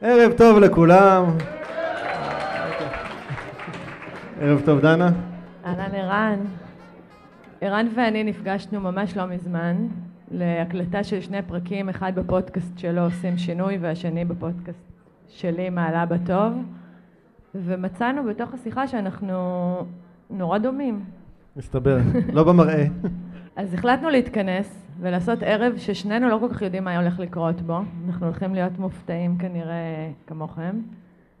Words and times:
ערב 0.00 0.32
טוב 0.32 0.58
לכולם. 0.58 1.24
ערב 4.40 4.62
טוב, 4.64 4.80
דנה. 4.80 5.10
אהלן 5.64 5.94
ערן. 5.94 6.38
ערן 7.60 7.86
ואני 7.96 8.24
נפגשנו 8.24 8.80
ממש 8.80 9.16
לא 9.16 9.26
מזמן 9.26 9.76
להקלטה 10.30 11.04
של 11.04 11.20
שני 11.20 11.42
פרקים, 11.42 11.88
אחד 11.88 12.12
בפודקאסט 12.14 12.78
שלו 12.78 13.02
עושים 13.02 13.38
שינוי 13.38 13.78
והשני 13.78 14.24
בפודקאסט 14.24 14.92
שלי 15.28 15.70
מעלה 15.70 16.06
בטוב 16.06 16.52
ומצאנו 17.54 18.24
בתוך 18.24 18.54
השיחה 18.54 18.88
שאנחנו 18.88 19.76
נורא 20.30 20.58
דומים. 20.58 21.04
מסתבר, 21.56 21.98
לא 22.32 22.44
במראה. 22.44 22.84
אז 23.56 23.74
החלטנו 23.74 24.10
להתכנס 24.10 24.85
ולעשות 25.00 25.42
ערב 25.42 25.76
ששנינו 25.76 26.28
לא 26.28 26.38
כל 26.40 26.48
כך 26.48 26.62
יודעים 26.62 26.84
מה 26.84 26.96
הולך 26.96 27.18
לקרות 27.20 27.60
בו. 27.60 27.80
אנחנו 28.06 28.26
הולכים 28.26 28.54
להיות 28.54 28.78
מופתעים 28.78 29.38
כנראה 29.38 30.10
כמוכם. 30.26 30.80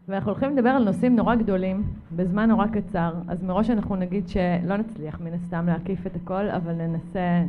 ואנחנו 0.08 0.30
הולכים 0.30 0.56
לדבר 0.56 0.68
על 0.68 0.84
נושאים 0.84 1.16
נורא 1.16 1.34
גדולים, 1.34 1.82
בזמן 2.16 2.48
נורא 2.48 2.66
קצר, 2.66 3.14
אז 3.28 3.42
מראש 3.42 3.70
אנחנו 3.70 3.96
נגיד 3.96 4.28
שלא 4.28 4.76
נצליח 4.76 5.20
מן 5.20 5.32
הסתם 5.32 5.66
להקיף 5.66 6.06
את 6.06 6.16
הכל, 6.16 6.48
אבל 6.48 6.72
ננסה 6.72 7.42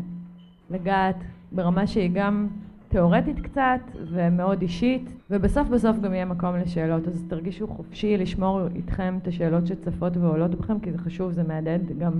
לגעת 0.70 1.16
ברמה 1.52 1.88
שהיא 1.88 2.12
גם 2.14 2.48
תיאורטית 2.90 3.40
קצת 3.40 3.80
ומאוד 4.12 4.62
אישית, 4.62 5.14
ובסוף 5.32 5.68
בסוף 5.68 6.00
גם 6.00 6.14
יהיה 6.14 6.26
מקום 6.26 6.56
לשאלות, 6.56 7.08
אז 7.08 7.26
תרגישו 7.28 7.68
חופשי 7.68 8.18
לשמור 8.18 8.60
איתכם 8.76 9.18
את 9.22 9.28
השאלות 9.28 9.68
שצפות 9.68 10.18
ועולות 10.18 10.56
בכם, 10.56 10.80
כי 10.80 10.92
זה 10.92 10.98
חשוב, 10.98 11.32
זה 11.32 11.44
מהדהד 11.44 12.00
גם 12.00 12.12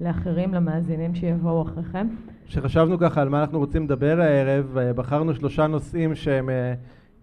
לאחרים, 0.00 0.54
למאזינים 0.54 1.14
שיבואו 1.14 1.62
אחריכם. 1.62 2.06
כשחשבנו 2.46 2.98
ככה 2.98 3.22
על 3.22 3.28
מה 3.28 3.40
אנחנו 3.40 3.58
רוצים 3.58 3.84
לדבר 3.84 4.20
הערב, 4.20 4.78
בחרנו 4.96 5.34
שלושה 5.34 5.66
נושאים 5.66 6.14
שהם 6.14 6.50
אה, 6.50 6.74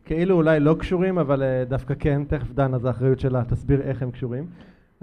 כאילו 0.05 0.35
אולי 0.35 0.59
לא 0.59 0.75
קשורים, 0.80 1.17
אבל 1.17 1.43
אה, 1.43 1.63
דווקא 1.67 1.93
כן, 1.99 2.21
תכף 2.27 2.52
דנה, 2.52 2.77
זו 2.80 2.88
האחריות 2.88 3.19
שלה, 3.19 3.43
תסביר 3.43 3.81
איך 3.81 4.02
הם 4.02 4.11
קשורים. 4.11 4.45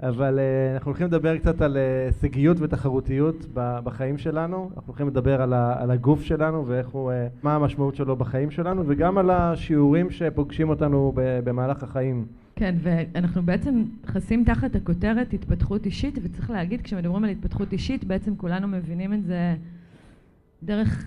אבל 0.03 0.39
uh, 0.39 0.75
אנחנו 0.75 0.89
הולכים 0.89 1.07
לדבר 1.07 1.37
קצת 1.37 1.61
על 1.61 1.77
הישגיות 1.77 2.57
uh, 2.57 2.63
ותחרותיות 2.63 3.45
בחיים 3.53 4.17
שלנו, 4.17 4.69
אנחנו 4.75 4.87
הולכים 4.87 5.07
לדבר 5.07 5.41
על, 5.41 5.53
ה, 5.53 5.81
על 5.81 5.91
הגוף 5.91 6.23
שלנו 6.23 6.67
ואיך 6.67 6.87
הוא, 6.87 7.11
uh, 7.11 7.13
מה 7.43 7.55
המשמעות 7.55 7.95
שלו 7.95 8.15
בחיים 8.15 8.51
שלנו 8.51 8.83
וגם 8.87 9.17
על 9.17 9.29
השיעורים 9.29 10.09
שפוגשים 10.09 10.69
אותנו 10.69 11.13
במהלך 11.15 11.83
החיים. 11.83 12.25
כן, 12.55 12.75
ואנחנו 12.81 13.41
בעצם 13.43 13.83
נכנסים 14.03 14.43
תחת 14.43 14.75
הכותרת 14.75 15.33
התפתחות 15.33 15.85
אישית, 15.85 16.19
וצריך 16.23 16.49
להגיד, 16.49 16.81
כשמדברים 16.81 17.23
על 17.23 17.29
התפתחות 17.29 17.73
אישית, 17.73 18.03
בעצם 18.03 18.35
כולנו 18.35 18.67
מבינים 18.67 19.13
את 19.13 19.23
זה 19.23 19.55
דרך 20.63 21.05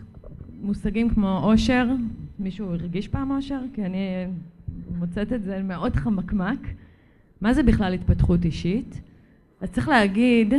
מושגים 0.63 1.11
כמו 1.11 1.41
עושר. 1.43 1.87
מישהו 2.39 2.71
הרגיש 2.71 3.09
פעם 3.09 3.33
עושר? 3.33 3.61
כי 3.75 3.85
אני 3.85 4.27
מוצאת 4.99 5.33
את 5.33 5.43
זה 5.43 5.63
מאוד 5.63 5.97
חמקמק. 5.97 6.61
מה 7.41 7.55
זה 7.55 7.63
בכלל 7.63 7.95
התפתחות 7.95 8.45
אישית? 8.45 9.01
אז 9.61 9.71
צריך 9.71 9.89
להגיד 9.89 10.55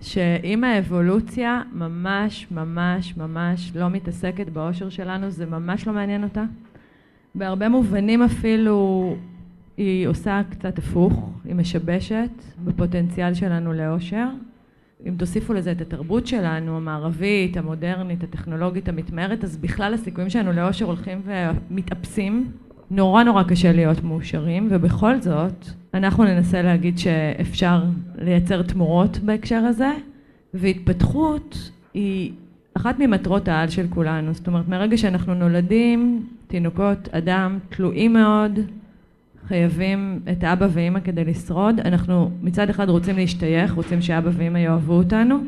שאם 0.00 0.64
האבולוציה 0.64 1.62
ממש 1.72 2.46
ממש 2.50 3.16
ממש 3.16 3.72
לא 3.74 3.90
מתעסקת 3.90 4.48
באושר 4.48 4.88
שלנו, 4.88 5.30
זה 5.30 5.46
ממש 5.46 5.86
לא 5.86 5.92
מעניין 5.92 6.24
אותה. 6.24 6.44
בהרבה 7.34 7.68
מובנים 7.68 8.22
אפילו 8.22 9.16
היא 9.76 10.06
עושה 10.06 10.42
קצת 10.50 10.78
הפוך, 10.78 11.30
היא 11.44 11.54
משבשת 11.54 12.30
בפוטנציאל 12.64 13.34
שלנו 13.34 13.72
לאושר. 13.72 14.28
אם 15.06 15.14
תוסיפו 15.18 15.52
לזה 15.52 15.72
את 15.72 15.80
התרבות 15.80 16.26
שלנו, 16.26 16.76
המערבית, 16.76 17.56
המודרנית, 17.56 18.22
הטכנולוגית, 18.24 18.88
המתמהרת, 18.88 19.44
אז 19.44 19.56
בכלל 19.56 19.94
הסיכויים 19.94 20.30
שלנו 20.30 20.52
לאושר 20.52 20.84
הולכים 20.84 21.22
ומתאפסים. 21.24 22.52
נורא 22.90 23.22
נורא 23.22 23.42
קשה 23.42 23.72
להיות 23.72 24.04
מאושרים, 24.04 24.68
ובכל 24.70 25.20
זאת, 25.20 25.66
אנחנו 25.94 26.24
ננסה 26.24 26.62
להגיד 26.62 26.98
שאפשר 26.98 27.82
לייצר 28.18 28.62
תמורות 28.62 29.18
בהקשר 29.18 29.56
הזה, 29.56 29.90
והתפתחות 30.54 31.70
היא 31.94 32.32
אחת 32.74 32.98
ממטרות 32.98 33.48
העל 33.48 33.68
של 33.68 33.86
כולנו. 33.90 34.34
זאת 34.34 34.46
אומרת, 34.46 34.68
מרגע 34.68 34.96
שאנחנו 34.96 35.34
נולדים, 35.34 36.26
תינוקות, 36.46 37.08
אדם, 37.08 37.58
תלויים 37.68 38.12
מאוד, 38.12 38.58
חייבים 39.48 40.20
את 40.32 40.44
אבא 40.44 40.66
ואימא 40.70 41.00
כדי 41.00 41.24
לשרוד. 41.24 41.80
אנחנו 41.80 42.30
מצד 42.42 42.70
אחד 42.70 42.88
רוצים 42.88 43.16
להשתייך, 43.16 43.72
רוצים 43.72 44.02
שאבא 44.02 44.30
ואימא 44.32 44.58
יאהבו 44.58 44.92
אותנו, 44.92 45.38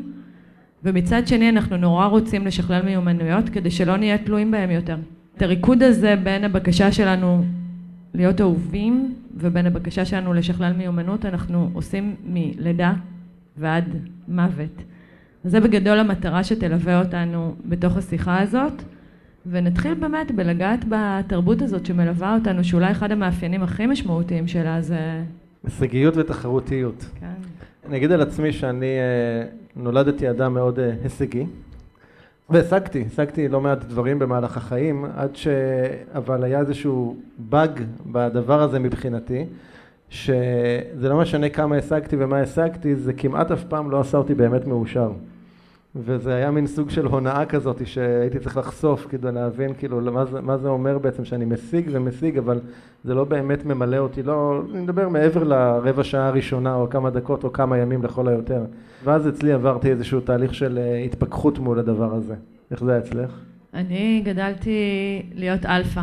ומצד 0.83 1.27
שני 1.27 1.49
אנחנו 1.49 1.77
נורא 1.77 2.05
רוצים 2.05 2.47
לשכלל 2.47 2.81
מיומנויות 2.81 3.49
כדי 3.49 3.71
שלא 3.71 3.97
נהיה 3.97 4.17
תלויים 4.17 4.51
בהם 4.51 4.71
יותר. 4.71 4.97
את 5.37 5.41
הריקוד 5.41 5.83
הזה 5.83 6.15
בין 6.23 6.43
הבקשה 6.43 6.91
שלנו 6.91 7.43
להיות 8.15 8.41
אהובים 8.41 9.15
ובין 9.37 9.65
הבקשה 9.65 10.05
שלנו 10.05 10.33
לשכלל 10.33 10.73
מיומנות 10.73 11.25
אנחנו 11.25 11.69
עושים 11.73 12.15
מלידה 12.25 12.93
ועד 13.57 13.85
מוות. 14.27 14.83
זה 15.43 15.59
בגדול 15.59 15.99
המטרה 15.99 16.43
שתלווה 16.43 16.99
אותנו 16.99 17.55
בתוך 17.65 17.97
השיחה 17.97 18.41
הזאת 18.41 18.73
ונתחיל 19.45 19.93
באמת 19.93 20.31
בלגעת 20.31 20.85
בתרבות 20.89 21.61
הזאת 21.61 21.85
שמלווה 21.85 22.35
אותנו 22.35 22.63
שאולי 22.63 22.91
אחד 22.91 23.11
המאפיינים 23.11 23.63
הכי 23.63 23.85
משמעותיים 23.85 24.47
שלה 24.47 24.81
זה... 24.81 25.23
הישגיות 25.63 26.17
ותחרותיות. 26.17 27.05
כן. 27.19 27.27
אני 27.87 27.97
אגיד 27.97 28.11
על 28.11 28.21
עצמי 28.21 28.51
שאני 28.51 28.85
אה, 28.85 29.47
נולדתי 29.75 30.29
אדם 30.29 30.53
מאוד 30.53 30.79
אה, 30.79 30.91
הישגי 31.03 31.45
והשגתי, 32.49 33.03
השגתי 33.07 33.47
לא 33.47 33.61
מעט 33.61 33.85
דברים 33.85 34.19
במהלך 34.19 34.57
החיים, 34.57 35.05
עד 35.15 35.35
ש... 35.35 35.47
אבל 36.15 36.43
היה 36.43 36.59
איזשהו 36.59 37.15
באג 37.37 37.81
בדבר 38.05 38.61
הזה 38.61 38.79
מבחינתי, 38.79 39.45
שזה 40.09 41.09
לא 41.09 41.17
משנה 41.17 41.49
כמה 41.49 41.77
השגתי 41.77 42.15
ומה 42.19 42.39
השגתי, 42.39 42.95
זה 42.95 43.13
כמעט 43.13 43.51
אף 43.51 43.63
פעם 43.63 43.91
לא 43.91 43.99
עשה 43.99 44.17
אותי 44.17 44.35
באמת 44.35 44.67
מאושר. 44.67 45.11
וזה 45.95 46.35
היה 46.35 46.51
מין 46.51 46.67
סוג 46.67 46.89
של 46.89 47.05
הונאה 47.05 47.45
כזאת 47.45 47.87
שהייתי 47.87 48.39
צריך 48.39 48.57
לחשוף 48.57 49.07
כדי 49.09 49.31
להבין 49.31 49.73
כאילו 49.77 50.01
מה 50.01 50.25
זה, 50.25 50.41
מה 50.41 50.57
זה 50.57 50.67
אומר 50.67 50.97
בעצם 50.97 51.25
שאני 51.25 51.45
משיג 51.45 51.89
ומשיג 51.91 52.37
אבל 52.37 52.59
זה 53.03 53.13
לא 53.13 53.23
באמת 53.23 53.65
ממלא 53.65 53.97
אותי, 53.97 54.23
לא, 54.23 54.61
אני 54.73 54.81
מדבר 54.81 55.09
מעבר 55.09 55.43
לרבע 55.43 56.03
שעה 56.03 56.27
הראשונה 56.27 56.75
או 56.75 56.89
כמה 56.89 57.09
דקות 57.09 57.43
או 57.43 57.53
כמה 57.53 57.77
ימים 57.77 58.03
לכל 58.03 58.27
היותר 58.27 58.63
ואז 59.05 59.29
אצלי 59.29 59.51
עברתי 59.51 59.91
איזשהו 59.91 60.19
תהליך 60.19 60.53
של 60.53 60.77
אה, 60.77 60.97
התפכחות 60.97 61.59
מול 61.59 61.79
הדבר 61.79 62.13
הזה. 62.13 62.35
איך 62.71 62.83
זה 62.83 62.91
היה 62.91 62.99
אצלך? 62.99 63.31
אני 63.73 64.21
גדלתי 64.25 64.79
להיות 65.33 65.65
אלפא. 65.65 66.01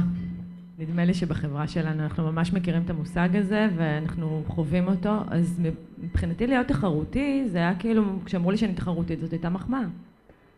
נדמה 0.79 1.05
לי 1.05 1.15
שבחברה 1.15 1.67
שלנו 1.67 2.03
אנחנו 2.03 2.33
ממש 2.33 2.53
מכירים 2.53 2.83
את 2.85 2.91
המושג 2.91 3.29
הזה 3.37 3.69
ואנחנו 3.77 4.43
חווים 4.47 4.89
אותו, 4.89 5.17
אז 5.29 5.61
מבחינתי 6.03 6.47
להיות 6.47 6.67
תחרותי 6.67 7.45
זה 7.49 7.59
היה 7.59 7.75
כאילו, 7.79 8.05
כשאמרו 8.25 8.51
לי 8.51 8.57
שאני 8.57 8.75
תחרותית 8.75 9.21
זאת 9.21 9.33
הייתה 9.33 9.49
מחמאה. 9.49 9.83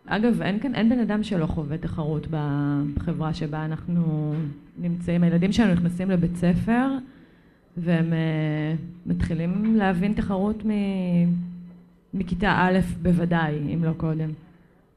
אגב, 0.07 0.43
אין 0.43 0.61
כאן, 0.61 0.75
אין 0.75 0.89
בן 0.89 0.99
אדם 0.99 1.23
שלא 1.23 1.47
חווה 1.47 1.79
תחרות 1.79 2.27
בחברה 2.31 3.35
שבה 3.35 3.65
אנחנו 3.65 4.35
נמצאים. 4.79 5.23
הילדים 5.23 5.53
שלנו 5.53 5.73
נכנסים 5.73 6.11
לבית 6.11 6.37
ספר 6.37 6.89
והם 7.77 8.13
uh, 8.13 9.07
מתחילים 9.07 9.77
להבין 9.77 10.13
תחרות. 10.13 10.63
מכיתה 12.15 12.57
א' 12.59 12.79
בוודאי, 13.03 13.75
אם 13.75 13.85
לא 13.85 13.93
קודם. 13.97 14.31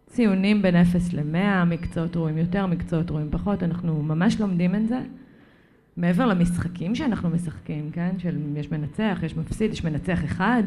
ציונים 0.06 0.62
בין 0.62 0.76
0 0.76 1.14
ל-100, 1.14 1.66
מקצועות 1.66 2.18
ראויים 2.18 2.38
יותר, 2.38 2.66
מקצועות 2.66 3.12
ראויים 3.12 3.28
פחות, 3.32 3.64
אנחנו 3.64 4.04
ממש 4.04 4.42
לומדים 4.42 4.76
את 4.76 4.88
זה. 4.88 5.00
מעבר 5.98 6.26
למשחקים 6.26 6.96
שאנחנו 6.96 7.30
משחקים, 7.30 7.90
כן? 7.92 8.12
של 8.18 8.38
יש 8.56 8.72
מנצח, 8.72 9.20
יש 9.24 9.38
מפסיד, 9.38 9.72
יש 9.72 9.84
מנצח 9.84 10.26
אחד. 10.26 10.64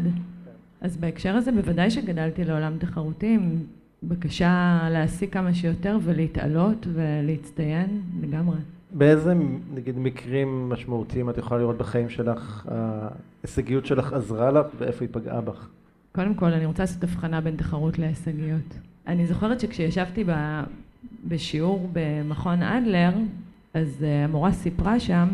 אז 0.81 0.97
בהקשר 0.97 1.37
הזה 1.37 1.53
בוודאי 1.53 1.91
שגדלתי 1.91 2.44
לעולם 2.44 2.72
תחרותי 2.78 3.34
עם 3.34 3.56
בקשה 4.03 4.80
להשיג 4.91 5.33
כמה 5.33 5.54
שיותר 5.54 5.98
ולהתעלות 6.03 6.86
ולהצטיין 6.92 8.01
לגמרי. 8.22 8.57
באיזה 8.92 9.34
נגיד 9.74 9.98
מקרים 9.98 10.69
משמעותיים 10.69 11.30
את 11.30 11.39
יכולה 11.39 11.60
לראות 11.60 11.78
בחיים 11.78 12.09
שלך, 12.09 12.69
ההישגיות 12.69 13.86
שלך 13.86 14.13
עזרה 14.13 14.51
לך 14.51 14.66
ואיפה 14.78 15.04
היא 15.04 15.09
פגעה 15.13 15.41
בך? 15.41 15.69
קודם 16.12 16.34
כל 16.34 16.53
אני 16.53 16.66
רוצה 16.66 16.83
לעשות 16.83 17.03
הבחנה 17.04 17.41
בין 17.41 17.57
תחרות 17.57 17.98
להישגיות. 17.98 18.78
אני 19.07 19.27
זוכרת 19.27 19.60
שכשישבתי 19.60 20.24
ב, 20.27 20.60
בשיעור 21.28 21.91
במכון 21.92 22.62
אדלר, 22.62 23.10
אז 23.74 24.04
אה, 24.04 24.24
המורה 24.24 24.53
סיפרה 24.53 25.01
שם 25.01 25.28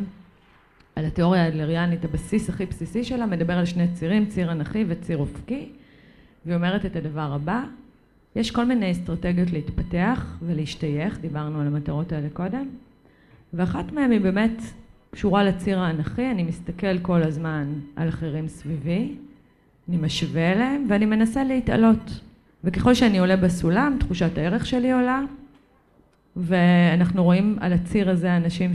על 0.96 1.04
התיאוריה 1.04 1.44
האדלריאנית, 1.44 2.04
הבסיס 2.04 2.48
הכי 2.48 2.66
בסיסי 2.66 3.04
שלה 3.04 3.26
מדבר 3.26 3.58
על 3.58 3.64
שני 3.64 3.88
צירים, 3.88 4.26
ציר 4.26 4.52
אנכי 4.52 4.84
וציר 4.88 5.18
אופקי, 5.18 5.68
והיא 6.46 6.56
אומרת 6.56 6.86
את 6.86 6.96
הדבר 6.96 7.32
הבא, 7.32 7.64
יש 8.36 8.50
כל 8.50 8.64
מיני 8.64 8.92
אסטרטגיות 8.92 9.50
להתפתח 9.50 10.36
ולהשתייך, 10.42 11.20
דיברנו 11.20 11.60
על 11.60 11.66
המטרות 11.66 12.12
האלה 12.12 12.28
קודם, 12.32 12.68
ואחת 13.54 13.92
מהן 13.92 14.10
היא 14.10 14.20
באמת 14.20 14.62
קשורה 15.10 15.44
לציר 15.44 15.78
האנכי, 15.78 16.30
אני 16.30 16.42
מסתכל 16.42 16.98
כל 16.98 17.22
הזמן 17.22 17.72
על 17.96 18.08
אחרים 18.08 18.48
סביבי, 18.48 19.14
אני 19.88 19.96
משווה 19.96 20.52
אליהם 20.52 20.86
ואני 20.88 21.06
מנסה 21.06 21.44
להתעלות. 21.44 22.20
וככל 22.64 22.94
שאני 22.94 23.18
עולה 23.18 23.36
בסולם, 23.36 23.96
תחושת 24.00 24.38
הערך 24.38 24.66
שלי 24.66 24.92
עולה, 24.92 25.22
ואנחנו 26.36 27.24
רואים 27.24 27.56
על 27.60 27.72
הציר 27.72 28.10
הזה 28.10 28.36
אנשים 28.36 28.72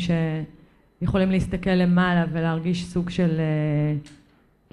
יכולים 1.02 1.31
להסתכל 1.31 1.69
למעלה 1.69 2.25
ולהרגיש 2.31 2.86
סוג 2.86 3.10
של 3.10 3.40
אה, 3.40 3.96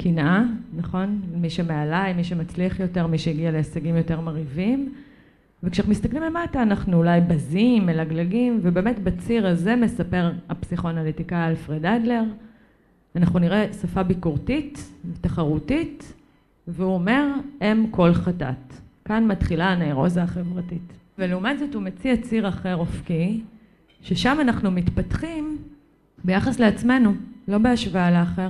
קנאה, 0.02 0.42
נכון? 0.76 1.20
מי 1.34 1.50
שמעליי, 1.50 2.12
מי 2.12 2.24
שמצליח 2.24 2.80
יותר, 2.80 3.06
מי 3.06 3.18
שהגיע 3.18 3.50
להישגים 3.50 3.96
יותר 3.96 4.20
מרהיבים. 4.20 4.94
וכשאנחנו 5.62 5.90
מסתכלים 5.90 6.22
למטה 6.22 6.62
אנחנו 6.62 6.96
אולי 6.96 7.20
בזים, 7.20 7.86
מלגלגים, 7.86 8.58
ובאמת 8.62 8.98
בציר 8.98 9.46
הזה 9.46 9.76
מספר 9.76 10.32
הפסיכואנליטיקאי 10.48 11.48
אלפרד 11.48 11.86
אדלר, 11.86 12.22
אנחנו 13.16 13.38
נראה 13.38 13.72
שפה 13.72 14.02
ביקורתית, 14.02 14.90
תחרותית, 15.20 16.12
והוא 16.68 16.94
אומר, 16.94 17.26
אם 17.62 17.86
כל 17.90 18.14
חטאת. 18.14 18.74
כאן 19.04 19.26
מתחילה 19.26 19.66
הנאירוזה 19.66 20.22
החברתית. 20.22 20.92
ולעומת 21.18 21.58
זאת 21.58 21.74
הוא 21.74 21.82
מציע 21.82 22.16
ציר 22.16 22.48
אחר 22.48 22.76
אופקי, 22.76 23.40
ששם 24.02 24.36
אנחנו 24.40 24.70
מתפתחים 24.70 25.58
ביחס 26.24 26.58
לעצמנו, 26.60 27.12
לא 27.48 27.58
בהשוואה 27.58 28.10
לאחר. 28.10 28.48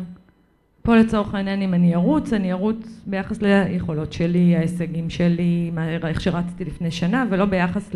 פה 0.82 0.96
לצורך 0.96 1.34
העניין 1.34 1.62
אם 1.62 1.74
אני 1.74 1.94
ארוץ, 1.94 2.32
אני 2.32 2.52
ארוץ 2.52 3.02
ביחס 3.06 3.42
ליכולות 3.42 4.12
שלי, 4.12 4.56
ההישגים 4.56 5.10
שלי, 5.10 5.70
איך 6.04 6.20
שרצתי 6.20 6.64
לפני 6.64 6.90
שנה, 6.90 7.26
ולא 7.30 7.44
ביחס 7.44 7.90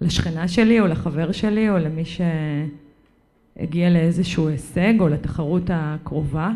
לשכנה 0.00 0.48
שלי 0.48 0.80
או 0.80 0.86
לחבר 0.86 1.32
שלי 1.32 1.70
או 1.70 1.78
למי 1.78 2.02
שהגיע 3.56 3.90
לאיזשהו 3.90 4.48
הישג 4.48 4.94
או 5.00 5.08
לתחרות 5.08 5.70
הקרובה. 5.72 6.52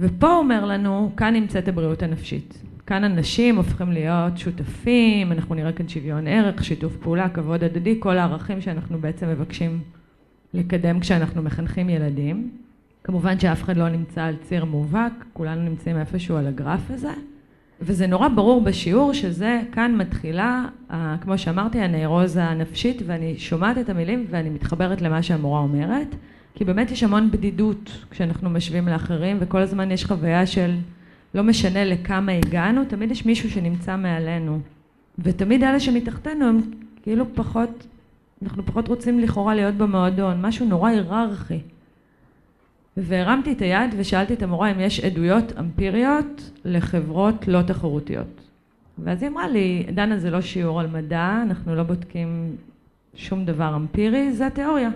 ופה 0.00 0.36
אומר 0.36 0.64
לנו, 0.64 1.12
כאן 1.16 1.34
נמצאת 1.34 1.68
הבריאות 1.68 2.02
הנפשית. 2.02 2.62
כאן 2.86 3.04
אנשים 3.04 3.56
הופכים 3.56 3.92
להיות 3.92 4.38
שותפים, 4.38 5.32
אנחנו 5.32 5.54
נראה 5.54 5.72
כאן 5.72 5.88
שוויון 5.88 6.26
ערך, 6.26 6.64
שיתוף 6.64 6.96
פעולה, 6.96 7.28
כבוד 7.28 7.64
הדדי, 7.64 7.96
כל 7.98 8.18
הערכים 8.18 8.60
שאנחנו 8.60 8.98
בעצם 8.98 9.28
מבקשים 9.28 9.80
לקדם 10.54 11.00
כשאנחנו 11.00 11.42
מחנכים 11.42 11.88
ילדים. 11.88 12.50
כמובן 13.04 13.38
שאף 13.40 13.62
אחד 13.62 13.76
לא 13.76 13.88
נמצא 13.88 14.22
על 14.22 14.36
ציר 14.42 14.64
מובהק, 14.64 15.12
כולנו 15.32 15.62
נמצאים 15.62 15.96
איפשהו 15.96 16.36
על 16.36 16.46
הגרף 16.46 16.90
הזה. 16.90 17.12
וזה 17.80 18.06
נורא 18.06 18.28
ברור 18.28 18.60
בשיעור 18.60 19.12
שזה, 19.12 19.60
כאן 19.72 19.96
מתחילה, 19.96 20.64
כמו 21.20 21.38
שאמרתי, 21.38 21.80
הנאירוזה 21.80 22.44
הנפשית, 22.44 23.02
ואני 23.06 23.38
שומעת 23.38 23.78
את 23.78 23.88
המילים 23.88 24.26
ואני 24.30 24.50
מתחברת 24.50 25.02
למה 25.02 25.22
שהמורה 25.22 25.60
אומרת, 25.60 26.14
כי 26.54 26.64
באמת 26.64 26.90
יש 26.90 27.02
המון 27.02 27.30
בדידות 27.30 28.04
כשאנחנו 28.10 28.50
משווים 28.50 28.88
לאחרים, 28.88 29.36
וכל 29.40 29.58
הזמן 29.58 29.90
יש 29.90 30.04
חוויה 30.04 30.46
של 30.46 30.76
לא 31.34 31.42
משנה 31.42 31.84
לכמה 31.84 32.32
הגענו, 32.32 32.84
תמיד 32.84 33.10
יש 33.10 33.26
מישהו 33.26 33.50
שנמצא 33.50 33.96
מעלינו. 33.96 34.60
ותמיד 35.18 35.64
אלה 35.64 35.80
שמתחתנו 35.80 36.44
הם 36.44 36.60
כאילו 37.02 37.24
פחות, 37.34 37.86
אנחנו 38.42 38.66
פחות 38.66 38.88
רוצים 38.88 39.18
לכאורה 39.18 39.54
להיות 39.54 39.74
במועדון, 39.74 40.40
משהו 40.42 40.66
נורא 40.66 40.90
היררכי. 40.90 41.60
והרמתי 42.96 43.52
את 43.52 43.62
היד 43.62 43.94
ושאלתי 43.96 44.34
את 44.34 44.42
המורה 44.42 44.70
אם 44.70 44.80
יש 44.80 45.00
עדויות 45.00 45.52
אמפיריות 45.58 46.50
לחברות 46.64 47.48
לא 47.48 47.62
תחרותיות. 47.62 48.40
ואז 48.98 49.22
היא 49.22 49.30
אמרה 49.30 49.48
לי, 49.48 49.86
דנה 49.94 50.18
זה 50.18 50.30
לא 50.30 50.40
שיעור 50.40 50.80
על 50.80 50.86
מדע, 50.86 51.42
אנחנו 51.42 51.74
לא 51.74 51.82
בודקים 51.82 52.56
שום 53.14 53.44
דבר 53.44 53.76
אמפירי, 53.76 54.32
זה 54.32 54.46
התיאוריה. 54.46 54.90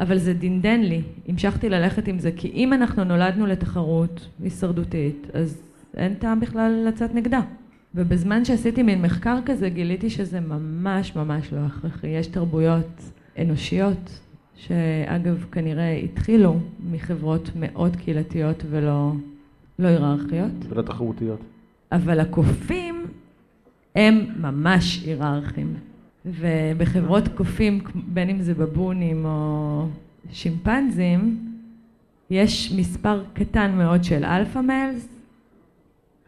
אבל 0.00 0.18
זה 0.18 0.34
דינדן 0.34 0.80
לי, 0.80 1.02
המשכתי 1.28 1.68
ללכת 1.68 2.08
עם 2.08 2.18
זה, 2.18 2.30
כי 2.36 2.48
אם 2.48 2.72
אנחנו 2.72 3.04
נולדנו 3.04 3.46
לתחרות 3.46 4.28
הישרדותית, 4.42 5.26
אז 5.34 5.62
אין 5.96 6.14
טעם 6.14 6.40
בכלל 6.40 6.84
לצאת 6.88 7.14
נגדה. 7.14 7.40
ובזמן 7.94 8.44
שעשיתי 8.44 8.82
מין 8.82 9.02
מחקר 9.02 9.38
כזה, 9.46 9.68
גיליתי 9.68 10.10
שזה 10.10 10.40
ממש 10.40 11.16
ממש 11.16 11.52
לא 11.52 11.58
הכרחי. 11.58 12.06
יש 12.06 12.26
תרבויות 12.26 13.02
אנושיות, 13.38 14.20
שאגב 14.56 15.44
כנראה 15.52 15.92
התחילו 15.92 16.60
מחברות 16.90 17.50
מאוד 17.56 17.96
קהילתיות 17.96 18.62
ולא 18.70 19.12
לא 19.78 19.88
היררכיות. 19.88 20.52
ולא 20.68 20.82
תחרותיות. 20.82 21.40
אבל 21.92 22.20
הקופים 22.20 23.06
הם 23.96 24.26
ממש 24.40 25.04
היררכים. 25.06 25.74
ובחברות 26.26 27.28
קופים, 27.28 27.80
בין 27.94 28.30
אם 28.30 28.42
זה 28.42 28.54
בבונים 28.54 29.24
או 29.24 29.86
שימפנזים, 30.32 31.38
יש 32.30 32.72
מספר 32.76 33.22
קטן 33.32 33.74
מאוד 33.78 34.04
של 34.04 34.24
alpha 34.24 34.58
males, 34.58 35.08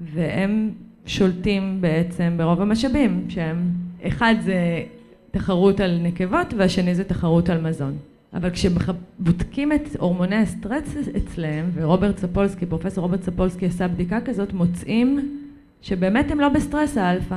והם 0.00 0.70
שולטים 1.06 1.78
בעצם 1.80 2.34
ברוב 2.36 2.60
המשאבים, 2.60 3.24
שהם, 3.28 3.70
אחד 4.02 4.34
זה 4.40 4.82
תחרות 5.30 5.80
על 5.80 5.98
נקבות 6.02 6.54
והשני 6.56 6.94
זה 6.94 7.04
תחרות 7.04 7.48
על 7.48 7.60
מזון. 7.60 7.96
אבל 8.34 8.50
כשבודקים 8.50 9.72
את 9.72 9.96
הורמוני 9.98 10.36
הסטרס 10.36 10.96
אצלם, 11.16 11.64
ורוברט 11.74 12.18
ספולסקי, 12.18 12.66
פרופסור 12.66 13.02
רוברט 13.02 13.22
ספולסקי 13.22 13.66
עשה 13.66 13.88
בדיקה 13.88 14.20
כזאת, 14.20 14.52
מוצאים 14.52 15.38
שבאמת 15.82 16.30
הם 16.30 16.40
לא 16.40 16.48
בסטרס 16.48 16.96
האלפא. 16.96 17.36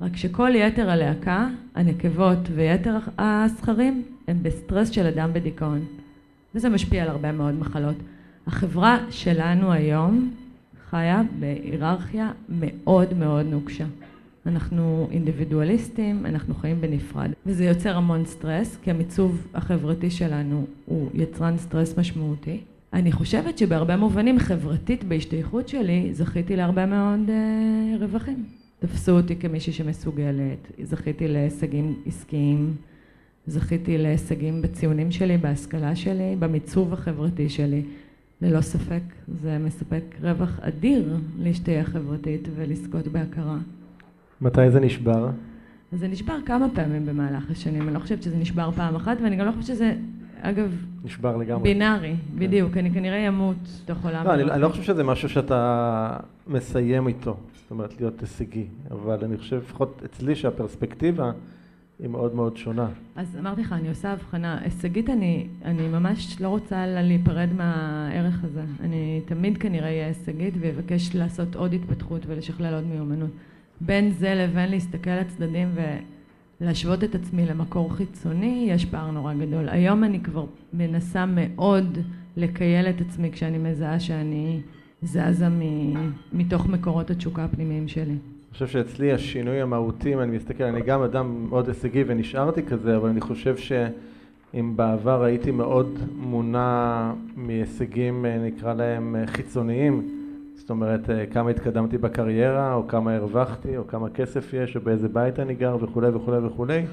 רק 0.00 0.16
שכל 0.16 0.50
יתר 0.54 0.90
הלהקה, 0.90 1.48
הנקבות 1.74 2.38
ויתר 2.54 2.98
הזכרים, 3.18 4.02
הם 4.28 4.38
בסטרס 4.42 4.90
של 4.90 5.06
אדם 5.06 5.32
בדיכאון. 5.32 5.80
וזה 6.54 6.68
משפיע 6.68 7.02
על 7.02 7.08
הרבה 7.08 7.32
מאוד 7.32 7.54
מחלות. 7.54 7.96
החברה 8.46 8.98
שלנו 9.10 9.72
היום 9.72 10.34
חיה 10.90 11.22
בהיררכיה 11.38 12.32
מאוד 12.48 13.14
מאוד 13.14 13.46
נוקשה. 13.46 13.84
אנחנו 14.46 15.08
אינדיבידואליסטים, 15.10 16.26
אנחנו 16.26 16.54
חיים 16.54 16.80
בנפרד. 16.80 17.30
וזה 17.46 17.64
יוצר 17.64 17.96
המון 17.96 18.24
סטרס, 18.24 18.78
כי 18.82 18.90
המיצוב 18.90 19.46
החברתי 19.54 20.10
שלנו 20.10 20.66
הוא 20.86 21.10
יצרן 21.14 21.58
סטרס 21.58 21.98
משמעותי. 21.98 22.60
אני 22.92 23.12
חושבת 23.12 23.58
שבהרבה 23.58 23.96
מובנים 23.96 24.38
חברתית 24.38 25.04
בהשתייכות 25.04 25.68
שלי 25.68 26.08
זכיתי 26.12 26.56
להרבה 26.56 26.86
מאוד 26.86 27.30
אה, 27.30 27.96
רווחים. 28.00 28.57
תפסו 28.78 29.12
אותי 29.12 29.36
כמישהי 29.36 29.72
שמסוגלת, 29.72 30.72
זכיתי 30.82 31.28
להישגים 31.28 31.94
עסקיים, 32.06 32.74
זכיתי 33.46 33.98
להישגים 33.98 34.62
בציונים 34.62 35.10
שלי, 35.10 35.38
בהשכלה 35.38 35.96
שלי, 35.96 36.36
במיצוב 36.38 36.92
החברתי 36.92 37.48
שלי. 37.48 37.82
ללא 38.42 38.60
ספק 38.60 39.02
זה 39.42 39.58
מספק 39.58 40.02
רווח 40.22 40.60
אדיר 40.60 41.16
להשתייך 41.38 41.88
חברתית 41.88 42.48
ולזכות 42.56 43.08
בהכרה. 43.08 43.56
מתי 44.40 44.70
זה 44.70 44.80
נשבר? 44.80 45.30
זה 45.92 46.08
נשבר 46.08 46.36
כמה 46.46 46.66
פעמים 46.74 47.06
במהלך 47.06 47.50
השנים, 47.50 47.82
אני 47.82 47.94
לא 47.94 47.98
חושבת 47.98 48.22
שזה 48.22 48.36
נשבר 48.36 48.70
פעם 48.70 48.96
אחת, 48.96 49.16
ואני 49.22 49.36
גם 49.36 49.46
לא 49.46 49.50
חושבת 49.50 49.76
שזה, 49.76 49.94
אגב, 50.40 50.84
נשבר 51.04 51.36
לגמרי. 51.36 51.62
בינארי, 51.62 52.14
כן. 52.14 52.38
בדיוק, 52.38 52.76
אני 52.76 52.90
כנראה 52.90 53.28
אמות 53.28 53.56
תוך 53.84 54.04
עולם. 54.04 54.26
לא, 54.26 54.34
אני, 54.34 54.42
אני 54.42 54.62
לא 54.62 54.68
חושב 54.68 54.82
שזה 54.82 55.04
משהו 55.04 55.28
שאתה 55.28 56.16
מסיים 56.46 57.08
איתו, 57.08 57.36
זאת 57.68 57.70
אומרת 57.70 58.00
להיות 58.00 58.20
הישגי, 58.20 58.66
אבל 58.90 59.24
אני 59.24 59.36
חושב, 59.38 59.56
לפחות 59.56 60.02
אצלי, 60.04 60.36
שהפרספקטיבה 60.36 61.32
היא 61.98 62.08
מאוד 62.08 62.34
מאוד 62.34 62.56
שונה. 62.56 62.88
אז 63.16 63.36
אמרתי 63.38 63.60
לך, 63.60 63.72
אני 63.72 63.88
עושה 63.88 64.12
הבחנה. 64.12 64.58
הישגית 64.62 65.10
אני, 65.10 65.46
אני 65.64 65.88
ממש 65.88 66.40
לא 66.40 66.48
רוצה 66.48 66.86
להיפרד 66.86 67.48
מהערך 67.52 68.44
הזה. 68.44 68.62
אני 68.80 69.20
תמיד 69.24 69.58
כנראה 69.58 69.88
אהיה 69.88 70.06
הישגית 70.06 70.54
ואבקש 70.60 71.14
לעשות 71.14 71.56
עוד 71.56 71.72
התפתחות 71.72 72.22
ולשכלל 72.26 72.74
עוד 72.74 72.84
מיומנות. 72.84 73.30
בין 73.80 74.10
זה 74.10 74.34
לבין 74.34 74.70
להסתכל 74.70 75.10
לצדדים 75.10 75.68
ולהשוות 76.60 77.04
את 77.04 77.14
עצמי 77.14 77.46
למקור 77.46 77.94
חיצוני, 77.94 78.66
יש 78.70 78.84
פער 78.84 79.10
נורא 79.10 79.34
גדול. 79.34 79.68
היום 79.68 80.04
אני 80.04 80.20
כבר 80.20 80.46
מנסה 80.72 81.24
מאוד 81.26 81.98
לקייל 82.36 82.86
את 82.86 83.00
עצמי 83.00 83.32
כשאני 83.32 83.58
מזהה 83.58 84.00
שאני 84.00 84.60
זזה 85.02 85.46
מתוך 86.32 86.66
מקורות 86.66 87.10
התשוקה 87.10 87.44
הפנימיים 87.44 87.88
שלי. 87.88 88.04
אני 88.04 88.52
חושב 88.52 88.66
שאצלי 88.66 89.12
השינוי 89.12 89.60
המהותי, 89.60 90.14
אם 90.14 90.20
אני 90.20 90.36
מסתכל, 90.36 90.64
אני 90.64 90.80
גם 90.80 91.02
אדם 91.02 91.46
מאוד 91.48 91.68
הישגי 91.68 92.04
ונשארתי 92.06 92.62
כזה, 92.62 92.96
אבל 92.96 93.08
אני 93.08 93.20
חושב 93.20 93.56
שאם 93.56 94.72
בעבר 94.76 95.22
הייתי 95.22 95.50
מאוד 95.50 95.98
מונע 96.16 97.12
מהישגים, 97.36 98.26
נקרא 98.26 98.74
להם 98.74 99.16
חיצוניים, 99.26 100.08
זאת 100.54 100.70
אומרת, 100.70 101.10
אה, 101.10 101.26
כמה 101.26 101.50
התקדמתי 101.50 101.98
בקריירה, 101.98 102.74
או 102.74 102.88
כמה 102.88 103.14
הרווחתי, 103.14 103.76
או 103.76 103.86
כמה 103.86 104.08
כסף 104.10 104.54
יש, 104.54 104.76
או 104.76 104.80
באיזה 104.80 105.08
בית 105.08 105.38
אני 105.38 105.54
גר, 105.54 105.76
וכולי 105.80 106.08
וכולי 106.08 106.38
וכולי. 106.38 106.84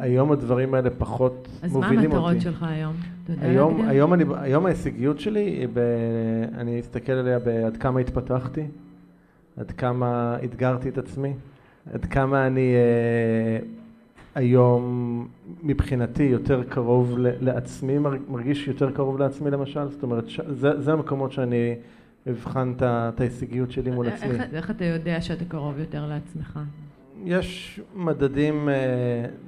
היום 0.00 0.32
הדברים 0.32 0.74
האלה 0.74 0.90
פחות 0.90 1.48
מובילים 1.72 1.76
אותי. 1.76 2.06
אז 2.06 2.12
מה 2.12 2.28
המטרות 2.28 2.40
שלך 2.40 2.62
היום? 2.62 2.94
היום, 3.40 3.88
היום, 3.88 4.14
אני, 4.14 4.24
היום 4.36 4.66
ההישגיות 4.66 5.20
שלי, 5.20 5.66
ב, 5.72 5.80
אני 6.54 6.80
אסתכל 6.80 7.12
עליה 7.12 7.38
בעד 7.38 7.76
כמה 7.76 8.00
התפתחתי, 8.00 8.66
עד 9.56 9.70
כמה 9.70 10.36
אתגרתי 10.44 10.88
את 10.88 10.98
עצמי, 10.98 11.34
עד 11.94 12.04
כמה 12.04 12.46
אני 12.46 12.74
אה, 12.74 13.66
היום 14.34 15.28
מבחינתי 15.62 16.22
יותר 16.22 16.62
קרוב 16.64 17.14
לעצמי, 17.18 17.98
מרגיש 18.28 18.68
יותר 18.68 18.90
קרוב 18.90 19.18
לעצמי 19.18 19.50
למשל, 19.50 19.88
זאת 19.88 20.02
אומרת, 20.02 20.24
זה, 20.48 20.80
זה 20.80 20.92
המקומות 20.92 21.32
שאני... 21.32 21.74
אבחן 22.30 22.72
את 22.78 23.20
ההישגיות 23.20 23.70
שלי 23.70 23.90
מול 23.90 24.08
עצמי. 24.08 24.30
איך, 24.30 24.42
איך 24.52 24.70
אתה 24.70 24.84
יודע 24.84 25.20
שאתה 25.20 25.44
קרוב 25.44 25.78
יותר 25.78 26.06
לעצמך? 26.06 26.58
יש 27.24 27.80
מדדים 27.94 28.68
uh, 28.68 28.72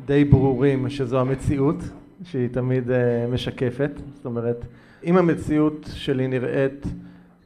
די 0.07 0.25
ברורים 0.25 0.89
שזו 0.89 1.21
המציאות, 1.21 1.77
שהיא 2.25 2.49
תמיד 2.49 2.91
משקפת. 3.33 3.91
זאת 4.15 4.25
אומרת, 4.25 4.65
אם 5.05 5.17
המציאות 5.17 5.89
שלי 5.95 6.29
נראית 6.29 6.87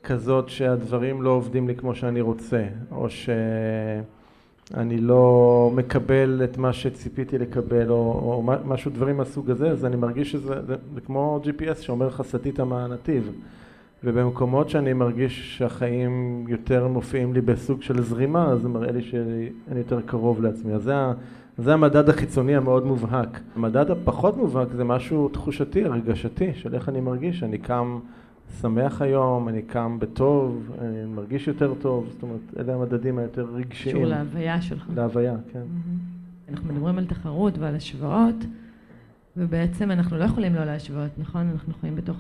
כזאת 0.05 0.49
שהדברים 0.49 1.23
לא 1.23 1.31
עובדים 1.31 1.69
לי 1.69 1.75
כמו 1.75 1.95
שאני 1.95 2.21
רוצה, 2.21 2.65
או 2.91 3.11
שאני 3.11 4.99
לא 4.99 5.71
מקבל 5.75 6.41
את 6.45 6.59
מה 6.59 6.73
שציפיתי 6.73 7.39
לקבל, 7.39 7.91
או, 7.91 7.97
או 7.97 8.43
משהו, 8.65 8.91
דברים 8.91 9.17
מהסוג 9.17 9.51
הזה, 9.51 9.71
אז 9.71 9.85
אני 9.85 9.97
מרגיש 9.97 10.33
שזה 10.33 10.63
זה, 10.67 10.77
זה 10.95 11.01
כמו 11.01 11.41
GPS 11.45 11.83
שאומר 11.83 12.07
לך 12.07 12.23
סטית 12.23 12.61
מהנתיב. 12.61 13.33
ובמקומות 14.05 14.71
שאני 14.71 14.93
מרגיש 14.93 15.59
שהחיים 15.59 16.45
יותר 16.49 16.89
מופיעים 16.89 17.35
לי 17.35 17.41
בסוג 17.41 17.83
של 17.83 18.03
זרימה, 18.03 18.45
אז 18.45 18.61
זה 18.61 18.69
מראה 18.69 18.93
לי 18.93 19.03
שאני 19.03 19.79
יותר 19.79 20.01
קרוב 20.01 20.43
לעצמי. 20.43 20.73
אז 20.73 20.83
זה, 20.83 20.95
זה 21.59 21.75
המדד 21.75 22.09
החיצוני 22.09 22.57
המאוד 22.57 22.87
מובהק. 22.87 23.41
המדד 23.57 23.91
הפחות 23.91 24.37
מובהק 24.37 24.69
זה 24.77 24.85
משהו 24.85 25.29
תחושתי, 25.29 25.85
הרגשתי, 25.85 26.55
של 26.55 26.75
איך 26.75 26.89
אני 26.89 27.01
מרגיש. 27.01 27.43
אני 27.43 27.59
קם 27.59 27.99
שמח 28.61 29.03
היום, 29.03 29.49
אני 29.49 29.63
קם 29.63 29.99
בטוב, 29.99 30.71
אני 30.81 31.05
מרגיש 31.15 31.49
יותר 31.49 31.75
טוב, 31.75 32.07
זאת 32.13 32.23
אומרת, 32.23 32.41
אלה 32.59 32.75
המדדים 32.75 33.19
היותר 33.19 33.47
רגשיים. 33.55 33.97
קשור 33.97 34.07
להוויה 34.07 34.63
שלך. 34.63 34.87
להוויה, 34.97 35.37
כן. 35.53 35.63
אנחנו 36.49 36.75
מדברים 36.75 36.99
על 36.99 37.07
תחרות 37.07 37.59
ועל 37.59 37.75
השוואות, 37.75 38.45
ובעצם 39.37 39.91
אנחנו 39.91 40.19
לא 40.19 40.25
יכולים 40.25 40.55
לא 40.55 40.65
להשוות, 40.65 41.11
נכון? 41.19 41.51
אנחנו 41.53 41.73
חיים 41.81 41.97
בתוך 41.97 42.17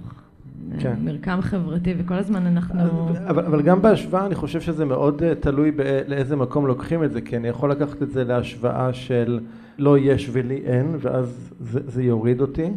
כן. 0.78 0.94
מרקם 1.00 1.38
חברתי, 1.40 1.94
וכל 1.98 2.14
הזמן 2.14 2.46
אנחנו... 2.46 3.08
אבל, 3.28 3.44
אבל 3.44 3.62
גם 3.62 3.82
בהשוואה 3.82 4.26
אני 4.26 4.34
חושב 4.34 4.60
שזה 4.60 4.84
מאוד 4.84 5.22
uh, 5.22 5.34
תלוי 5.40 5.72
לאיזה 6.08 6.36
מקום 6.36 6.66
לוקחים 6.66 7.04
את 7.04 7.12
זה, 7.12 7.20
כי 7.20 7.36
אני 7.36 7.48
יכול 7.48 7.70
לקחת 7.70 8.02
את 8.02 8.10
זה 8.10 8.24
להשוואה 8.24 8.92
של 8.92 9.40
לא 9.78 9.98
יש 9.98 10.30
ולי 10.32 10.60
אין, 10.64 10.96
ואז 11.00 11.52
זה, 11.60 11.80
זה 11.86 12.02
יוריד 12.02 12.40
אותי. 12.40 12.70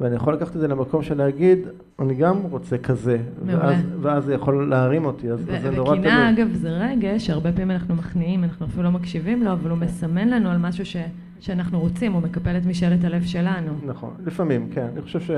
ואני 0.00 0.16
יכול 0.16 0.34
לקחת 0.34 0.56
את 0.56 0.60
זה 0.60 0.68
למקום 0.68 1.02
של 1.02 1.18
להגיד, 1.18 1.58
אני 2.00 2.14
גם 2.14 2.36
רוצה 2.50 2.78
כזה, 2.78 3.18
ואז, 3.46 3.76
ואז 4.00 4.24
זה 4.24 4.34
יכול 4.34 4.70
להרים 4.70 5.04
אותי, 5.04 5.30
אז, 5.30 5.40
זה 5.62 5.70
נורא 5.70 5.96
תלוי. 5.96 5.98
וקינה, 5.98 6.30
אגב, 6.30 6.48
זה 6.52 6.70
רגש, 6.70 7.30
הרבה 7.30 7.52
פעמים 7.52 7.70
אנחנו 7.70 7.94
מכניעים, 7.94 8.44
אנחנו 8.44 8.66
אפילו 8.66 8.82
לא 8.82 8.90
מקשיבים 8.90 9.42
לו, 9.42 9.52
אבל 9.52 9.70
הוא 9.70 9.78
מסמן 9.78 10.28
לנו 10.28 10.50
על 10.50 10.58
משהו 10.58 10.86
ש, 10.86 10.96
שאנחנו 11.40 11.80
רוצים, 11.80 12.12
הוא 12.12 12.22
מקפל 12.22 12.56
את 12.56 12.66
משאלת 12.66 13.04
הלב 13.04 13.22
שלנו. 13.22 13.72
נכון, 13.86 14.10
לפעמים, 14.26 14.68
כן. 14.74 14.86
אני 14.92 15.02
חושב 15.02 15.20
ש... 15.20 15.30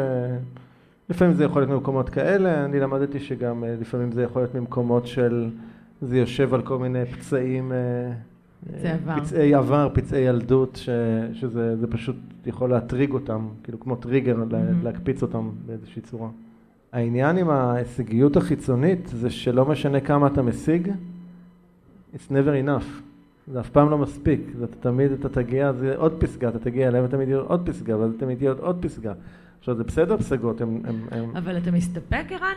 לפעמים 1.10 1.34
זה 1.34 1.44
יכול 1.44 1.62
להיות 1.62 1.70
ממקומות 1.70 2.08
כאלה, 2.08 2.64
אני 2.64 2.80
למדתי 2.80 3.20
שגם 3.20 3.64
אה, 3.64 3.74
לפעמים 3.80 4.12
זה 4.12 4.22
יכול 4.22 4.42
להיות 4.42 4.54
ממקומות 4.54 5.06
של... 5.06 5.50
זה 6.02 6.18
יושב 6.18 6.54
על 6.54 6.62
כל 6.62 6.78
מיני 6.78 7.06
פצעים... 7.06 7.72
אה, 7.72 8.12
פצעי 8.72 8.92
עבר. 8.92 9.20
פצעי 9.20 9.54
עבר, 9.54 9.88
פצעי 9.94 10.20
ילדות, 10.20 10.76
ש, 10.76 10.88
שזה 11.32 11.86
פשוט 11.90 12.16
יכול 12.46 12.70
להטריג 12.70 13.12
אותם, 13.12 13.48
כאילו 13.62 13.80
כמו 13.80 13.96
טריגר, 13.96 14.36
mm-hmm. 14.36 14.84
להקפיץ 14.84 15.22
אותם 15.22 15.50
באיזושהי 15.66 16.02
צורה. 16.02 16.28
העניין 16.92 17.36
עם 17.36 17.50
ההישגיות 17.50 18.36
החיצונית 18.36 19.08
זה 19.08 19.30
שלא 19.30 19.64
משנה 19.64 20.00
כמה 20.00 20.26
אתה 20.26 20.42
משיג, 20.42 20.92
it's 22.14 22.30
never 22.30 22.66
enough. 22.66 23.02
זה 23.52 23.60
אף 23.60 23.70
פעם 23.70 23.90
לא 23.90 23.98
מספיק, 23.98 24.40
זה 24.58 24.66
תמיד 24.66 25.12
אתה 25.12 25.28
תגיע, 25.28 25.72
זה 25.72 25.96
עוד 25.96 26.14
פסגה, 26.18 26.48
אתה 26.48 26.58
תגיע 26.58 26.88
אליהם 26.88 27.04
ותמיד 27.04 27.28
יהיה 27.28 27.40
עוד 27.40 27.68
פסגה, 27.68 27.98
ואז 27.98 28.10
תמיד 28.18 28.42
יהיה 28.42 28.54
עוד 28.58 28.76
פסגה. 28.80 29.12
עכשיו 29.64 29.76
זה 29.76 29.84
בסדר 29.84 30.16
פסגות, 30.16 30.60
הם... 30.60 30.80
הם, 30.84 31.00
הם... 31.10 31.36
אבל 31.36 31.58
אתה 31.58 31.70
מסתפק, 31.70 32.24
ערן? 32.30 32.56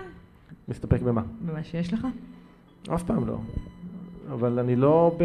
מסתפק 0.67 1.01
במה? 1.01 1.21
במה 1.41 1.63
שיש 1.63 1.93
לך? 1.93 2.07
אף 2.93 3.03
פעם 3.03 3.27
לא. 3.27 3.37
אבל 4.31 4.59
אני 4.59 4.75
לא 4.75 5.15
ב... 5.19 5.23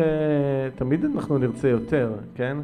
תמיד 0.75 1.05
אנחנו 1.05 1.39
נרצה 1.39 1.69
יותר, 1.69 2.12
כן? 2.35 2.57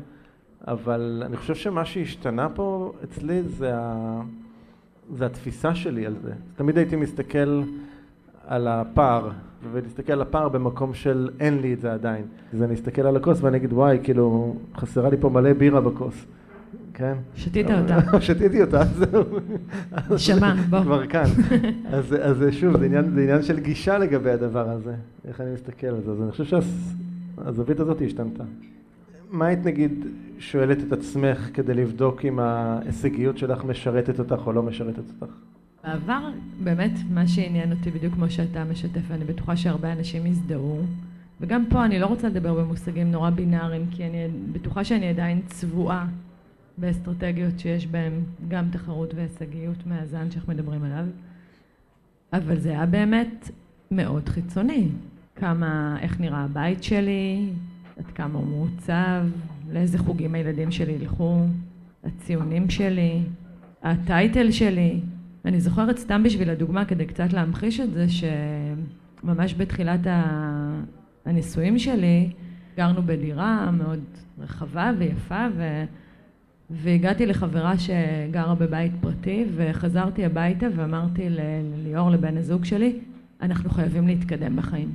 אבל 0.66 1.22
אני 1.26 1.36
חושב 1.36 1.54
שמה 1.54 1.84
שהשתנה 1.84 2.48
פה 2.48 2.92
אצלי 3.04 3.42
זה, 3.42 3.70
ה... 3.74 4.20
זה 5.14 5.26
התפיסה 5.26 5.74
שלי 5.74 6.06
על 6.06 6.14
זה. 6.22 6.32
תמיד 6.56 6.78
הייתי 6.78 6.96
מסתכל 6.96 7.62
על 8.46 8.68
הפער, 8.68 9.30
ולהסתכל 9.72 10.12
על 10.12 10.22
הפער 10.22 10.48
במקום 10.48 10.94
של 10.94 11.30
אין 11.40 11.60
לי 11.60 11.74
את 11.74 11.80
זה 11.80 11.92
עדיין. 11.92 12.24
אז 12.54 12.62
אני 12.62 12.74
אסתכל 12.74 13.02
על 13.02 13.16
הכוס 13.16 13.42
ואני 13.42 13.56
אגיד 13.56 13.72
וואי, 13.72 13.98
כאילו, 14.02 14.56
חסרה 14.76 15.10
לי 15.10 15.16
פה 15.20 15.28
מלא 15.28 15.52
בירה 15.52 15.80
בכוס. 15.80 16.26
כן? 16.98 17.14
שתית 17.36 17.66
אותה. 17.70 17.98
שתיתי 18.26 18.62
אותה, 18.62 18.84
זהו. 18.84 19.24
נשמה, 20.10 20.54
בוא. 20.70 20.80
כבר 20.80 21.06
כאן. 21.06 21.24
אז, 21.94 22.14
אז 22.22 22.44
שוב, 22.50 22.78
זה 22.78 22.84
עניין, 22.84 23.10
זה 23.14 23.22
עניין 23.22 23.42
של 23.42 23.60
גישה 23.60 23.98
לגבי 23.98 24.30
הדבר 24.30 24.68
הזה, 24.68 24.94
איך 25.28 25.40
אני 25.40 25.52
מסתכל 25.54 25.86
על 25.86 26.00
זה. 26.04 26.10
אז 26.10 26.22
אני 26.22 26.30
חושב 26.30 26.44
שהזווית 26.44 27.80
הזאת 27.80 28.02
השתנתה. 28.06 28.44
מה 29.30 29.46
היית 29.46 29.64
נגיד 29.64 30.06
שואלת 30.38 30.78
את 30.86 30.92
עצמך 30.92 31.50
כדי 31.54 31.74
לבדוק 31.74 32.24
אם 32.24 32.38
ההישגיות 32.38 33.38
שלך 33.38 33.64
משרתת 33.64 34.18
אותך 34.18 34.46
או 34.46 34.52
לא 34.52 34.62
משרתת 34.62 35.02
אותך? 35.20 35.32
בעבר, 35.84 36.28
באמת, 36.64 36.92
מה 37.10 37.26
שעניין 37.26 37.72
אותי 37.72 37.90
בדיוק 37.90 38.14
כמו 38.14 38.30
שאתה 38.30 38.64
משתף, 38.64 39.00
ואני 39.08 39.24
בטוחה 39.24 39.56
שהרבה 39.56 39.92
אנשים 39.92 40.26
הזדהו, 40.26 40.80
וגם 41.40 41.64
פה 41.70 41.84
אני 41.84 41.98
לא 41.98 42.06
רוצה 42.06 42.28
לדבר 42.28 42.54
במושגים 42.54 43.10
נורא 43.10 43.30
בינאריים, 43.30 43.86
כי 43.90 44.04
אני 44.04 44.28
בטוחה 44.52 44.84
שאני 44.84 45.08
עדיין 45.08 45.40
צבועה 45.46 46.06
באסטרטגיות 46.80 47.58
שיש 47.58 47.86
בהן 47.86 48.12
גם 48.48 48.68
תחרות 48.70 49.14
והישגיות 49.14 49.86
מהזן 49.86 50.30
שאנחנו 50.30 50.52
מדברים 50.52 50.84
עליו, 50.84 51.04
אבל 52.32 52.58
זה 52.58 52.70
היה 52.70 52.86
באמת 52.86 53.50
מאוד 53.90 54.28
חיצוני. 54.28 54.88
כמה, 55.36 55.96
איך 56.00 56.20
נראה 56.20 56.44
הבית 56.44 56.82
שלי, 56.82 57.50
עד 57.98 58.04
כמה 58.14 58.38
הוא 58.38 58.46
מעוצב, 58.46 59.22
לאיזה 59.72 59.98
חוגים 59.98 60.34
הילדים 60.34 60.70
שלי 60.70 60.92
ילכו, 60.92 61.40
הציונים 62.04 62.70
שלי, 62.70 63.20
הטייטל 63.82 64.50
שלי. 64.50 65.00
אני 65.44 65.60
זוכרת 65.60 65.98
סתם 65.98 66.22
בשביל 66.22 66.50
הדוגמה, 66.50 66.84
כדי 66.84 67.06
קצת 67.06 67.32
להמחיש 67.32 67.80
את 67.80 67.92
זה, 67.92 68.06
שממש 68.08 69.54
בתחילת 69.54 70.00
הנישואים 71.26 71.78
שלי, 71.78 72.30
גרנו 72.76 73.02
בדירה 73.02 73.70
מאוד 73.70 74.00
רחבה 74.38 74.92
ויפה, 74.98 75.46
ו... 75.56 75.84
והגעתי 76.70 77.26
לחברה 77.26 77.74
שגרה 77.78 78.54
בבית 78.54 78.92
פרטי 79.00 79.44
וחזרתי 79.56 80.24
הביתה 80.24 80.66
ואמרתי 80.76 81.28
לליאור, 81.30 82.10
לבן 82.10 82.36
הזוג 82.36 82.64
שלי, 82.64 82.98
אנחנו 83.42 83.70
חייבים 83.70 84.06
להתקדם 84.06 84.56
בחיים. 84.56 84.88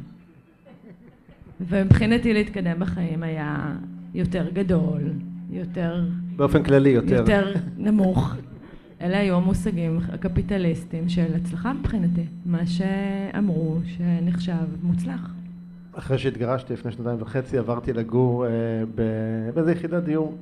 ומבחינתי 1.62 2.34
להתקדם 2.34 2.80
בחיים 2.80 3.24
היה 3.24 3.75
יותר 4.13 4.50
גדול, 4.53 5.01
יותר... 5.50 6.06
באופן 6.36 6.63
כללי 6.63 6.89
יותר. 6.89 7.15
יותר 7.15 7.53
נמוך. 7.77 8.36
אלה 9.01 9.18
היו 9.20 9.36
המושגים 9.36 10.00
הקפיטליסטיים 10.13 11.10
של 11.10 11.36
הצלחה 11.36 11.74
מבחינתי, 11.74 12.24
מה 12.46 12.62
שאמרו 12.65 13.80
שנחשב 13.86 14.53
מוצלח. 14.84 15.32
אחרי 15.94 16.18
שהתגרשתי 16.18 16.74
לפני 16.74 16.92
שנתיים 16.92 17.22
וחצי 17.22 17.58
עברתי 17.58 17.94
לגור 17.94 18.46
אה, 18.46 18.51
באיזה 19.53 19.72
יחידת 19.72 20.03
דיור 20.03 20.38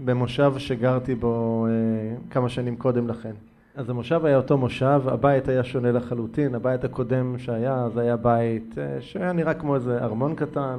במושב 0.00 0.52
שגרתי 0.58 1.14
בו 1.14 1.66
אה, 1.66 2.16
כמה 2.30 2.48
שנים 2.48 2.76
קודם 2.76 3.08
לכן. 3.08 3.32
אז 3.74 3.90
המושב 3.90 4.24
היה 4.24 4.36
אותו 4.36 4.58
מושב, 4.58 5.02
הבית 5.06 5.48
היה 5.48 5.64
שונה 5.64 5.92
לחלוטין, 5.92 6.54
הבית 6.54 6.84
הקודם 6.84 7.38
שהיה, 7.38 7.88
זה 7.94 8.00
היה 8.00 8.16
בית 8.16 8.78
אה, 8.78 9.00
שהיה 9.00 9.32
נראה 9.32 9.54
כמו 9.54 9.74
איזה 9.74 9.98
ארמון 9.98 10.34
קטן. 10.34 10.78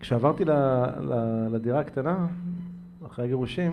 כשעברתי 0.00 0.44
ל, 0.44 0.52
ל, 1.00 1.14
לדירה 1.50 1.80
הקטנה, 1.80 2.26
אחרי 3.06 3.24
הגירושים, 3.24 3.72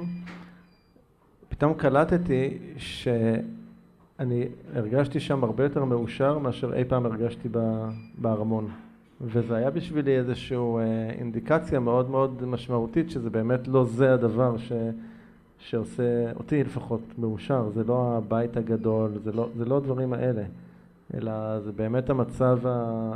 פתאום 1.49 1.73
קלטתי 1.73 2.57
שאני 2.77 4.45
הרגשתי 4.73 5.19
שם 5.19 5.43
הרבה 5.43 5.63
יותר 5.63 5.85
מאושר 5.85 6.37
מאשר 6.37 6.73
אי 6.73 6.83
פעם 6.83 7.05
הרגשתי 7.05 7.49
בארמון. 8.17 8.67
וזה 9.23 9.55
היה 9.55 9.71
בשבילי 9.71 10.17
איזושהי 10.17 10.57
אה, 10.57 11.09
אינדיקציה 11.09 11.79
מאוד 11.79 12.09
מאוד 12.09 12.45
משמעותית 12.45 13.09
שזה 13.09 13.29
באמת 13.29 13.67
לא 13.67 13.85
זה 13.85 14.13
הדבר 14.13 14.57
ש, 14.57 14.71
שעושה 15.59 16.31
אותי 16.35 16.63
לפחות 16.63 17.01
מאושר, 17.17 17.69
זה 17.69 17.83
לא 17.83 18.17
הבית 18.17 18.57
הגדול, 18.57 19.11
זה 19.23 19.31
לא, 19.31 19.49
זה 19.55 19.65
לא 19.65 19.77
הדברים 19.77 20.13
האלה, 20.13 20.43
אלא 21.13 21.59
זה 21.59 21.71
באמת 21.71 22.09
המצב 22.09 22.59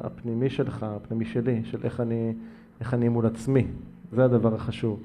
הפנימי 0.03 0.49
שלך, 0.49 0.85
הפנימי 0.89 1.25
שלי, 1.25 1.61
של 1.63 1.77
איך 1.83 1.99
אני, 1.99 2.33
איך 2.79 2.93
אני 2.93 3.09
מול 3.09 3.25
עצמי, 3.25 3.67
זה 4.11 4.25
הדבר 4.25 4.55
החשוב. 4.55 4.99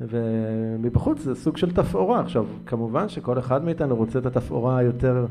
ומבחוץ 0.00 1.20
זה 1.20 1.34
סוג 1.34 1.56
של 1.56 1.70
תפאורה. 1.70 2.20
עכשיו, 2.20 2.46
כמובן 2.66 3.08
שכל 3.08 3.38
אחד 3.38 3.64
מאיתנו 3.64 3.96
רוצה 3.96 4.18
את 4.18 4.26
התפאורה 4.26 4.78
היותר 4.78 5.26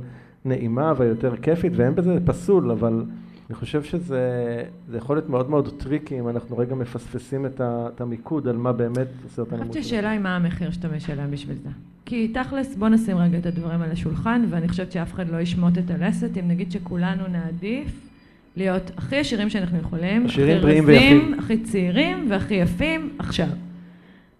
נעימה 0.45 0.93
והיותר 0.97 1.35
כיפית, 1.35 1.73
ואין 1.75 1.95
בזה 1.95 2.17
פסול, 2.25 2.71
אבל 2.71 3.03
אני 3.49 3.55
חושב 3.55 3.83
שזה 3.83 4.63
יכול 4.93 5.15
להיות 5.15 5.29
מאוד 5.29 5.49
מאוד 5.49 5.73
tricky 5.77 6.19
אם 6.19 6.29
אנחנו 6.29 6.57
רגע 6.57 6.75
מפספסים 6.75 7.45
את, 7.45 7.61
ה, 7.61 7.87
את 7.95 8.01
המיקוד 8.01 8.47
על 8.47 8.57
מה 8.57 8.73
באמת 8.73 9.07
עושה 9.23 9.41
אותנו 9.41 9.57
מוצלחים. 9.57 9.61
אני 9.61 9.67
חושבת 9.67 9.83
שהשאלה 9.83 10.09
היא 10.09 10.19
מה 10.19 10.35
המחיר 10.35 10.71
שאתה 10.71 10.87
משלם 10.87 11.31
בשביל 11.31 11.57
זה. 11.63 11.69
כי 12.05 12.27
תכלס, 12.27 12.75
בוא 12.75 12.89
נשים 12.89 13.17
רגע 13.17 13.37
את 13.37 13.45
הדברים 13.45 13.81
על 13.81 13.91
השולחן, 13.91 14.45
ואני 14.49 14.67
חושבת 14.67 14.91
שאף 14.91 15.13
אחד 15.13 15.29
לא 15.29 15.37
ישמוט 15.37 15.77
את 15.77 15.91
הלסת, 15.91 16.37
אם 16.37 16.47
נגיד 16.47 16.71
שכולנו 16.71 17.27
נעדיף 17.27 18.09
להיות 18.55 18.91
הכי 18.97 19.17
עשירים 19.17 19.49
שאנחנו 19.49 19.77
יכולים, 19.77 20.27
בריאים 20.61 20.85
ויפים. 20.87 21.33
הכי 21.39 21.57
צעירים 21.57 22.25
והכי 22.29 22.53
יפים 22.53 23.09
עכשיו. 23.19 23.47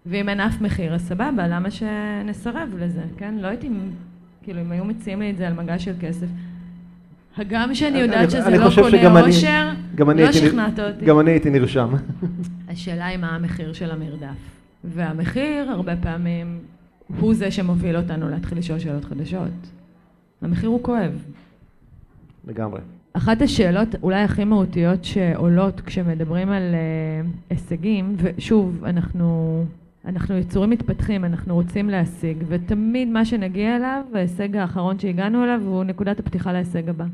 ואם 0.06 0.28
אין 0.28 0.40
אף 0.40 0.60
מחיר, 0.60 0.94
אז 0.94 1.08
סבבה, 1.08 1.48
למה 1.48 1.70
שנסרב 1.70 2.68
לזה, 2.78 3.02
כן? 3.16 3.34
לא 3.34 3.46
הייתי, 3.46 3.70
כאילו, 4.42 4.60
אם 4.60 4.72
היו 4.72 4.84
מציעים 4.84 5.20
לי 5.20 5.30
את 5.30 5.36
זה 5.36 5.46
על 5.46 5.54
מגע 5.54 5.78
של 5.78 5.92
כסף. 6.00 6.26
הגם 7.36 7.74
שאני 7.74 7.98
יודעת 7.98 8.30
שזה 8.30 8.50
לא 8.50 8.68
קונה 8.74 9.20
אושר, 9.26 9.70
לא 9.98 10.32
שכנעת 10.32 10.78
אותי. 10.78 11.04
גם 11.04 11.20
אני 11.20 11.30
הייתי 11.30 11.50
נרשם. 11.50 11.88
השאלה 12.68 13.06
היא 13.06 13.18
מה 13.18 13.34
המחיר 13.34 13.72
של 13.72 13.90
המרדף. 13.90 14.36
והמחיר, 14.84 15.70
הרבה 15.70 15.96
פעמים, 15.96 16.58
הוא 17.20 17.34
זה 17.34 17.50
שמוביל 17.50 17.96
אותנו 17.96 18.28
להתחיל 18.28 18.58
לשאול 18.58 18.78
שאלות 18.78 19.04
חדשות. 19.04 19.48
המחיר 20.42 20.68
הוא 20.68 20.82
כואב. 20.82 21.24
לגמרי. 22.48 22.80
אחת 23.12 23.42
השאלות 23.42 23.88
אולי 24.02 24.22
הכי 24.22 24.44
מהותיות 24.44 25.04
שעולות 25.04 25.80
כשמדברים 25.80 26.48
על 26.50 26.62
uh, 26.72 27.26
הישגים, 27.50 28.16
ושוב, 28.16 28.84
אנחנו, 28.84 29.64
אנחנו 30.06 30.36
יצורים 30.36 30.70
מתפתחים, 30.70 31.24
אנחנו 31.24 31.54
רוצים 31.54 31.90
להשיג, 31.90 32.44
ותמיד 32.48 33.08
מה 33.08 33.24
שנגיע 33.24 33.76
אליו, 33.76 34.02
ההישג 34.14 34.56
האחרון 34.56 34.98
שהגענו 34.98 35.44
אליו, 35.44 35.60
הוא 35.66 35.84
נקודת 35.84 36.20
הפתיחה 36.20 36.52
להישג 36.52 36.88
הבא. 36.88 37.04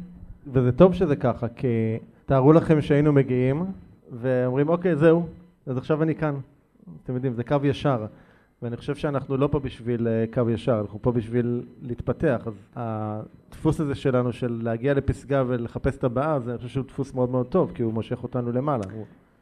וזה 0.53 0.73
טוב 0.73 0.95
שזה 0.95 1.17
ככה, 1.17 1.49
כי 1.49 1.99
תארו 2.27 2.53
לכם 2.53 2.81
שהיינו 2.81 3.13
מגיעים, 3.13 3.65
ואומרים, 4.13 4.69
אוקיי, 4.69 4.97
זהו, 4.97 5.27
אז 5.67 5.77
עכשיו 5.77 6.03
אני 6.03 6.15
כאן. 6.15 6.35
אתם 7.05 7.15
יודעים, 7.15 7.35
זה 7.35 7.45
קו 7.45 7.57
ישר. 7.63 8.07
ואני 8.63 8.77
חושב 8.77 8.95
שאנחנו 8.95 9.37
לא 9.37 9.49
פה 9.53 9.59
בשביל 9.59 10.09
אה, 10.09 10.25
קו 10.35 10.51
ישר, 10.51 10.81
אנחנו 10.81 11.03
פה 11.03 11.13
בשביל 11.13 11.63
להתפתח. 11.83 12.43
אז 12.47 12.55
הדפוס 12.77 13.81
הזה 13.81 13.95
שלנו 13.95 14.33
של 14.33 14.61
להגיע 14.63 14.95
לפסגה 14.95 15.45
ולחפש 15.47 15.97
את 15.97 16.05
הבאה, 16.05 16.41
זה 16.41 16.51
אני 16.51 16.59
חושב 16.59 16.69
שהוא 16.69 16.85
דפוס 16.85 17.15
מאוד 17.15 17.31
מאוד 17.31 17.47
טוב, 17.47 17.73
כי 17.75 17.83
הוא 17.83 17.93
מושך 17.93 18.23
אותנו 18.23 18.53
למעלה. 18.53 18.85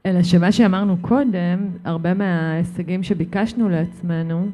אלא 0.08 0.22
שמה 0.22 0.52
שאמרנו 0.52 0.96
קודם, 1.00 1.58
הרבה 1.84 2.14
מההישגים 2.14 3.02
שביקשנו 3.02 3.68
לעצמנו, 3.68 4.46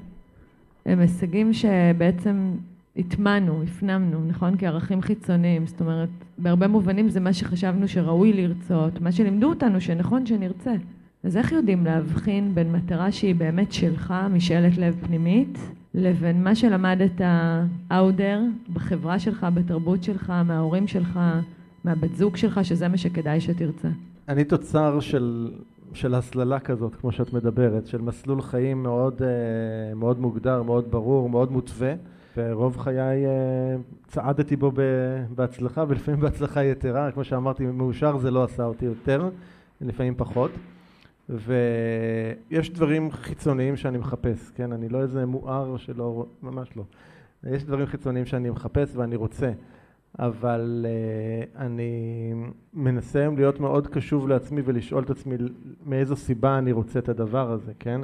הם 0.86 1.00
הישגים 1.00 1.52
שבעצם 1.52 2.50
הטמענו, 2.96 3.62
הפנמנו, 3.62 4.24
נכון? 4.28 4.54
כערכים 4.58 5.02
חיצוניים. 5.02 5.66
זאת 5.66 5.80
אומרת, 5.80 6.08
בהרבה 6.38 6.68
מובנים 6.68 7.08
זה 7.08 7.20
מה 7.20 7.32
שחשבנו 7.32 7.88
שראוי 7.88 8.32
לרצות, 8.32 9.00
מה 9.00 9.12
שלימדו 9.12 9.48
אותנו 9.48 9.80
שנכון 9.80 10.26
שנרצה. 10.26 10.72
אז 11.24 11.36
איך 11.36 11.52
יודעים 11.52 11.84
להבחין 11.84 12.54
בין 12.54 12.72
מטרה 12.72 13.12
שהיא 13.12 13.34
באמת 13.34 13.72
שלך, 13.72 14.14
משאלת 14.30 14.78
לב 14.78 14.96
פנימית, 15.06 15.58
לבין 15.94 16.44
מה 16.44 16.54
שלמדת 16.54 17.20
אאודר 17.92 18.40
בחברה 18.72 19.18
שלך, 19.18 19.46
בתרבות 19.54 20.02
שלך, 20.02 20.32
מההורים 20.44 20.86
שלך, 20.86 21.20
מהבת 21.84 22.14
זוג 22.14 22.36
שלך, 22.36 22.64
שזה 22.64 22.88
מה 22.88 22.96
שכדאי 22.96 23.40
שתרצה? 23.40 23.88
אני 24.28 24.44
תוצר 24.44 25.00
של, 25.00 25.50
של 25.92 26.14
הסללה 26.14 26.60
כזאת, 26.60 26.94
כמו 26.94 27.12
שאת 27.12 27.32
מדברת, 27.32 27.86
של 27.86 28.00
מסלול 28.00 28.42
חיים 28.42 28.82
מאוד, 28.82 29.22
אה, 29.22 29.94
מאוד 29.94 30.20
מוגדר, 30.20 30.62
מאוד 30.62 30.90
ברור, 30.90 31.28
מאוד 31.28 31.52
מותווה, 31.52 31.94
ורוב 32.36 32.76
חיי 32.76 33.26
אה, 33.26 33.76
צעדתי 34.06 34.56
בו 34.56 34.72
בהצלחה, 35.34 35.84
ולפעמים 35.88 36.20
בהצלחה 36.20 36.64
יתרה, 36.64 37.10
כמו 37.12 37.24
שאמרתי, 37.24 37.66
מאושר 37.66 38.18
זה 38.18 38.30
לא 38.30 38.44
עשה 38.44 38.64
אותי 38.64 38.84
יותר, 38.84 39.30
לפעמים 39.80 40.14
פחות. 40.16 40.50
ויש 41.28 42.70
דברים 42.70 43.12
חיצוניים 43.12 43.76
שאני 43.76 43.98
מחפש, 43.98 44.50
כן? 44.50 44.72
אני 44.72 44.88
לא 44.88 45.02
איזה 45.02 45.26
מואר 45.26 45.76
שלא, 45.76 46.26
ממש 46.42 46.68
לא. 46.76 46.84
יש 47.50 47.64
דברים 47.64 47.86
חיצוניים 47.86 48.26
שאני 48.26 48.50
מחפש 48.50 48.96
ואני 48.96 49.16
רוצה, 49.16 49.52
אבל 50.18 50.86
uh, 50.86 51.58
אני 51.58 52.32
מנסה 52.74 53.20
היום 53.20 53.36
להיות 53.36 53.60
מאוד 53.60 53.86
קשוב 53.86 54.28
לעצמי 54.28 54.62
ולשאול 54.64 55.02
את 55.02 55.10
עצמי 55.10 55.36
מאיזו 55.86 56.16
סיבה 56.16 56.58
אני 56.58 56.72
רוצה 56.72 56.98
את 56.98 57.08
הדבר 57.08 57.50
הזה, 57.52 57.72
כן? 57.78 58.00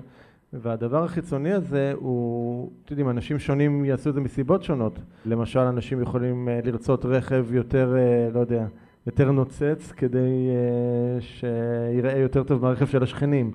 והדבר 0.53 1.05
החיצוני 1.05 1.53
הזה 1.53 1.93
הוא, 1.97 2.71
אתם 2.85 2.93
יודעים, 2.93 3.11
אנשים 3.11 3.39
שונים 3.39 3.85
יעשו 3.85 4.11
את 4.11 4.15
זה 4.15 4.21
מסיבות 4.21 4.63
שונות. 4.63 4.99
למשל, 5.27 5.61
אנשים 5.61 6.03
יכולים 6.03 6.49
uh, 6.49 6.67
לרצות 6.67 7.05
רכב 7.05 7.47
יותר, 7.55 7.95
uh, 7.95 8.35
לא 8.35 8.41
יודע, 8.41 8.67
יותר 9.07 9.31
נוצץ 9.33 9.93
כדי 9.97 10.49
uh, 10.49 11.21
שיראה 11.21 12.19
יותר 12.19 12.43
טוב 12.43 12.63
מהרכב 12.63 12.87
של 12.87 13.03
השכנים. 13.03 13.53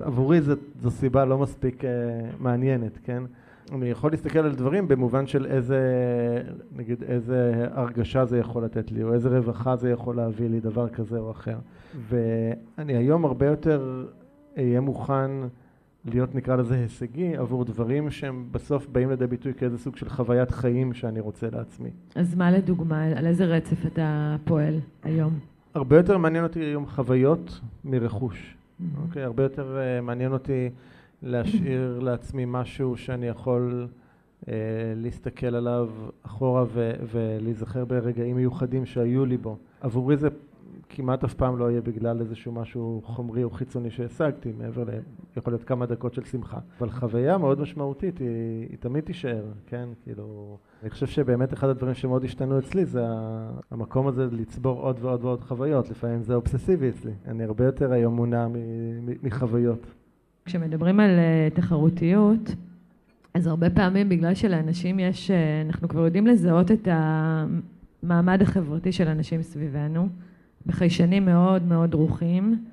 עבורי 0.00 0.40
זו, 0.40 0.54
זו 0.82 0.90
סיבה 0.90 1.24
לא 1.24 1.38
מספיק 1.38 1.84
uh, 1.84 1.86
מעניינת, 2.38 2.98
כן? 3.04 3.22
אני 3.74 3.88
יכול 3.88 4.10
להסתכל 4.10 4.38
על 4.38 4.54
דברים 4.54 4.88
במובן 4.88 5.26
של 5.26 5.46
איזה, 5.46 5.80
נגיד, 6.76 7.02
איזה 7.02 7.66
הרגשה 7.72 8.24
זה 8.24 8.38
יכול 8.38 8.64
לתת 8.64 8.92
לי, 8.92 9.02
או 9.02 9.14
איזה 9.14 9.28
רווחה 9.28 9.76
זה 9.76 9.90
יכול 9.90 10.16
להביא 10.16 10.48
לי, 10.48 10.60
דבר 10.60 10.88
כזה 10.88 11.18
או 11.18 11.30
אחר. 11.30 11.58
ואני 12.08 12.96
היום 12.96 13.24
הרבה 13.24 13.46
יותר 13.46 14.06
אהיה 14.58 14.80
מוכן 14.80 15.30
להיות 16.04 16.34
נקרא 16.34 16.56
לזה 16.56 16.74
הישגי 16.74 17.36
עבור 17.36 17.64
דברים 17.64 18.10
שהם 18.10 18.46
בסוף 18.50 18.86
באים 18.86 19.10
לידי 19.10 19.26
ביטוי 19.26 19.54
כאיזה 19.54 19.78
סוג 19.78 19.96
של 19.96 20.08
חוויית 20.08 20.50
חיים 20.50 20.94
שאני 20.94 21.20
רוצה 21.20 21.46
לעצמי. 21.52 21.90
אז 22.14 22.34
מה 22.34 22.50
לדוגמה, 22.50 23.04
על 23.04 23.26
איזה 23.26 23.44
רצף 23.44 23.86
אתה 23.86 24.36
פועל 24.44 24.74
היום? 25.02 25.38
הרבה 25.74 25.96
יותר 25.96 26.18
מעניין 26.18 26.44
אותי 26.44 26.60
היום 26.60 26.86
חוויות 26.86 27.60
מרכוש. 27.84 28.54
Mm-hmm. 28.54 28.84
אוקיי? 29.06 29.22
הרבה 29.22 29.42
יותר 29.42 29.78
uh, 29.78 30.02
מעניין 30.02 30.32
אותי 30.32 30.70
להשאיר 31.22 31.98
לעצמי 31.98 32.44
משהו 32.46 32.96
שאני 32.96 33.26
יכול 33.26 33.86
uh, 34.42 34.48
להסתכל 34.96 35.54
עליו 35.54 35.90
אחורה 36.22 36.64
ו- 36.68 36.92
ולהיזכר 37.12 37.84
ברגעים 37.84 38.36
מיוחדים 38.36 38.86
שהיו 38.86 39.24
לי 39.24 39.36
בו. 39.36 39.56
עבורי 39.80 40.16
זה 40.16 40.28
כמעט 40.88 41.24
אף 41.24 41.34
פעם 41.34 41.58
לא 41.58 41.70
יהיה 41.70 41.80
בגלל 41.80 42.20
איזשהו 42.20 42.52
משהו 42.52 43.00
חומרי 43.04 43.44
או 43.44 43.50
חיצוני 43.50 43.90
שהשגתי, 43.90 44.52
מעבר 44.58 44.84
ל... 44.84 44.88
יכול 45.36 45.52
להיות 45.52 45.64
כמה 45.64 45.86
דקות 45.86 46.14
של 46.14 46.24
שמחה. 46.24 46.58
אבל 46.78 46.90
חוויה 46.90 47.38
מאוד 47.38 47.60
משמעותית, 47.60 48.18
היא, 48.18 48.28
היא 48.68 48.78
תמיד 48.80 49.04
תישאר, 49.04 49.44
כן? 49.66 49.88
כאילו... 50.04 50.56
אני 50.82 50.90
חושב 50.90 51.06
שבאמת 51.06 51.52
אחד 51.52 51.68
הדברים 51.68 51.94
שמאוד 51.94 52.24
השתנו 52.24 52.58
אצלי 52.58 52.84
זה 52.84 53.04
המקום 53.70 54.06
הזה 54.06 54.26
לצבור 54.30 54.80
עוד 54.80 54.96
ועוד 55.00 55.24
ועוד 55.24 55.40
חוויות, 55.40 55.90
לפעמים 55.90 56.22
זה 56.22 56.34
אובססיבי 56.34 56.88
אצלי. 56.88 57.12
אני 57.26 57.44
הרבה 57.44 57.64
יותר 57.64 57.92
היום 57.92 58.16
מונע 58.16 58.46
מחוויות. 59.22 59.86
כשמדברים 60.44 61.00
על 61.00 61.10
אה, 61.10 61.48
תחרותיות, 61.54 62.54
אז 63.34 63.46
הרבה 63.46 63.70
פעמים 63.70 64.08
בגלל 64.08 64.34
שלאנשים 64.34 64.98
יש, 64.98 65.30
אה, 65.30 65.62
אנחנו 65.66 65.88
כבר 65.88 66.04
יודעים 66.04 66.26
לזהות 66.26 66.70
את 66.70 66.88
המעמד 66.90 68.42
החברתי 68.42 68.92
של 68.92 69.08
אנשים 69.08 69.42
סביבנו. 69.42 70.08
בחיישנים 70.66 71.24
מאוד 71.24 71.62
מאוד 71.62 71.90
דרוכים, 71.90 72.64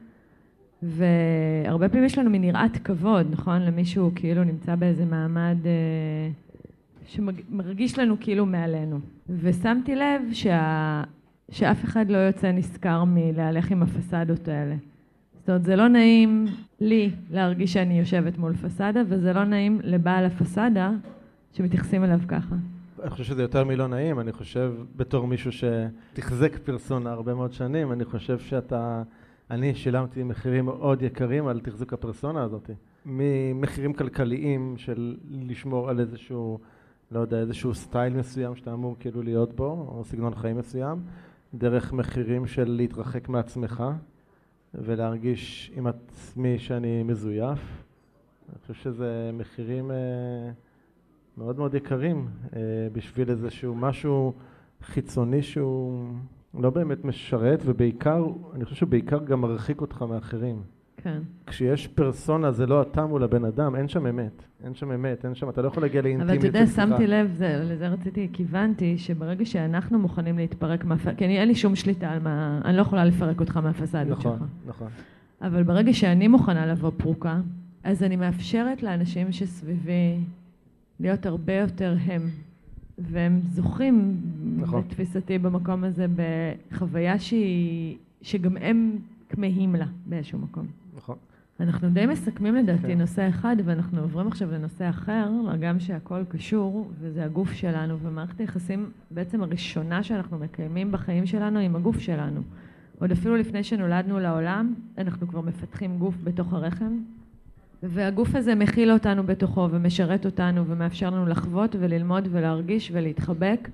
והרבה 0.83 1.89
פעמים 1.89 2.05
יש 2.05 2.17
לנו 2.17 2.29
מין 2.29 2.43
יראת 2.43 2.77
כבוד, 2.77 3.27
נכון? 3.31 3.61
למישהו 3.61 4.11
כאילו 4.15 4.43
נמצא 4.43 4.75
באיזה 4.75 5.05
מעמד 5.05 5.57
אה, 5.65 6.29
שמרגיש 7.05 7.99
לנו 7.99 8.15
כאילו 8.19 8.45
מעלינו. 8.45 8.99
ושמתי 9.29 9.95
לב 9.95 10.21
שה... 10.31 11.03
שאף 11.51 11.83
אחד 11.83 12.09
לא 12.09 12.17
יוצא 12.17 12.51
נשכר 12.51 13.03
מלהלך 13.03 13.71
עם 13.71 13.83
הפסדות 13.83 14.47
האלה. 14.47 14.75
זאת 15.39 15.49
אומרת, 15.49 15.63
זה 15.63 15.75
לא 15.75 15.87
נעים 15.87 16.45
לי 16.79 17.11
להרגיש 17.31 17.73
שאני 17.73 17.99
יושבת 17.99 18.37
מול 18.37 18.55
פסדה, 18.55 19.01
וזה 19.07 19.33
לא 19.33 19.43
נעים 19.43 19.79
לבעל 19.83 20.25
הפסדה 20.25 20.91
שמתייחסים 21.53 22.03
אליו 22.03 22.19
ככה. 22.27 22.55
אני 23.01 23.09
חושב 23.09 23.23
שזה 23.23 23.41
יותר 23.41 23.63
מלא 23.63 23.87
נעים, 23.87 24.19
אני 24.19 24.31
חושב 24.31 24.73
בתור 24.95 25.27
מישהו 25.27 25.51
שתחזק 25.51 26.57
פרסונה 26.57 27.11
הרבה 27.11 27.33
מאוד 27.33 27.53
שנים, 27.53 27.91
אני 27.91 28.05
חושב 28.05 28.39
שאתה, 28.39 29.03
אני 29.51 29.75
שילמתי 29.75 30.23
מחירים 30.23 30.65
מאוד 30.65 31.01
יקרים 31.01 31.47
על 31.47 31.59
תחזוק 31.59 31.93
הפרסונה 31.93 32.43
הזאת. 32.43 32.69
ממחירים 33.05 33.93
כלכליים 33.93 34.73
של 34.77 35.17
לשמור 35.29 35.89
על 35.89 35.99
איזשהו, 35.99 36.59
לא 37.11 37.19
יודע, 37.19 37.39
איזשהו 37.39 37.73
סטייל 37.73 38.13
מסוים 38.13 38.55
שאתה 38.55 38.73
אמור 38.73 38.95
כאילו 38.99 39.21
להיות 39.21 39.55
בו, 39.55 39.65
או 39.65 40.03
סגנון 40.05 40.35
חיים 40.35 40.57
מסוים, 40.57 40.97
דרך 41.53 41.93
מחירים 41.93 42.47
של 42.47 42.71
להתרחק 42.71 43.29
מעצמך 43.29 43.83
ולהרגיש 44.73 45.71
עם 45.75 45.87
עצמי 45.87 46.59
שאני 46.59 47.03
מזויף. 47.03 47.83
אני 48.49 48.57
חושב 48.61 48.73
שזה 48.73 49.31
מחירים... 49.33 49.91
אה, 49.91 50.51
מאוד 51.39 51.57
מאוד 51.57 51.73
יקרים 51.73 52.27
אה, 52.55 52.59
בשביל 52.93 53.29
איזשהו 53.29 53.75
משהו 53.75 54.33
חיצוני 54.81 55.41
שהוא 55.41 56.13
לא 56.53 56.69
באמת 56.69 57.05
משרת, 57.05 57.59
ובעיקר, 57.65 58.25
אני 58.53 58.65
חושב 58.65 58.75
שבעיקר 58.75 59.23
גם 59.23 59.41
מרחיק 59.41 59.81
אותך 59.81 60.01
מאחרים. 60.01 60.63
כן. 61.03 61.19
כשיש 61.47 61.87
פרסונה 61.87 62.51
זה 62.51 62.65
לא 62.65 62.81
אתה 62.81 63.05
מול 63.05 63.23
הבן 63.23 63.45
אדם, 63.45 63.75
אין 63.75 63.87
שם 63.87 64.07
אמת. 64.07 64.43
אין 64.63 64.75
שם 64.75 64.91
אמת, 64.91 65.25
אין 65.25 65.35
שם, 65.35 65.49
אתה 65.49 65.61
לא 65.61 65.67
יכול 65.67 65.83
להגיע 65.83 66.01
לאינטימיות. 66.01 66.39
אבל 66.39 66.49
אתה 66.49 66.59
יודע, 66.59 66.67
שמתי 66.67 67.07
לב, 67.07 67.31
זה, 67.37 67.61
לזה 67.63 67.87
רציתי, 67.87 68.29
כיוונתי, 68.33 68.97
שברגע 68.97 69.45
שאנחנו 69.45 69.99
מוכנים 69.99 70.37
להתפרק 70.37 70.85
מהפסד, 70.85 71.15
כי 71.15 71.25
אני, 71.25 71.39
אין 71.39 71.47
לי 71.47 71.55
שום 71.55 71.75
שליטה 71.75 72.09
על 72.11 72.19
מה, 72.19 72.61
אני 72.65 72.77
לא 72.77 72.81
יכולה 72.81 73.05
לפרק 73.05 73.39
אותך 73.39 73.57
מהפסדות 73.57 74.17
נכון, 74.17 74.21
שלך. 74.21 74.33
נכון, 74.33 74.47
נכון. 74.67 74.87
אבל 75.41 75.63
ברגע 75.63 75.93
שאני 75.93 76.27
מוכנה 76.27 76.65
לבוא 76.65 76.91
פרוקה, 76.97 77.39
אז 77.83 78.03
אני 78.03 78.15
מאפשרת 78.15 78.83
לאנשים 78.83 79.31
שסביבי 79.31 80.17
להיות 80.99 81.25
הרבה 81.25 81.53
יותר 81.53 81.95
הם. 82.05 82.21
והם 82.97 83.39
זוכים, 83.43 84.21
נכון. 84.57 84.83
לתפיסתי, 84.87 85.37
במקום 85.37 85.83
הזה, 85.83 86.05
בחוויה 86.15 87.19
שהיא, 87.19 87.97
שגם 88.21 88.57
הם 88.57 88.97
כמהים 89.29 89.75
לה 89.75 89.85
באיזשהו 90.05 90.39
מקום. 90.39 90.65
נכון. 90.99 91.15
אנחנו 91.59 91.89
די 91.89 92.05
מסכמים 92.05 92.55
לדעתי 92.55 92.87
כן. 92.87 92.97
נושא 92.97 93.29
אחד, 93.29 93.55
ואנחנו 93.65 94.01
עוברים 94.01 94.27
עכשיו 94.27 94.51
לנושא 94.51 94.89
אחר, 94.89 95.29
גם 95.59 95.79
שהכל 95.79 96.23
קשור, 96.29 96.91
וזה 96.99 97.25
הגוף 97.25 97.51
שלנו, 97.51 97.99
ומערכת 97.99 98.39
היחסים 98.39 98.91
בעצם 99.11 99.43
הראשונה 99.43 100.03
שאנחנו 100.03 100.37
מקיימים 100.37 100.91
בחיים 100.91 101.25
שלנו 101.25 101.59
עם 101.59 101.75
הגוף 101.75 101.99
שלנו. 101.99 102.41
עוד 102.99 103.11
אפילו 103.11 103.35
לפני 103.35 103.63
שנולדנו 103.63 104.19
לעולם, 104.19 104.73
אנחנו 104.97 105.27
כבר 105.27 105.41
מפתחים 105.41 105.97
גוף 105.97 106.15
בתוך 106.23 106.53
הרחם, 106.53 106.97
והגוף 107.83 108.35
הזה 108.35 108.55
מכיל 108.55 108.91
אותנו 108.91 109.23
בתוכו 109.23 109.67
ומשרת 109.71 110.25
אותנו 110.25 110.67
ומאפשר 110.67 111.09
לנו 111.09 111.25
לחוות 111.25 111.75
וללמוד 111.79 112.27
ולהרגיש 112.31 112.91
ולהתחבק, 112.93 113.69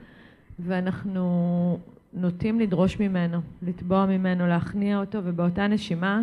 ואנחנו 0.60 1.78
נוטים 2.14 2.60
לדרוש 2.60 3.00
ממנו, 3.00 3.42
לתבוע 3.62 4.06
ממנו, 4.06 4.48
להכניע 4.48 5.00
אותו, 5.00 5.20
ובאותה 5.24 5.68
נשימה 5.68 6.22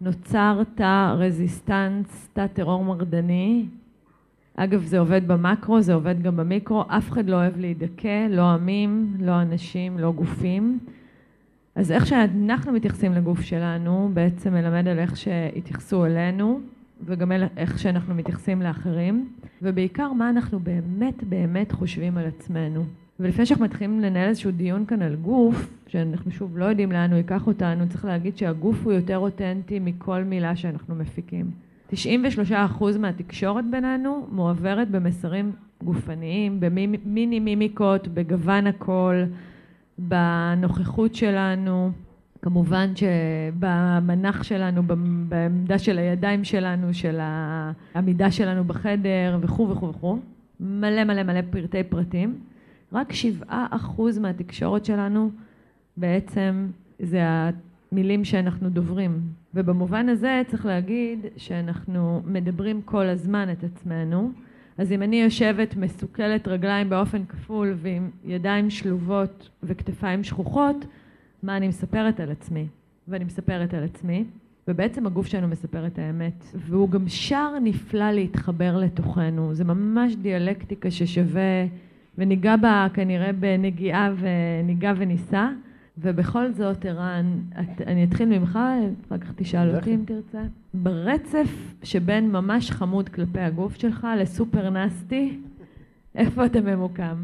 נוצר 0.00 0.62
תא 0.74 1.14
רזיסטנס, 1.18 2.28
תא 2.32 2.46
טרור 2.46 2.84
מרדני. 2.84 3.66
אגב, 4.56 4.84
זה 4.84 4.98
עובד 4.98 5.28
במקרו, 5.28 5.80
זה 5.80 5.94
עובד 5.94 6.22
גם 6.22 6.36
במיקרו, 6.36 6.84
אף 6.88 7.10
אחד 7.10 7.28
לא 7.28 7.36
אוהב 7.36 7.56
להידכא, 7.56 8.26
לא 8.30 8.42
עמים, 8.42 9.16
לא 9.20 9.42
אנשים, 9.42 9.98
לא 9.98 10.12
גופים. 10.12 10.78
אז 11.74 11.92
איך 11.92 12.06
שאנחנו 12.06 12.72
מתייחסים 12.72 13.12
לגוף 13.12 13.40
שלנו 13.40 14.10
בעצם 14.14 14.52
מלמד 14.52 14.88
על 14.88 14.98
איך 14.98 15.16
שהתייחסו 15.16 16.06
אלינו 16.06 16.60
וגם 17.04 17.32
על 17.32 17.44
איך 17.56 17.78
שאנחנו 17.78 18.14
מתייחסים 18.14 18.62
לאחרים 18.62 19.28
ובעיקר 19.62 20.12
מה 20.12 20.30
אנחנו 20.30 20.60
באמת 20.60 21.24
באמת 21.24 21.72
חושבים 21.72 22.18
על 22.18 22.26
עצמנו. 22.26 22.84
ולפני 23.20 23.46
שאנחנו 23.46 23.64
מתחילים 23.64 24.00
לנהל 24.00 24.28
איזשהו 24.28 24.50
דיון 24.50 24.86
כאן 24.86 25.02
על 25.02 25.16
גוף, 25.16 25.70
שאנחנו 25.86 26.30
שוב 26.30 26.58
לא 26.58 26.64
יודעים 26.64 26.92
לאן 26.92 27.10
הוא 27.10 27.16
ייקח 27.16 27.46
אותנו, 27.46 27.88
צריך 27.88 28.04
להגיד 28.04 28.38
שהגוף 28.38 28.76
הוא 28.84 28.92
יותר 28.92 29.18
אותנטי 29.18 29.78
מכל 29.78 30.22
מילה 30.22 30.56
שאנחנו 30.56 30.94
מפיקים. 30.94 31.50
93% 31.92 31.94
מהתקשורת 32.98 33.64
בינינו 33.70 34.26
מועברת 34.32 34.90
במסרים 34.90 35.52
גופניים, 35.84 36.60
במיני 36.60 37.40
מימיקות, 37.40 38.08
בגוון 38.08 38.66
הקול, 38.66 39.24
בנוכחות 39.98 41.14
שלנו, 41.14 41.90
כמובן 42.42 42.92
שבמנח 42.96 44.42
שלנו, 44.42 44.82
בעמדה 45.28 45.78
של 45.78 45.98
הידיים 45.98 46.44
שלנו, 46.44 46.94
של 46.94 47.18
העמידה 47.20 48.30
שלנו 48.30 48.64
בחדר 48.64 49.38
וכו' 49.40 49.68
וכו' 49.68 49.88
וכו', 49.88 50.18
מלא 50.60 51.04
מלא 51.04 51.22
מלא 51.22 51.40
פרטי 51.50 51.82
פרטים. 51.82 52.38
רק 52.92 53.12
שבעה 53.12 53.66
אחוז 53.70 54.18
מהתקשורת 54.18 54.84
שלנו 54.84 55.30
בעצם 55.96 56.66
זה 56.98 57.20
המילים 57.92 58.24
שאנחנו 58.24 58.70
דוברים. 58.70 59.20
ובמובן 59.54 60.08
הזה 60.08 60.42
צריך 60.46 60.66
להגיד 60.66 61.18
שאנחנו 61.36 62.22
מדברים 62.26 62.82
כל 62.82 63.06
הזמן 63.06 63.48
את 63.52 63.64
עצמנו. 63.64 64.32
אז 64.78 64.92
אם 64.92 65.02
אני 65.02 65.22
יושבת 65.22 65.76
מסוכלת 65.76 66.48
רגליים 66.48 66.90
באופן 66.90 67.24
כפול 67.24 67.74
ועם 67.76 68.10
ידיים 68.24 68.70
שלובות 68.70 69.48
וכתפיים 69.62 70.24
שכוחות, 70.24 70.76
מה 71.42 71.56
אני 71.56 71.68
מספרת 71.68 72.20
על 72.20 72.30
עצמי? 72.30 72.66
ואני 73.08 73.24
מספרת 73.24 73.74
על 73.74 73.84
עצמי, 73.84 74.24
ובעצם 74.68 75.06
הגוף 75.06 75.26
שלנו 75.26 75.48
מספר 75.48 75.86
את 75.86 75.98
האמת. 75.98 76.44
והוא 76.54 76.90
גם 76.90 77.08
שער 77.08 77.58
נפלא 77.58 78.10
להתחבר 78.10 78.76
לתוכנו. 78.76 79.54
זה 79.54 79.64
ממש 79.64 80.14
דיאלקטיקה 80.14 80.90
ששווה, 80.90 81.66
וניגע 82.18 82.56
בה 82.56 82.86
כנראה 82.94 83.32
בנגיעה 83.32 84.12
וניגע 84.18 84.92
וניסע. 84.96 85.48
ובכל 86.00 86.52
זאת, 86.52 86.84
ערן, 86.84 87.26
אני 87.86 88.04
אתחיל 88.04 88.28
ממך, 88.38 88.58
אחר 89.06 89.18
כך 89.18 89.32
תשאל 89.36 89.76
אותי 89.76 89.94
אם 89.94 90.02
תרצה. 90.06 90.42
ברצף 90.74 91.74
שבין 91.82 92.32
ממש 92.32 92.70
חמוד 92.70 93.08
כלפי 93.08 93.40
הגוף 93.40 93.74
שלך 93.74 94.06
לסופר 94.18 94.70
נסטי, 94.70 95.38
איפה 96.14 96.46
אתה 96.46 96.60
ממוקם? 96.60 97.16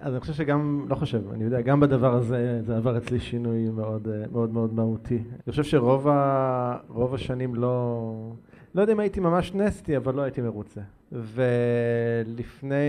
אז 0.00 0.12
אני 0.12 0.20
חושב 0.20 0.32
שגם, 0.32 0.86
לא 0.88 0.94
חושב, 0.94 1.22
אני 1.32 1.44
יודע, 1.44 1.60
גם 1.60 1.80
בדבר 1.80 2.14
הזה 2.14 2.60
זה 2.66 2.76
עבר 2.76 2.98
אצלי 2.98 3.20
שינוי 3.20 3.68
מאוד 3.68 4.08
מאוד, 4.32 4.52
מאוד 4.52 4.74
מהותי. 4.74 5.18
אני 5.18 5.50
חושב 5.50 5.62
שרוב 5.62 6.08
ה, 6.08 6.76
השנים 7.14 7.54
לא, 7.54 8.32
לא 8.74 8.80
יודע 8.80 8.92
אם 8.92 9.00
הייתי 9.00 9.20
ממש 9.20 9.54
נסטי, 9.54 9.96
אבל 9.96 10.14
לא 10.14 10.22
הייתי 10.22 10.40
מרוצה. 10.40 10.80
ולפני 11.12 12.84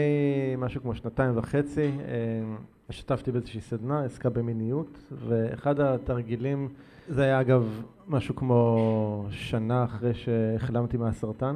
משהו 0.58 0.82
כמו 0.82 0.96
שנתיים 0.96 1.38
וחצי, 1.38 1.82
אה, 1.82 2.56
השתתפתי 2.89 3.32
באיזושהי 3.32 3.62
סדנה, 3.62 4.04
עסקה 4.04 4.30
במיניות, 4.30 4.98
ואחד 5.12 5.80
התרגילים, 5.80 6.69
זה 7.10 7.24
היה 7.24 7.41
אגב 7.41 7.84
משהו 8.08 8.36
כמו 8.36 9.26
שנה 9.30 9.84
אחרי 9.84 10.13
שהחלמתי 10.13 10.98
מהסרטן, 10.98 11.56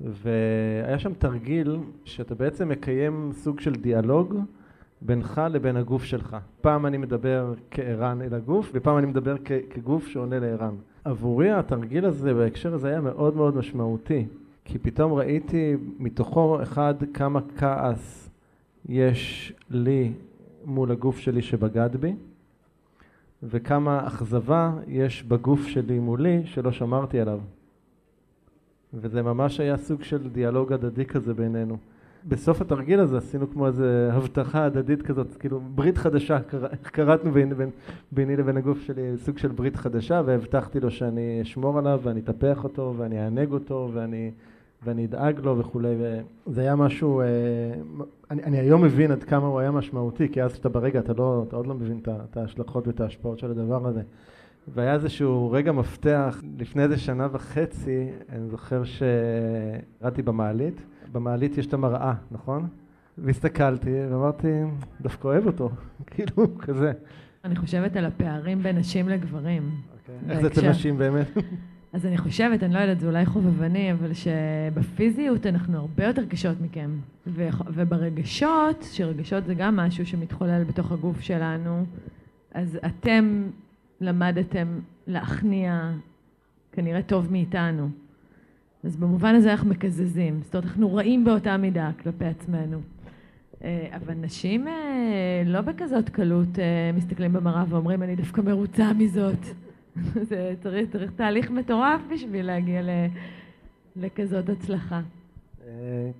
והיה 0.00 0.98
שם 0.98 1.14
תרגיל 1.14 1.78
שאתה 2.04 2.34
בעצם 2.34 2.68
מקיים 2.68 3.30
סוג 3.32 3.60
של 3.60 3.72
דיאלוג 3.72 4.34
בינך 5.02 5.42
לבין 5.50 5.76
הגוף 5.76 6.04
שלך. 6.04 6.36
פעם 6.60 6.86
אני 6.86 6.96
מדבר 6.96 7.54
כערן 7.70 8.22
אל 8.22 8.34
הגוף, 8.34 8.70
ופעם 8.74 8.98
אני 8.98 9.06
מדבר 9.06 9.36
כגוף 9.70 10.06
שעונה 10.06 10.38
לערן. 10.38 10.74
עבורי 11.08 11.50
התרגיל 11.50 12.04
הזה 12.04 12.34
בהקשר 12.34 12.74
הזה 12.74 12.88
היה 12.88 13.00
מאוד 13.00 13.36
מאוד 13.36 13.56
משמעותי, 13.56 14.26
כי 14.64 14.78
פתאום 14.78 15.12
ראיתי 15.12 15.76
מתוכו 15.98 16.62
אחד 16.62 16.94
כמה 17.14 17.40
כעס 17.56 18.30
יש 18.88 19.52
לי 19.70 20.12
מול 20.64 20.90
הגוף 20.90 21.18
שלי 21.18 21.42
שבגד 21.42 21.96
בי, 21.96 22.14
וכמה 23.42 24.06
אכזבה 24.06 24.72
יש 24.86 25.22
בגוף 25.22 25.66
שלי 25.66 25.98
מולי 25.98 26.42
שלא 26.44 26.72
שמרתי 26.72 27.20
עליו. 27.20 27.40
וזה 28.94 29.22
ממש 29.22 29.60
היה 29.60 29.76
סוג 29.76 30.02
של 30.02 30.28
דיאלוג 30.28 30.72
הדדי 30.72 31.04
כזה 31.04 31.34
בינינו. 31.34 31.76
בסוף 32.24 32.60
התרגיל 32.60 33.00
הזה 33.00 33.18
עשינו 33.18 33.50
כמו 33.50 33.66
איזה 33.66 34.10
הבטחה 34.12 34.64
הדדית 34.64 35.02
כזאת, 35.02 35.36
כאילו 35.36 35.60
ברית 35.60 35.98
חדשה, 35.98 36.38
קראתנו 36.82 37.30
בין, 37.32 37.54
בין, 37.54 37.70
ביני 38.12 38.36
לבין 38.36 38.56
הגוף 38.56 38.80
שלי 38.80 39.16
סוג 39.16 39.38
של 39.38 39.48
ברית 39.48 39.76
חדשה 39.76 40.22
והבטחתי 40.26 40.80
לו 40.80 40.90
שאני 40.90 41.42
אשמור 41.42 41.78
עליו 41.78 42.00
ואני 42.02 42.20
אטפח 42.20 42.64
אותו 42.64 42.94
ואני 42.96 43.24
אענג 43.24 43.52
אותו 43.52 43.90
ואני 43.92 44.30
ואני 44.82 45.04
אדאג 45.04 45.40
לו 45.40 45.58
וכולי, 45.58 45.94
וזה 46.46 46.60
היה 46.60 46.76
משהו, 46.76 47.20
אה, 47.20 47.26
אני, 48.30 48.42
אני 48.42 48.58
היום 48.58 48.82
מבין 48.82 49.10
עד 49.10 49.24
כמה 49.24 49.46
הוא 49.46 49.60
היה 49.60 49.70
משמעותי, 49.70 50.28
כי 50.28 50.42
אז 50.42 50.52
כשאתה 50.52 50.68
ברגע 50.68 50.98
אתה, 50.98 51.12
לא, 51.12 51.44
אתה 51.48 51.56
עוד 51.56 51.66
לא 51.66 51.74
מבין 51.74 52.00
את 52.04 52.36
ההשלכות 52.36 52.86
ואת 52.86 53.00
ההשפעות 53.00 53.38
של 53.38 53.50
הדבר 53.50 53.86
הזה. 53.86 54.02
והיה 54.74 54.94
איזשהו 54.94 55.50
רגע 55.50 55.72
מפתח, 55.72 56.42
לפני 56.58 56.82
איזה 56.82 56.96
שנה 56.98 57.28
וחצי, 57.32 58.08
אני 58.32 58.48
זוכר 58.48 58.82
שירדתי 58.84 60.22
במעלית, 60.22 60.86
במעלית 61.12 61.58
יש 61.58 61.66
את 61.66 61.74
המראה, 61.74 62.14
נכון? 62.30 62.68
והסתכלתי 63.18 63.90
ואמרתי, 64.10 64.48
דווקא 65.00 65.28
אוהב 65.28 65.46
אותו, 65.46 65.70
כאילו, 66.10 66.58
כזה. 66.58 66.92
אני 67.44 67.56
חושבת 67.56 67.96
על 67.96 68.04
הפערים 68.04 68.62
בין 68.62 68.78
נשים 68.78 69.08
לגברים. 69.08 69.70
Okay. 69.70 70.10
אוקיי. 70.10 70.30
איך 70.30 70.40
זה 70.40 70.46
אצל 70.46 70.70
נשים 70.70 70.98
באמת? 70.98 71.26
אז 71.92 72.06
אני 72.06 72.18
חושבת, 72.18 72.62
אני 72.62 72.74
לא 72.74 72.78
יודעת, 72.78 73.00
זה 73.00 73.06
אולי 73.06 73.26
חובבני, 73.26 73.92
אבל 73.92 74.10
שבפיזיות 74.14 75.46
אנחנו 75.46 75.78
הרבה 75.78 76.04
יותר 76.04 76.26
קשות 76.26 76.60
מכם. 76.60 76.90
ו- 77.26 77.48
וברגשות, 77.74 78.86
שרגשות 78.92 79.44
זה 79.44 79.54
גם 79.54 79.76
משהו 79.76 80.06
שמתחולל 80.06 80.64
בתוך 80.64 80.92
הגוף 80.92 81.20
שלנו, 81.20 81.84
אז 82.54 82.78
אתם 82.86 83.42
למדתם 84.00 84.78
להכניע 85.06 85.90
כנראה 86.72 87.02
טוב 87.02 87.32
מאיתנו. 87.32 87.88
אז 88.84 88.96
במובן 88.96 89.34
הזה 89.34 89.50
אנחנו 89.50 89.70
מקזזים. 89.70 90.40
זאת 90.44 90.54
אומרת, 90.54 90.66
אנחנו 90.66 90.94
רעים 90.94 91.24
באותה 91.24 91.56
מידה 91.56 91.90
כלפי 92.02 92.24
עצמנו. 92.24 92.80
אה, 93.64 93.88
אבל 93.96 94.14
נשים 94.14 94.68
אה, 94.68 95.42
לא 95.46 95.60
בכזאת 95.60 96.08
קלות 96.08 96.58
אה, 96.58 96.90
מסתכלים 96.96 97.32
במראה 97.32 97.64
ואומרים, 97.68 98.02
אני 98.02 98.16
דווקא 98.16 98.40
מרוצה 98.40 98.92
מזאת. 98.92 99.38
זה 100.28 100.54
צריך, 100.62 100.90
צריך 100.90 101.10
תהליך 101.10 101.50
מטורף 101.50 102.00
בשביל 102.14 102.46
להגיע 102.46 102.82
ל, 102.82 102.90
לכזאת 103.96 104.48
הצלחה. 104.48 105.00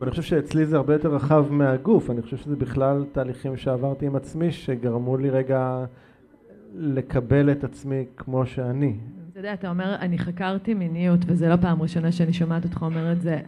אני 0.02 0.10
חושב 0.10 0.22
שאצלי 0.22 0.66
זה 0.66 0.76
הרבה 0.76 0.92
יותר 0.92 1.14
רחב 1.14 1.46
מהגוף, 1.50 2.10
אני 2.10 2.22
חושב 2.22 2.36
שזה 2.36 2.56
בכלל 2.56 3.04
תהליכים 3.12 3.56
שעברתי 3.56 4.06
עם 4.06 4.16
עצמי 4.16 4.52
שגרמו 4.52 5.16
לי 5.16 5.30
רגע 5.30 5.84
לקבל 6.74 7.52
את 7.52 7.64
עצמי 7.64 8.04
כמו 8.16 8.46
שאני. 8.46 8.96
אתה 9.38 9.46
יודע, 9.46 9.54
אתה 9.54 9.70
אומר, 9.70 9.96
אני 10.00 10.18
חקרתי 10.18 10.74
מיניות, 10.74 11.20
וזה 11.26 11.48
לא 11.48 11.56
פעם 11.56 11.82
ראשונה 11.82 12.12
שאני 12.12 12.32
שומעת 12.32 12.64
אותך 12.64 12.82
אומר 12.82 13.12
את 13.12 13.20
זה. 13.20 13.40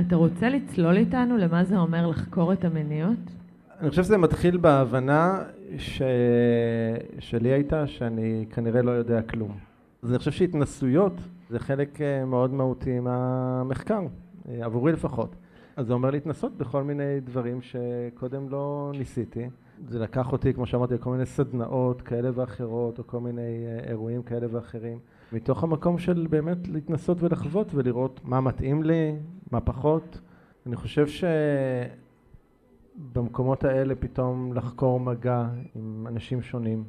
אתה 0.00 0.16
רוצה 0.16 0.48
לצלול 0.48 0.96
איתנו 0.96 1.36
למה 1.36 1.64
זה 1.64 1.78
אומר 1.78 2.06
לחקור 2.06 2.52
את 2.52 2.64
המיניות? 2.64 3.18
אני 3.80 3.90
חושב 3.90 4.02
שזה 4.02 4.18
מתחיל 4.18 4.56
בהבנה 4.56 5.42
ש... 5.78 6.02
שלי 7.18 7.48
הייתה 7.48 7.86
שאני 7.86 8.44
כנראה 8.50 8.82
לא 8.82 8.90
יודע 8.90 9.22
כלום. 9.22 9.58
אז 10.02 10.10
אני 10.10 10.18
חושב 10.18 10.30
שהתנסויות 10.30 11.14
זה 11.50 11.58
חלק 11.58 12.00
אה, 12.00 12.24
מאוד 12.24 12.52
מהותי 12.52 13.00
מהמחקר, 13.00 14.02
אה, 14.48 14.64
עבורי 14.64 14.92
לפחות. 14.92 15.34
אז 15.76 15.86
זה 15.86 15.92
אומר 15.92 16.10
להתנסות 16.10 16.56
בכל 16.56 16.82
מיני 16.82 17.20
דברים 17.24 17.60
שקודם 17.62 18.48
לא 18.48 18.92
ניסיתי. 18.98 19.48
זה 19.88 19.98
לקח 19.98 20.32
אותי, 20.32 20.54
כמו 20.54 20.66
שאמרתי, 20.66 20.94
לכל 20.94 21.10
מיני 21.10 21.26
סדנאות 21.26 22.02
כאלה 22.02 22.30
ואחרות, 22.34 22.98
או 22.98 23.06
כל 23.06 23.20
מיני 23.20 23.66
אה, 23.66 23.90
אירועים 23.90 24.22
כאלה 24.22 24.46
ואחרים. 24.50 24.98
מתוך 25.32 25.62
המקום 25.64 25.98
של 25.98 26.26
באמת 26.30 26.68
להתנסות 26.68 27.22
ולחוות 27.22 27.74
ולראות 27.74 28.20
מה 28.24 28.40
מתאים 28.40 28.82
לי, 28.82 29.16
מה 29.50 29.60
פחות. 29.60 30.20
אני 30.66 30.76
חושב 30.76 31.06
שבמקומות 32.98 33.64
האלה 33.64 33.94
פתאום 33.94 34.52
לחקור 34.52 35.00
מגע 35.00 35.48
עם 35.74 36.06
אנשים 36.06 36.42
שונים. 36.42 36.84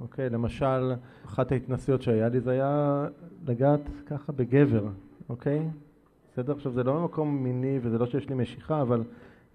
אוקיי, 0.00 0.30
למשל, 0.30 0.94
אחת 1.26 1.52
ההתנסויות 1.52 2.02
שהיה 2.02 2.28
לי 2.28 2.40
זה 2.40 2.50
היה 2.50 3.06
לגעת 3.46 3.80
ככה 4.06 4.32
בגבר, 4.32 4.86
אוקיי? 5.28 5.68
בסדר? 6.32 6.52
עכשיו 6.52 6.72
זה 6.72 6.84
לא 6.84 7.00
ממקום 7.00 7.42
מיני 7.42 7.78
וזה 7.82 7.98
לא 7.98 8.06
שיש 8.06 8.28
לי 8.28 8.34
משיכה, 8.34 8.82
אבל 8.82 9.02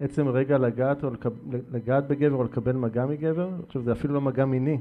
עצם 0.00 0.28
רגע 0.28 0.58
לגעת, 0.58 1.04
או 1.04 1.10
לקב... 1.10 1.30
לגעת 1.72 2.08
בגבר 2.08 2.36
או 2.36 2.44
לקבל 2.44 2.72
מגע 2.72 3.06
מגבר, 3.06 3.48
עכשיו 3.66 3.82
זה 3.82 3.92
אפילו 3.92 4.14
לא 4.14 4.20
מגע 4.20 4.44
מיני, 4.44 4.78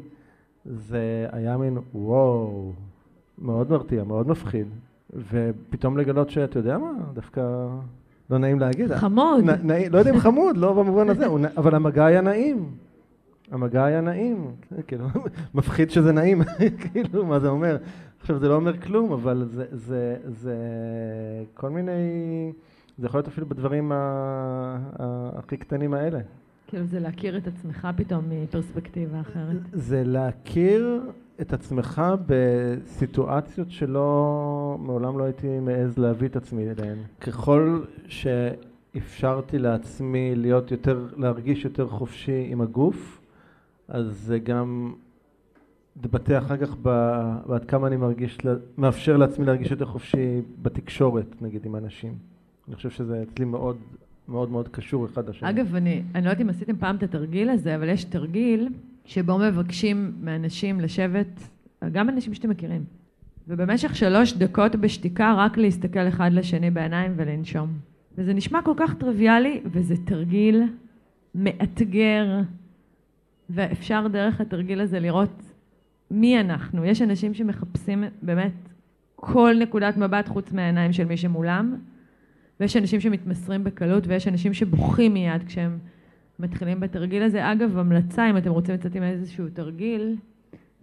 זה 0.66 1.28
היה 1.32 1.58
מין 1.58 1.78
וואו, 1.94 2.74
מאוד 3.44 3.72
מרתיע, 3.72 4.04
מאוד 4.04 4.28
מפחיד, 4.28 4.68
ופתאום 5.32 5.98
לגלות 5.98 6.30
שאתה 6.30 6.60
יודע 6.60 6.78
מה, 6.78 6.92
דווקא 7.14 7.42
לא 8.30 8.38
נעים 8.38 8.60
להגיד. 8.60 8.96
חמוד. 8.96 9.44
נ, 9.44 9.68
נע, 9.68 9.90
לא 9.90 9.98
יודע 9.98 10.12
אם 10.12 10.20
חמוד, 10.20 10.58
לא 10.58 10.74
במובן 10.74 11.10
הזה, 11.10 11.26
אבל 11.58 11.76
המגע 11.76 12.06
היה 12.06 12.22
נעים. 12.22 12.66
המגע 13.52 13.86
היה 13.86 14.02
נעים, 14.02 14.52
כאילו, 14.88 15.06
מפחיד 15.56 15.90
שזה 15.90 16.12
נעים, 16.12 16.42
כאילו, 16.82 17.26
מה 17.26 17.40
זה 17.40 17.48
אומר? 17.48 17.78
עכשיו, 18.22 18.40
זה 18.40 18.48
לא 18.48 18.56
אומר 18.56 18.78
כלום, 18.78 19.12
אבל 19.12 19.46
זה, 19.52 19.66
זה, 19.72 20.18
זה 20.28 20.56
כל 21.54 21.70
מיני, 21.70 21.92
זה 22.98 23.06
יכול 23.06 23.18
להיות 23.18 23.28
אפילו 23.28 23.50
בדברים 23.50 23.92
ה, 23.92 23.96
ה, 25.00 25.30
הכי 25.36 25.58
קטנים 25.58 25.94
האלה. 25.94 26.20
כאילו, 26.68 26.86
זה 26.86 27.00
להכיר 27.00 27.38
את 27.38 27.48
עצמך 27.48 27.88
פתאום 27.96 28.26
מפרספקטיבה 28.30 29.22
אחרת. 29.22 29.62
זה 29.74 30.04
להכיר 30.06 31.02
את 31.42 31.54
עצמך 31.54 32.02
בסיטואציות 32.26 33.72
שלא, 33.72 34.78
מעולם 34.80 35.18
לא 35.20 35.24
הייתי 35.24 35.60
מעז 35.60 35.98
להביא 35.98 36.28
את 36.28 36.36
עצמי 36.36 36.72
אליהן. 36.72 36.98
ככל 37.22 37.82
שאפשרתי 38.08 39.60
לעצמי 39.60 40.36
להיות 40.36 40.72
יותר, 40.72 41.08
להרגיש 41.18 41.66
יותר 41.66 41.88
חופשי 41.88 42.48
עם 42.50 42.62
הגוף, 42.62 43.22
אז 43.88 44.06
זה 44.26 44.40
גם 44.40 44.94
מתבטא 45.96 46.38
אחר 46.38 46.58
כך 46.58 46.76
בעד 47.48 47.66
כמה 47.66 47.88
אני 47.88 47.98
מרגיש, 47.98 48.38
מאפשר 48.78 49.18
לעצמי 49.18 49.46
להרגיש 49.46 49.72
יותר 49.72 49.86
חופשי 49.86 50.42
בתקשורת, 50.62 51.42
נגיד, 51.42 51.66
עם 51.66 51.76
אנשים. 51.76 52.14
אני 52.68 52.76
חושב 52.76 52.90
שזה 52.90 53.24
אצלי 53.24 53.46
מאוד 53.46 53.78
מאוד 54.28 54.52
מאוד 54.52 54.68
קשור 54.68 55.06
אחד 55.06 55.30
לשני. 55.30 55.50
אגב, 55.50 55.76
אני, 55.76 56.04
אני 56.16 56.26
לא 56.26 56.30
יודעת 56.30 56.42
אם 56.42 56.50
עשיתם 56.50 56.78
פעם 56.78 56.96
את 56.96 57.04
התרגיל 57.04 57.50
הזה, 57.50 57.76
אבל 57.76 57.90
יש 57.90 58.04
תרגיל 58.04 58.70
שבו 59.06 59.38
מבקשים 59.38 60.14
מאנשים 60.22 60.82
לשבת, 60.82 61.50
גם 61.92 62.10
אנשים 62.10 62.34
שאתם 62.34 62.50
מכירים, 62.50 62.84
ובמשך 63.48 63.96
שלוש 63.96 64.34
דקות 64.34 64.76
בשתיקה 64.76 65.34
רק 65.38 65.58
להסתכל 65.58 66.08
אחד 66.08 66.34
לשני 66.34 66.72
בעיניים 66.72 67.14
ולנשום. 67.16 67.70
וזה 68.18 68.34
נשמע 68.34 68.62
כל 68.62 68.74
כך 68.78 68.94
טריוויאלי, 68.94 69.62
וזה 69.66 69.96
תרגיל 70.06 70.64
מאתגר, 71.36 72.42
ואפשר 73.50 74.08
דרך 74.08 74.42
התרגיל 74.42 74.82
הזה 74.82 75.00
לראות 75.00 75.54
מי 76.12 76.40
אנחנו. 76.40 76.86
יש 76.86 77.02
אנשים 77.02 77.34
שמחפשים 77.34 78.04
באמת 78.22 78.54
כל 79.16 79.56
נקודת 79.60 79.98
מבט 79.98 80.28
חוץ 80.28 80.52
מהעיניים 80.52 80.94
של 80.94 81.06
מי 81.06 81.18
שמולם, 81.18 81.76
ויש 82.64 82.78
אנשים 82.78 83.00
שמתמסרים 83.00 83.64
בקלות, 83.64 84.08
ויש 84.08 84.28
אנשים 84.28 84.54
שבוכים 84.54 85.14
מיד 85.14 85.44
כשהם 85.44 85.78
מתחילים 86.40 86.80
בתרגיל 86.80 87.24
הזה. 87.24 87.52
אגב, 87.52 87.78
המלצה, 87.78 88.30
אם 88.30 88.38
אתם 88.38 88.50
רוצים 88.50 88.76
לצאת 88.76 88.96
עם 88.96 89.04
איזשהו 89.04 89.46
תרגיל 89.54 90.16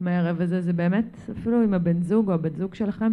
מהערב 0.00 0.40
הזה, 0.40 0.60
זה 0.60 0.72
באמת, 0.72 1.16
אפילו 1.38 1.62
עם 1.62 1.74
הבן 1.74 2.02
זוג 2.02 2.28
או 2.28 2.34
הבת 2.34 2.56
זוג 2.56 2.74
שלכם, 2.74 3.12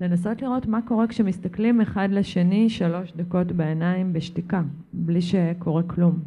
לנסות 0.00 0.42
לראות 0.42 0.66
מה 0.66 0.82
קורה 0.82 1.06
כשמסתכלים 1.06 1.80
אחד 1.80 2.08
לשני 2.12 2.70
שלוש 2.70 3.12
דקות 3.16 3.52
בעיניים 3.52 4.12
בשתיקה, 4.12 4.62
בלי 4.92 5.20
שקורה 5.22 5.82
כלום. 5.82 6.18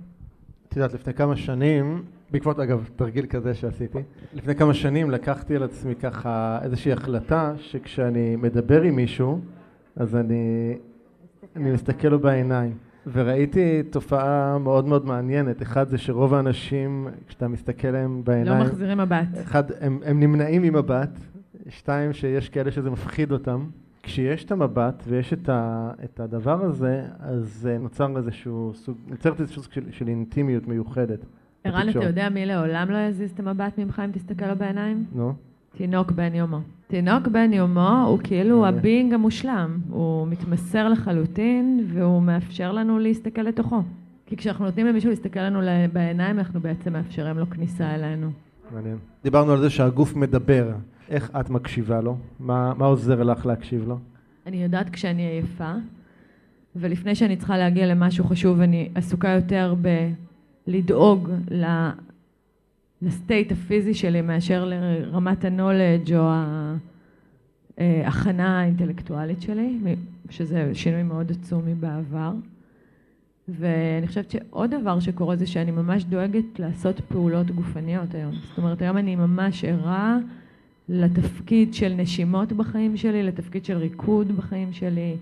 את 0.70 0.76
יודעת, 0.76 0.94
לפני 0.94 1.14
כמה 1.14 1.36
שנים, 1.36 2.04
בעקבות 2.32 2.60
אגב 2.60 2.90
תרגיל 2.96 3.26
כזה 3.26 3.54
שעשיתי, 3.54 4.00
לפני 4.34 4.56
כמה 4.56 4.74
שנים 4.74 5.12
לקחתי 5.12 5.56
על 5.56 5.64
עצמי 5.64 5.96
ככה 5.96 6.60
איזושהי 6.64 6.92
החלטה 6.92 7.54
שכשאני 7.58 8.36
מדבר 8.36 8.82
עם 8.82 8.96
מישהו, 8.96 9.40
אז 9.96 10.16
אני, 10.16 10.74
אני 11.56 11.72
מסתכל 11.72 12.08
לו 12.08 12.20
בעיניים. 12.20 12.74
וראיתי 13.14 13.84
תופעה 13.90 14.58
מאוד 14.58 14.86
מאוד 14.86 15.06
מעניינת. 15.06 15.62
אחד 15.62 15.90
זה 15.90 15.98
שרוב 15.98 16.34
האנשים, 16.34 17.08
כשאתה 17.28 17.48
מסתכל 17.48 17.88
להם 17.88 18.22
בעיניים... 18.24 18.60
לא 18.60 18.66
מחזירים 18.66 18.98
מבט. 18.98 19.28
אחד, 19.44 19.64
הם, 19.80 20.00
הם 20.06 20.20
נמנעים 20.20 20.62
ממבט. 20.62 21.20
שתיים, 21.70 22.14
שיש 22.14 22.50
כאלה 22.50 22.72
שזה 22.72 22.90
מפחיד 22.90 23.32
אותם. 23.32 23.66
כשיש 24.04 24.46
את 24.46 24.52
המבט 24.52 25.04
ויש 25.08 25.34
את, 25.34 25.50
ה, 25.50 25.92
את 26.04 26.20
הדבר 26.20 26.64
הזה, 26.64 27.02
אז 27.20 27.70
נוצר 27.80 28.18
איזשהו 28.18 28.72
סוג, 28.76 28.98
נוצרת 29.08 29.42
איזשהו 29.42 29.64
סוג 29.64 29.74
של, 29.74 29.92
של 29.92 30.08
אינטימיות 30.08 30.68
מיוחדת. 30.68 31.26
ערן, 31.64 31.90
אתה 31.90 32.04
יודע 32.04 32.30
מי 32.30 32.46
לעולם 32.46 32.92
לא 32.92 32.98
יזיז 32.98 33.32
את 33.32 33.40
המבט 33.40 33.78
ממך 33.78 34.02
אם 34.06 34.12
תסתכל 34.12 34.46
לו 34.46 34.56
בעיניים? 34.56 35.06
נו. 35.16 35.34
תינוק 35.78 36.12
בן 36.12 36.36
יומו. 36.36 36.60
תינוק 36.88 37.28
בן 37.28 37.54
יומו 37.54 38.06
הוא 38.08 38.20
כאילו 38.24 38.66
הבינג 38.66 39.14
המושלם. 39.14 39.80
הוא 39.90 40.28
מתמסר 40.28 40.90
לחלוטין 40.90 41.86
והוא 41.88 42.22
מאפשר 42.22 42.72
לנו 42.72 43.00
להסתכל 43.00 43.42
לתוכו. 43.42 43.82
כי 44.26 44.38
כשאנחנו 44.38 44.66
נותנים 44.66 44.88
למישהו 44.88 45.10
להסתכל 45.10 45.40
לנו 45.40 45.60
בעיניים, 45.94 46.40
אנחנו 46.40 46.60
בעצם 46.60 46.94
מאפשרים 46.94 47.38
לו 47.38 47.50
כניסה 47.50 47.96
אלינו. 47.96 48.32
מעניין. 48.74 48.98
דיברנו 49.24 49.52
על 49.52 49.60
זה 49.60 49.70
שהגוף 49.70 50.16
מדבר. 50.16 50.72
איך 51.10 51.32
את 51.40 51.50
מקשיבה 51.50 52.02
לו? 52.02 52.18
מה, 52.40 52.74
מה 52.78 52.86
עוזר 52.86 53.24
לך 53.24 53.46
להקשיב 53.46 53.88
לו? 53.88 53.98
אני 54.48 54.64
יודעת 54.64 54.90
כשאני 54.90 55.22
עייפה, 55.22 55.72
ולפני 56.76 57.16
שאני 57.16 57.38
צריכה 57.38 57.58
להגיע 57.58 57.86
למשהו 57.88 58.26
חשוב, 58.26 58.60
אני 58.62 58.90
עסוקה 58.96 59.30
יותר 59.30 59.76
בלדאוג 60.68 61.30
לסטייט 63.02 63.52
הפיזי 63.52 63.94
שלי 63.94 64.22
מאשר 64.22 64.66
לרמת 64.66 65.46
הנולדג' 65.46 66.14
או 66.14 66.30
ההכנה 67.78 68.60
האינטלקטואלית 68.60 69.42
שלי, 69.42 69.78
שזה 70.30 70.72
שינוי 70.74 71.04
מאוד 71.04 71.32
עצום 71.32 71.62
מבעבר. 71.66 72.32
ואני 73.48 74.08
חושבת 74.08 74.32
שעוד 74.32 74.76
דבר 74.76 75.00
שקורה 75.00 75.36
זה 75.36 75.48
שאני 75.48 75.72
ממש 75.72 76.04
דואגת 76.04 76.60
לעשות 76.60 77.00
פעולות 77.00 77.52
גופניות 77.52 78.16
היום. 78.16 78.32
זאת 78.50 78.58
אומרת, 78.58 78.82
היום 78.82 78.98
אני 78.98 79.16
ממש 79.16 79.64
ערה 79.64 80.18
לתפקיד 80.90 81.74
של 81.74 81.94
נשימות 81.94 82.54
בחיים 82.54 82.98
שלי, 82.98 83.24
לתפקיד 83.24 83.66
של 83.66 83.78
ריקוד 83.78 84.32
בחיים 84.32 84.74
שלי. 84.74 85.16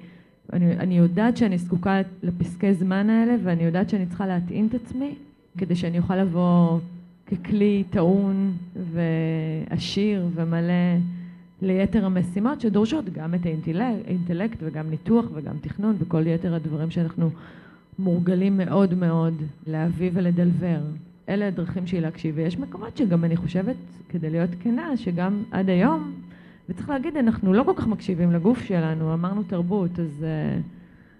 אני, 0.53 0.77
אני 0.77 0.97
יודעת 0.97 1.37
שאני 1.37 1.57
זקוקה 1.57 2.01
לפסקי 2.23 2.73
זמן 2.73 3.09
האלה 3.09 3.35
ואני 3.43 3.63
יודעת 3.63 3.89
שאני 3.89 4.05
צריכה 4.05 4.27
להטעין 4.27 4.67
את 4.67 4.73
עצמי 4.73 5.15
כדי 5.57 5.75
שאני 5.75 5.97
אוכל 5.99 6.15
לבוא 6.15 6.79
ככלי 7.31 7.83
טעון 7.89 8.53
ועשיר 8.93 10.27
ומלא 10.35 10.97
ליתר 11.61 12.05
המשימות 12.05 12.61
שדורשות 12.61 13.05
גם 13.09 13.33
את 13.35 13.45
האינטלקט 13.45 14.57
וגם 14.61 14.89
ניתוח 14.89 15.25
וגם 15.33 15.53
תכנון 15.61 15.95
וכל 15.99 16.27
יתר 16.27 16.53
הדברים 16.53 16.91
שאנחנו 16.91 17.29
מורגלים 17.99 18.57
מאוד 18.57 18.93
מאוד 18.93 19.33
להביא 19.67 20.11
ולדלבר. 20.13 20.79
אלה 21.29 21.47
הדרכים 21.47 21.87
שלי 21.87 22.01
להקשיב, 22.01 22.35
ויש 22.37 22.59
מקומות 22.59 22.97
שגם 22.97 23.23
אני 23.23 23.35
חושבת, 23.35 23.75
כדי 24.09 24.29
להיות 24.29 24.49
כנה, 24.59 24.97
שגם 24.97 25.43
עד 25.51 25.69
היום, 25.69 26.11
וצריך 26.69 26.89
להגיד, 26.89 27.17
אנחנו 27.17 27.53
לא 27.53 27.63
כל 27.63 27.73
כך 27.75 27.87
מקשיבים 27.87 28.31
לגוף 28.31 28.63
שלנו, 28.63 29.13
אמרנו 29.13 29.43
תרבות, 29.43 29.99
אז 29.99 30.25
uh, 30.25 30.25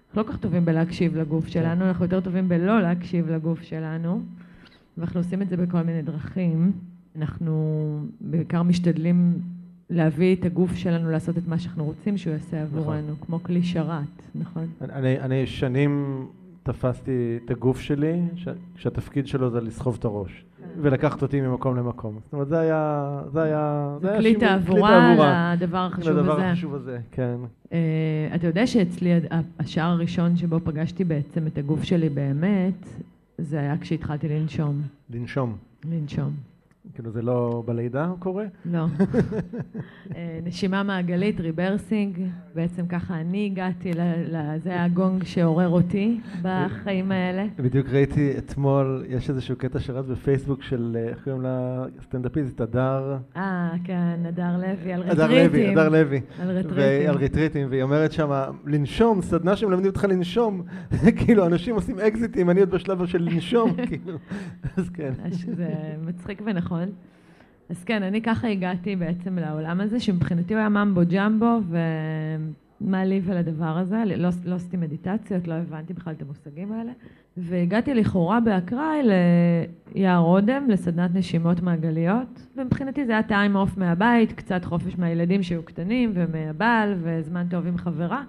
אנחנו 0.08 0.22
לא 0.22 0.26
כל 0.26 0.32
כך 0.32 0.38
טובים 0.38 0.64
בלהקשיב 0.64 1.16
לגוף 1.16 1.44
כן. 1.44 1.50
שלנו, 1.50 1.84
אנחנו 1.84 2.04
יותר 2.04 2.20
טובים 2.20 2.48
בלא 2.48 2.80
להקשיב 2.80 3.30
לגוף 3.30 3.62
שלנו, 3.62 4.22
ואנחנו 4.98 5.20
עושים 5.20 5.42
את 5.42 5.48
זה 5.48 5.56
בכל 5.56 5.82
מיני 5.82 6.02
דרכים. 6.02 6.72
אנחנו 7.16 7.98
בעיקר 8.20 8.62
משתדלים 8.62 9.38
להביא 9.90 10.36
את 10.36 10.44
הגוף 10.44 10.74
שלנו 10.74 11.10
לעשות 11.10 11.38
את 11.38 11.48
מה 11.48 11.58
שאנחנו 11.58 11.84
רוצים 11.84 12.16
שהוא 12.16 12.32
יעשה 12.32 12.64
נכון. 12.64 12.78
עבורנו, 12.78 13.02
נכון. 13.02 13.26
כמו 13.26 13.42
כלי 13.42 13.62
שרת, 13.62 14.22
נכון? 14.34 14.66
אני, 14.80 15.20
אני 15.20 15.46
שנים 15.46 16.24
תפסתי 16.62 17.38
את 17.44 17.50
הגוף 17.50 17.80
שלי, 17.80 18.22
שהתפקיד 18.76 19.26
שלו 19.26 19.50
זה 19.50 19.60
לסחוב 19.60 19.96
את 19.98 20.04
הראש, 20.04 20.44
כן. 20.58 20.64
ולקחת 20.80 21.22
אותי 21.22 21.40
ממקום 21.40 21.76
למקום. 21.76 22.18
זאת 22.24 22.32
אומרת, 22.32 22.48
זה 22.48 22.58
היה... 22.58 23.20
זה 23.32 23.42
היה... 23.42 23.96
זה 24.00 24.14
כלי 24.16 24.34
תעבורה 24.34 25.54
לדבר 25.54 25.78
החשוב 25.78 26.08
הזה. 26.08 26.20
לדבר 26.20 26.40
החשוב 26.40 26.74
הזה, 26.74 26.98
כן. 27.10 27.36
Uh, 27.68 27.72
אתה 28.34 28.46
יודע 28.46 28.66
שאצלי 28.66 29.10
השער 29.58 29.90
הראשון 29.90 30.36
שבו 30.36 30.60
פגשתי 30.64 31.04
בעצם 31.04 31.46
את 31.46 31.58
הגוף 31.58 31.82
שלי 31.82 32.08
באמת, 32.08 32.88
זה 33.40 33.60
היה 33.60 33.78
כשהתחלתי 33.78 34.28
לנשום. 34.28 34.82
לנשום. 35.10 35.56
לנשום. 35.84 36.49
כאילו 36.94 37.10
זה 37.10 37.22
לא 37.22 37.62
בלידה 37.66 38.12
קורה? 38.18 38.44
לא. 38.64 38.78
אה, 40.16 40.38
נשימה 40.44 40.82
מעגלית, 40.82 41.40
ריברסינג, 41.40 42.18
בעצם 42.54 42.86
ככה 42.86 43.20
אני 43.20 43.46
הגעתי, 43.46 43.92
זה 44.62 44.82
הגונג 44.82 45.24
שעורר 45.24 45.68
אותי 45.68 46.20
בחיים 46.42 47.12
האלה. 47.12 47.46
בדיוק 47.56 47.86
ראיתי 47.88 48.38
אתמול, 48.38 49.04
יש 49.08 49.30
איזשהו 49.30 49.56
קטע 49.56 49.80
שרץ 49.80 50.06
בפייסבוק 50.06 50.62
של, 50.62 50.96
אה, 51.00 51.08
איך 51.08 51.24
קוראים 51.24 51.42
לה 51.42 51.84
סטנדאפיסט, 52.02 52.60
הדר? 52.60 53.16
אה, 53.36 53.70
כן, 53.84 54.20
הדר 54.24 54.56
לוי, 54.56 54.92
על 54.92 55.02
רטריטים. 55.02 55.20
הדר 55.20 55.48
לוי, 55.48 55.70
הדר 55.72 55.88
לוי. 55.88 56.20
על 56.40 56.50
רטריטים. 56.50 57.10
על 57.10 57.16
רטריטים, 57.16 57.66
והיא 57.70 57.82
אומרת 57.82 58.12
שמה, 58.12 58.46
לנשום, 58.66 59.22
סדנה 59.22 59.56
שמלמדים 59.56 59.86
אותך 59.86 60.04
לנשום. 60.04 60.62
כאילו, 61.24 61.46
אנשים 61.46 61.74
עושים 61.74 61.98
אקזיטים, 61.98 62.50
אני 62.50 62.60
עוד 62.60 62.70
בשלב 62.70 63.06
של 63.06 63.22
לנשום, 63.22 63.76
כאילו, 63.88 64.18
אז 64.76 64.90
כן. 64.90 65.12
זה 65.56 65.68
מצחיק 66.06 66.42
ונכון. 66.46 66.69
אז 67.70 67.84
כן, 67.84 68.02
אני 68.02 68.22
ככה 68.22 68.48
הגעתי 68.48 68.96
בעצם 68.96 69.38
לעולם 69.38 69.80
הזה, 69.80 70.00
שמבחינתי 70.00 70.54
הוא 70.54 70.60
היה 70.60 70.68
ממבו 70.68 71.00
ג'מבו, 71.12 71.60
ומה 72.80 73.04
לי 73.04 73.20
ולדבר 73.24 73.78
הזה, 73.78 74.02
לא, 74.06 74.28
לא 74.44 74.54
עשיתי 74.54 74.76
מדיטציות, 74.76 75.48
לא 75.48 75.54
הבנתי 75.54 75.94
בכלל 75.94 76.12
את 76.12 76.22
המושגים 76.22 76.72
האלה. 76.72 76.92
והגעתי 77.36 77.94
לכאורה 77.94 78.40
באקראי 78.40 79.02
ליער 79.94 80.18
אודם, 80.18 80.70
לסדנת 80.70 81.14
נשימות 81.14 81.62
מעגליות, 81.62 82.46
ומבחינתי 82.56 83.06
זה 83.06 83.12
היה 83.12 83.22
טיים 83.22 83.56
אוף 83.56 83.76
מהבית, 83.76 84.32
קצת 84.32 84.64
חופש 84.64 84.98
מהילדים 84.98 85.42
שהיו 85.42 85.62
קטנים, 85.62 86.10
ומהבעל, 86.14 86.94
וזמן 87.02 87.46
טוב 87.50 87.66
עם 87.66 87.78
חברה. 87.78 88.22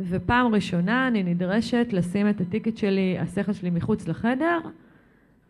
ופעם 0.00 0.54
ראשונה 0.54 1.08
אני 1.08 1.22
נדרשת 1.22 1.86
לשים 1.92 2.28
את 2.28 2.40
הטיקט 2.40 2.76
שלי, 2.76 3.18
השכל 3.18 3.52
שלי 3.52 3.70
מחוץ 3.70 4.08
לחדר, 4.08 4.58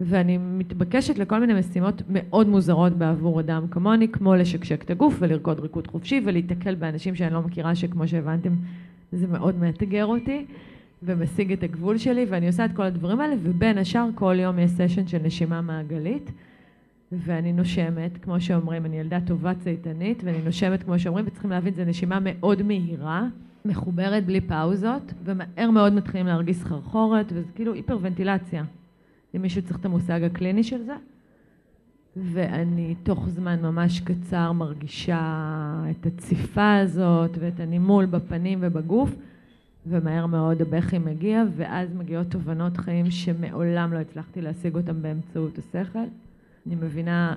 ואני 0.01 0.39
מתבקשת 0.39 1.19
לכל 1.19 1.41
מיני 1.41 1.55
משימות 1.55 2.03
מאוד 2.09 2.49
מוזרות 2.49 2.93
בעבור 2.93 3.41
אדם 3.41 3.69
כמוני, 3.71 4.09
כמו 4.09 4.35
לשקשק 4.35 4.83
את 4.83 4.91
הגוף 4.91 5.17
ולרקוד 5.19 5.61
ריקוד 5.61 5.87
חופשי 5.87 6.21
ולהיתקל 6.25 6.75
באנשים 6.75 7.15
שאני 7.15 7.35
לא 7.35 7.43
מכירה, 7.43 7.75
שכמו 7.75 8.09
שהבנתם 8.09 8.53
זה 9.13 9.27
מאוד 9.27 9.59
מאתגר 9.59 10.07
אותי 10.07 10.47
ומשיג 11.03 11.53
את 11.53 11.63
הגבול 11.63 11.99
שלי, 11.99 12.27
ואני 12.29 12.47
עושה 12.47 12.65
את 12.65 12.73
כל 12.73 12.83
הדברים 12.83 13.21
האלה, 13.21 13.35
ובין 13.43 13.79
השאר 13.79 14.09
כל 14.15 14.37
יום 14.39 14.59
יש 14.59 14.71
סשן 14.71 15.07
של 15.07 15.19
נשימה 15.23 15.61
מעגלית, 15.61 16.31
ואני 17.13 17.53
נושמת, 17.53 18.19
כמו 18.23 18.41
שאומרים, 18.41 18.87
אני 18.87 18.99
ילדה 18.99 19.19
טובה 19.21 19.55
צייתנית, 19.55 20.23
ואני 20.25 20.39
נושמת, 20.45 20.83
כמו 20.83 20.99
שאומרים, 20.99 21.27
וצריכים 21.29 21.51
להבין, 21.51 21.75
זו 21.75 21.85
נשימה 21.85 22.19
מאוד 22.23 22.63
מהירה, 22.63 23.27
מחוברת 23.65 24.27
בלי 24.27 24.41
פאוזות, 24.41 25.13
ומהר 25.25 25.71
מאוד 25.71 25.95
מתחילים 25.95 26.27
להרגיש 26.27 26.57
סחרחורת, 26.57 27.27
וזה 27.33 27.49
כאילו 27.55 27.75
היפרוונטילציה. 27.75 28.65
אם 29.37 29.43
מישהו 29.43 29.63
צריך 29.63 29.79
את 29.81 29.85
המושג 29.85 30.23
הקליני 30.23 30.65
של 30.65 30.83
זה. 30.83 30.95
ואני 32.17 32.95
תוך 33.03 33.29
זמן 33.29 33.63
ממש 33.63 34.01
קצר 34.01 34.53
מרגישה 34.53 35.85
את 35.91 36.07
הציפה 36.07 36.77
הזאת 36.77 37.31
ואת 37.41 37.61
הנימול 37.61 38.07
בפנים 38.07 38.59
ובגוף, 38.63 39.11
ומהר 39.87 40.27
מאוד 40.27 40.63
הבכי 40.63 40.99
מגיע, 40.99 41.43
ואז 41.57 41.95
מגיעות 41.95 42.27
תובנות 42.31 42.77
חיים 42.77 43.11
שמעולם 43.11 43.93
לא 43.93 43.99
הצלחתי 43.99 44.43
להשיג 44.43 44.75
אותם 44.75 45.03
באמצעות 45.03 45.59
השכל. 45.59 45.99
אני 46.67 46.75
מבינה 46.75 47.35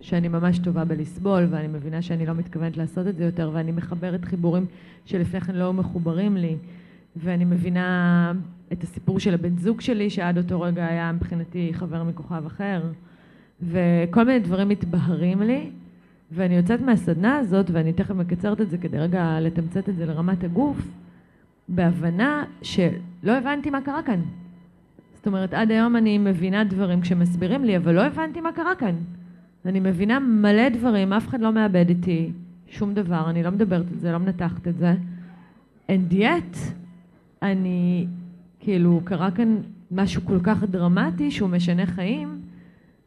שאני 0.00 0.28
ממש 0.28 0.58
טובה 0.58 0.84
בלסבול, 0.84 1.46
ואני 1.50 1.68
מבינה 1.68 2.02
שאני 2.02 2.26
לא 2.26 2.34
מתכוונת 2.34 2.76
לעשות 2.76 3.06
את 3.06 3.16
זה 3.16 3.24
יותר, 3.24 3.50
ואני 3.52 3.72
מחברת 3.72 4.24
חיבורים 4.24 4.66
שלפני 5.04 5.40
כן 5.40 5.54
לא 5.54 5.72
מחוברים 5.72 6.36
לי, 6.36 6.56
ואני 7.16 7.44
מבינה 7.44 8.32
את 8.72 8.82
הסיפור 8.82 9.20
של 9.20 9.34
הבן 9.34 9.56
זוג 9.56 9.80
שלי, 9.80 10.10
שעד 10.10 10.38
אותו 10.38 10.60
רגע 10.60 10.86
היה 10.86 11.12
מבחינתי 11.12 11.70
חבר 11.72 12.02
מכוכב 12.02 12.42
אחר, 12.46 12.82
וכל 13.62 14.24
מיני 14.24 14.38
דברים 14.38 14.68
מתבהרים 14.68 15.42
לי, 15.42 15.70
ואני 16.32 16.56
יוצאת 16.56 16.80
מהסדנה 16.80 17.36
הזאת, 17.36 17.70
ואני 17.70 17.92
תכף 17.92 18.14
מקצרת 18.14 18.60
את 18.60 18.70
זה 18.70 18.78
כדי 18.78 18.98
רגע 18.98 19.40
לתמצת 19.40 19.88
את 19.88 19.96
זה 19.96 20.06
לרמת 20.06 20.44
הגוף, 20.44 20.88
בהבנה 21.68 22.44
שלא 22.62 23.32
הבנתי 23.38 23.70
מה 23.70 23.80
קרה 23.80 24.02
כאן. 24.02 24.20
זאת 25.14 25.26
אומרת, 25.26 25.54
עד 25.54 25.70
היום 25.70 25.96
אני 25.96 26.18
מבינה 26.18 26.64
דברים 26.64 27.00
כשמסבירים 27.00 27.64
לי, 27.64 27.76
אבל 27.76 27.94
לא 27.94 28.04
הבנתי 28.04 28.40
מה 28.40 28.52
קרה 28.52 28.74
כאן. 28.74 28.94
אני 29.66 29.80
מבינה 29.80 30.18
מלא 30.18 30.68
דברים, 30.68 31.12
אף 31.12 31.28
אחד 31.28 31.40
לא 31.40 31.52
מאבד 31.52 31.88
איתי 31.88 32.32
שום 32.68 32.94
דבר, 32.94 33.30
אני 33.30 33.42
לא 33.42 33.50
מדברת 33.50 33.86
על 33.92 33.98
זה, 33.98 34.12
לא 34.12 34.18
מנתחת 34.18 34.68
את 34.68 34.78
זה. 34.78 34.94
And 35.88 36.12
yet, 36.12 36.56
אני 37.42 38.06
כאילו, 38.60 39.00
קרה 39.04 39.30
כאן 39.30 39.56
משהו 39.90 40.22
כל 40.24 40.38
כך 40.42 40.62
דרמטי 40.62 41.30
שהוא 41.30 41.48
משנה 41.48 41.86
חיים, 41.86 42.40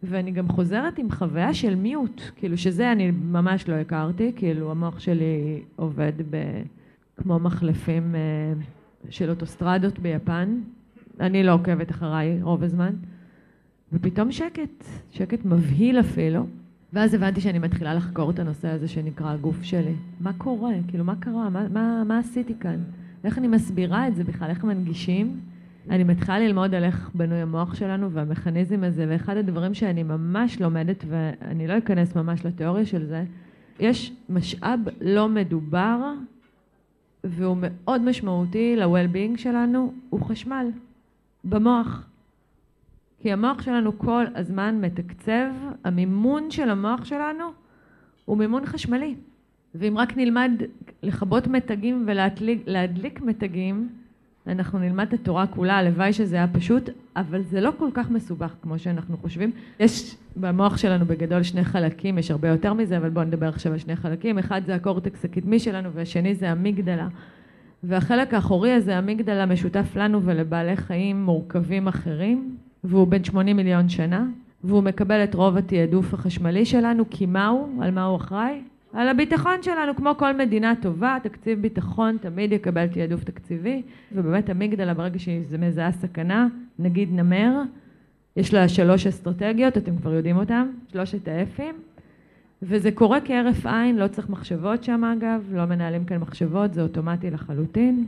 ואני 0.04 0.32
גם 0.32 0.48
חוזרת 0.48 1.00
עם 1.00 1.12
חוויה 1.12 1.54
של 1.54 1.76
מיעוט, 1.76 2.22
כאילו 2.36 2.58
שזה 2.58 2.92
אני 2.92 3.12
ממש 3.12 3.68
לא 3.68 3.76
הכרתי, 3.76 4.32
כאילו 4.36 4.72
המוח 4.72 5.00
שלי 5.00 5.62
עובד 5.76 6.14
ב... 6.30 6.62
כמו 7.24 7.40
מחלפים 7.40 8.16
אה, 8.16 8.20
של 9.10 9.30
אוטוסטרדות 9.30 10.00
ביפן, 10.00 10.60
אני 11.20 11.44
לא 11.44 11.54
עוקבת 11.54 11.92
אחריי 11.92 12.42
רוב 12.42 12.64
הזמן, 12.64 12.94
ופתאום 13.94 14.32
שקט, 14.32 14.86
שקט 15.12 15.46
מבהיל 15.46 16.00
אפילו, 16.00 16.46
ואז 16.94 17.14
הבנתי 17.14 17.42
שאני 17.42 17.60
מתחילה 17.60 17.94
לחקור 17.94 18.32
את 18.32 18.40
הנושא 18.40 18.68
הזה 18.68 18.88
שנקרא 18.88 19.32
הגוף 19.32 19.64
שלי. 19.64 19.94
מה 20.20 20.34
קורה? 20.34 20.74
כאילו, 20.88 21.04
מה 21.04 21.16
קרה? 21.16 21.50
מה, 21.50 21.68
מה, 21.70 22.04
מה 22.04 22.20
עשיתי 22.20 22.54
כאן? 22.60 22.80
איך 23.24 23.38
אני 23.38 23.48
מסבירה 23.48 24.08
את 24.08 24.16
זה 24.16 24.24
בכלל? 24.24 24.50
איך 24.50 24.64
מנגישים? 24.64 25.40
אני 25.90 26.04
מתחילה 26.04 26.40
ללמוד 26.40 26.76
על 26.76 26.84
איך 26.84 27.10
בנוי 27.14 27.42
המוח 27.42 27.76
שלנו 27.76 28.12
והמכניזם 28.12 28.84
הזה, 28.84 29.06
ואחד 29.10 29.38
הדברים 29.38 29.74
שאני 29.74 30.04
ממש 30.04 30.62
לומדת, 30.62 31.04
ואני 31.08 31.68
לא 31.68 31.78
אכנס 31.78 32.16
ממש 32.16 32.46
לתיאוריה 32.46 32.86
של 32.86 33.06
זה, 33.06 33.24
יש 33.80 34.14
משאב 34.30 34.80
לא 35.02 35.30
מדובר, 35.30 36.14
והוא 37.24 37.58
מאוד 37.60 38.02
משמעותי 38.02 38.76
ל-well-being 38.76 39.38
שלנו, 39.38 39.94
הוא 40.10 40.22
חשמל, 40.22 40.68
במוח. 41.44 42.06
כי 43.22 43.32
המוח 43.32 43.62
שלנו 43.62 43.98
כל 43.98 44.26
הזמן 44.36 44.82
מתקצב, 44.82 45.50
המימון 45.84 46.52
של 46.52 46.70
המוח 46.70 47.06
שלנו 47.06 47.44
הוא 48.26 48.38
מימון 48.38 48.66
חשמלי. 48.66 49.16
ואם 49.76 49.98
רק 49.98 50.18
נלמד 50.18 50.52
לכבות 51.04 51.48
מתגים 51.48 52.06
ולהדליק 52.08 53.22
מתגים, 53.22 53.90
אנחנו 54.48 54.80
נלמד 54.80 55.08
את 55.08 55.14
התורה 55.14 55.48
כולה, 55.48 55.78
הלוואי 55.78 56.14
שזה 56.14 56.36
היה 56.36 56.48
פשוט, 56.48 56.90
אבל 57.16 57.42
זה 57.42 57.62
לא 57.62 57.72
כל 57.78 57.90
כך 57.94 58.10
מסובך 58.10 58.54
כמו 58.62 58.80
שאנחנו 58.80 59.18
חושבים. 59.18 59.52
יש 59.80 60.16
במוח 60.36 60.78
שלנו 60.78 61.06
בגדול 61.06 61.44
שני 61.44 61.64
חלקים, 61.64 62.18
יש 62.18 62.32
הרבה 62.32 62.48
יותר 62.48 62.74
מזה, 62.74 62.98
אבל 62.98 63.10
בואו 63.10 63.26
נדבר 63.26 63.48
עכשיו 63.48 63.72
על 63.72 63.78
שני 63.78 63.96
חלקים. 63.96 64.38
אחד 64.38 64.62
זה 64.66 64.76
הקורטקס 64.76 65.26
הקדמי 65.26 65.60
שלנו 65.60 65.92
והשני 65.94 66.36
זה 66.36 66.52
אמיגדלה. 66.52 67.08
והחלק 67.84 68.34
האחורי 68.34 68.72
הזה, 68.72 69.00
אמיגדלה, 69.00 69.46
משותף 69.46 69.96
לנו 69.96 70.24
ולבעלי 70.24 70.78
חיים 70.78 71.24
מורכבים 71.24 71.88
אחרים, 71.88 72.58
והוא 72.84 73.08
בן 73.08 73.24
80 73.24 73.58
מיליון 73.58 73.90
שנה, 73.90 74.26
והוא 74.64 74.84
מקבל 74.84 75.24
את 75.24 75.36
רוב 75.36 75.58
התעדוף 75.58 76.14
החשמלי 76.14 76.66
שלנו, 76.66 77.04
כי 77.10 77.26
מה 77.26 77.48
הוא? 77.48 77.84
על 77.84 77.92
מה 77.92 78.04
הוא 78.04 78.16
אחראי? 78.16 78.62
על 78.94 79.08
הביטחון 79.08 79.64
שלנו, 79.64 79.96
כמו 79.96 80.12
כל 80.18 80.36
מדינה 80.38 80.74
טובה, 80.82 81.18
תקציב 81.24 81.62
ביטחון 81.62 82.18
תמיד 82.22 82.52
יקבל 82.52 82.88
תעדוף 82.88 83.24
תקציבי, 83.24 83.82
ובאמת 84.12 84.50
אמיגדלה 84.50 84.94
ברגע 84.94 85.20
שזה 85.20 85.58
מזהה 85.58 85.92
סכנה, 85.92 86.48
נגיד 86.80 87.10
נמר, 87.12 87.62
יש 88.36 88.54
לה 88.54 88.70
שלוש 88.70 89.08
אסטרטגיות, 89.08 89.78
אתם 89.78 89.98
כבר 89.98 90.14
יודעים 90.14 90.38
אותן, 90.38 90.68
שלושת 90.92 91.28
האפים, 91.28 91.76
וזה 92.62 92.92
קורה 92.92 93.22
כהרף 93.22 93.66
עין, 93.66 93.96
לא 93.98 94.08
צריך 94.08 94.30
מחשבות 94.30 94.84
שם 94.84 95.04
אגב, 95.04 95.50
לא 95.52 95.66
מנהלים 95.66 96.06
כאן 96.06 96.18
מחשבות, 96.18 96.74
זה 96.74 96.82
אוטומטי 96.82 97.32
לחלוטין. 97.32 98.06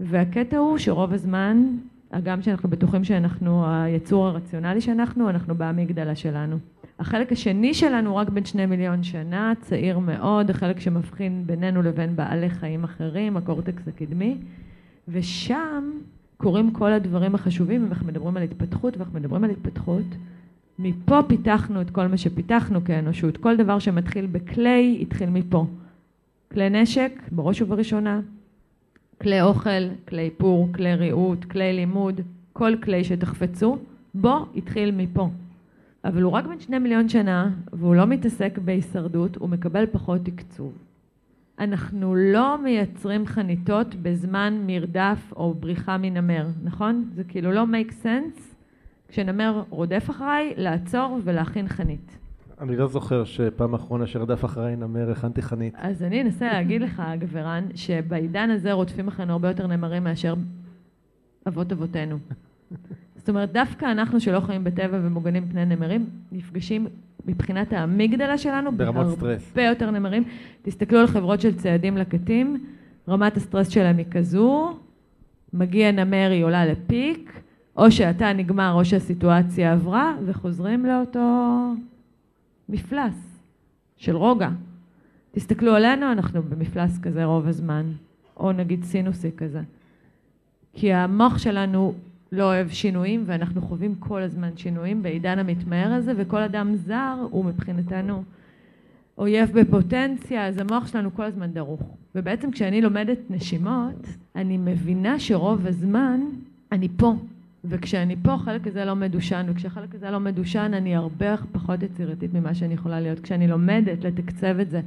והקטע 0.00 0.56
הוא 0.56 0.78
שרוב 0.78 1.12
הזמן, 1.12 1.66
הגם 2.12 2.42
שאנחנו 2.42 2.68
בטוחים 2.68 3.04
שאנחנו 3.04 3.64
היצור 3.66 4.26
הרציונלי 4.26 4.80
שאנחנו, 4.80 5.30
אנחנו 5.30 5.54
באמיגדלה 5.54 6.16
שלנו. 6.16 6.56
החלק 7.04 7.32
השני 7.32 7.74
שלנו 7.74 8.16
רק 8.16 8.28
בן 8.28 8.44
שני 8.44 8.66
מיליון 8.66 9.02
שנה, 9.02 9.52
צעיר 9.60 9.98
מאוד, 9.98 10.50
החלק 10.50 10.80
שמבחין 10.80 11.42
בינינו 11.46 11.82
לבין 11.82 12.16
בעלי 12.16 12.50
חיים 12.50 12.84
אחרים, 12.84 13.36
הקורטקס 13.36 13.88
הקדמי, 13.88 14.36
ושם 15.08 15.90
קורים 16.36 16.70
כל 16.70 16.92
הדברים 16.92 17.34
החשובים, 17.34 17.80
אם 17.80 17.88
אנחנו 17.88 18.06
מדברים 18.06 18.36
על 18.36 18.42
התפתחות, 18.42 18.96
ואנחנו 18.96 19.20
מדברים 19.20 19.44
על 19.44 19.50
התפתחות, 19.50 20.04
מפה 20.78 21.20
פיתחנו 21.26 21.80
את 21.80 21.90
כל 21.90 22.06
מה 22.06 22.16
שפיתחנו 22.16 22.84
כאנושות, 22.84 23.36
כל 23.36 23.56
דבר 23.56 23.78
שמתחיל 23.78 24.26
בכלי 24.26 24.98
התחיל 25.02 25.30
מפה. 25.30 25.66
כלי 26.52 26.70
נשק, 26.70 27.12
בראש 27.32 27.62
ובראשונה, 27.62 28.20
כלי 29.20 29.42
אוכל, 29.42 29.88
כלי 30.08 30.22
איפור, 30.22 30.68
כלי 30.74 30.94
ריהוט, 30.94 31.44
כלי 31.44 31.72
לימוד, 31.72 32.20
כל 32.52 32.72
כלי 32.82 33.04
שתחפצו, 33.04 33.78
בו 34.14 34.46
התחיל 34.56 34.90
מפה. 34.90 35.28
אבל 36.04 36.22
הוא 36.22 36.32
רק 36.32 36.46
בן 36.46 36.60
שני 36.60 36.78
מיליון 36.78 37.08
שנה, 37.08 37.50
והוא 37.72 37.94
לא 37.94 38.06
מתעסק 38.06 38.58
בהישרדות, 38.58 39.36
הוא 39.36 39.48
מקבל 39.48 39.86
פחות 39.92 40.20
תקצוב. 40.24 40.72
אנחנו 41.58 42.14
לא 42.14 42.62
מייצרים 42.62 43.26
חניתות 43.26 43.94
בזמן 43.94 44.62
מרדף 44.66 45.32
או 45.36 45.54
בריחה 45.54 45.98
מנמר, 45.98 46.46
נכון? 46.62 47.10
זה 47.14 47.24
כאילו 47.24 47.52
לא 47.52 47.64
make 47.64 47.92
sense 48.04 48.40
כשנמר 49.08 49.62
רודף 49.70 50.06
אחריי, 50.10 50.52
לעצור 50.56 51.20
ולהכין 51.24 51.68
חנית. 51.68 52.18
אני 52.60 52.76
לא 52.76 52.86
זוכר 52.86 53.24
שפעם 53.24 53.74
אחרונה 53.74 54.06
שרדף 54.06 54.44
אחריי 54.44 54.76
נמר 54.76 55.10
הכנתי 55.10 55.42
חנית. 55.42 55.74
אז 55.76 56.02
אני 56.02 56.22
אנסה 56.22 56.52
להגיד 56.52 56.82
לך, 56.82 57.02
גברן, 57.18 57.64
שבעידן 57.74 58.50
הזה 58.50 58.72
רודפים 58.72 59.08
אחרינו 59.08 59.32
הרבה 59.32 59.48
יותר 59.48 59.66
נמרים 59.66 60.04
מאשר 60.04 60.34
אבות 61.48 61.72
אבותינו. 61.72 62.16
זאת 63.24 63.28
אומרת, 63.28 63.52
דווקא 63.52 63.84
אנחנו 63.84 64.20
שלא 64.20 64.40
חיים 64.40 64.64
בטבע 64.64 64.98
ומוגנים 65.02 65.48
פני 65.48 65.64
נמרים, 65.64 66.06
נפגשים 66.32 66.86
מבחינת 67.26 67.72
האמיגדלה 67.72 68.38
שלנו, 68.38 68.72
ברמת 68.72 69.06
סטרס. 69.06 69.52
בהרבה 69.54 69.62
יותר 69.62 69.90
נמרים. 69.90 70.24
תסתכלו 70.62 70.98
על 70.98 71.06
חברות 71.06 71.40
של 71.40 71.54
ציידים 71.56 71.96
לקטים, 71.96 72.64
רמת 73.08 73.36
הסטרס 73.36 73.68
שלהם 73.68 73.96
היא 73.96 74.06
כזו, 74.10 74.76
מגיע 75.52 75.92
נמר, 75.92 76.28
היא 76.30 76.44
עולה 76.44 76.66
לפיק, 76.66 77.40
או 77.76 77.90
שאתה 77.90 78.32
נגמר 78.32 78.72
או 78.72 78.84
שהסיטואציה 78.84 79.72
עברה, 79.72 80.14
וחוזרים 80.26 80.86
לאותו 80.86 81.72
מפלס 82.68 83.38
של 83.96 84.16
רוגע. 84.16 84.48
תסתכלו 85.32 85.74
עלינו, 85.74 86.12
אנחנו 86.12 86.42
במפלס 86.42 86.98
כזה 86.98 87.24
רוב 87.24 87.48
הזמן, 87.48 87.86
או 88.36 88.52
נגיד 88.52 88.84
סינוסי 88.84 89.30
כזה. 89.36 89.60
כי 90.72 90.92
המוח 90.92 91.38
שלנו 91.38 91.94
לא 92.34 92.44
אוהב 92.44 92.68
שינויים, 92.68 93.22
ואנחנו 93.26 93.62
חווים 93.62 93.94
כל 93.98 94.22
הזמן 94.22 94.50
שינויים 94.56 95.02
בעידן 95.02 95.38
המתמהר 95.38 95.92
הזה, 95.92 96.12
וכל 96.16 96.42
אדם 96.42 96.74
זר 96.74 97.26
הוא 97.30 97.44
מבחינתנו 97.44 98.22
אויב 99.18 99.50
בפוטנציה, 99.60 100.46
אז 100.46 100.58
המוח 100.58 100.86
שלנו 100.86 101.14
כל 101.14 101.22
הזמן 101.22 101.52
דרוך. 101.52 101.96
ובעצם 102.14 102.50
כשאני 102.50 102.80
לומדת 102.80 103.18
נשימות, 103.30 104.06
אני 104.36 104.58
מבינה 104.58 105.18
שרוב 105.18 105.66
הזמן 105.66 106.20
אני 106.72 106.88
פה. 106.96 107.14
וכשאני 107.64 108.16
פה 108.22 108.36
חלק 108.38 108.66
הזה 108.66 108.84
לא 108.84 108.96
מדושן, 108.96 109.46
וכשהחלק 109.48 109.94
הזה 109.94 110.10
לא 110.10 110.20
מדושן 110.20 110.74
אני 110.74 110.96
הרבה 110.96 111.34
פחות 111.52 111.82
יצירתית 111.82 112.34
ממה 112.34 112.54
שאני 112.54 112.74
יכולה 112.74 113.00
להיות. 113.00 113.20
כשאני 113.20 113.48
לומדת 113.48 114.04
לתקצב 114.04 114.58
את 114.60 114.70
זה, 114.70 114.80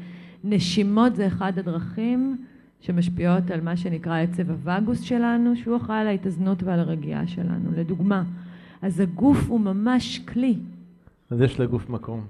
נשימות 0.43 1.15
זה 1.15 1.27
אחד 1.27 1.59
הדרכים 1.59 2.37
שמשפיעות 2.81 3.51
על 3.51 3.61
מה 3.61 3.77
שנקרא 3.77 4.21
עצב 4.21 4.49
הווגוס 4.51 5.01
שלנו, 5.01 5.55
שהוא 5.55 5.77
אחראי 5.77 5.99
על 5.99 6.07
ההתאזנות 6.07 6.63
ועל 6.63 6.79
הרגיעה 6.79 7.27
שלנו. 7.27 7.71
לדוגמה, 7.77 8.23
אז 8.81 8.99
הגוף 8.99 9.37
הוא 9.47 9.59
ממש 9.59 10.19
כלי. 10.19 10.57
אז 11.29 11.41
יש 11.41 11.59
לגוף 11.59 11.89
מקום. 11.89 12.25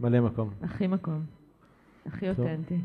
מלא 0.00 0.20
מקום. 0.20 0.50
הכי 0.62 0.86
מקום. 0.86 1.20
הכי 2.06 2.26
טוב. 2.36 2.46
אותנטי. 2.46 2.78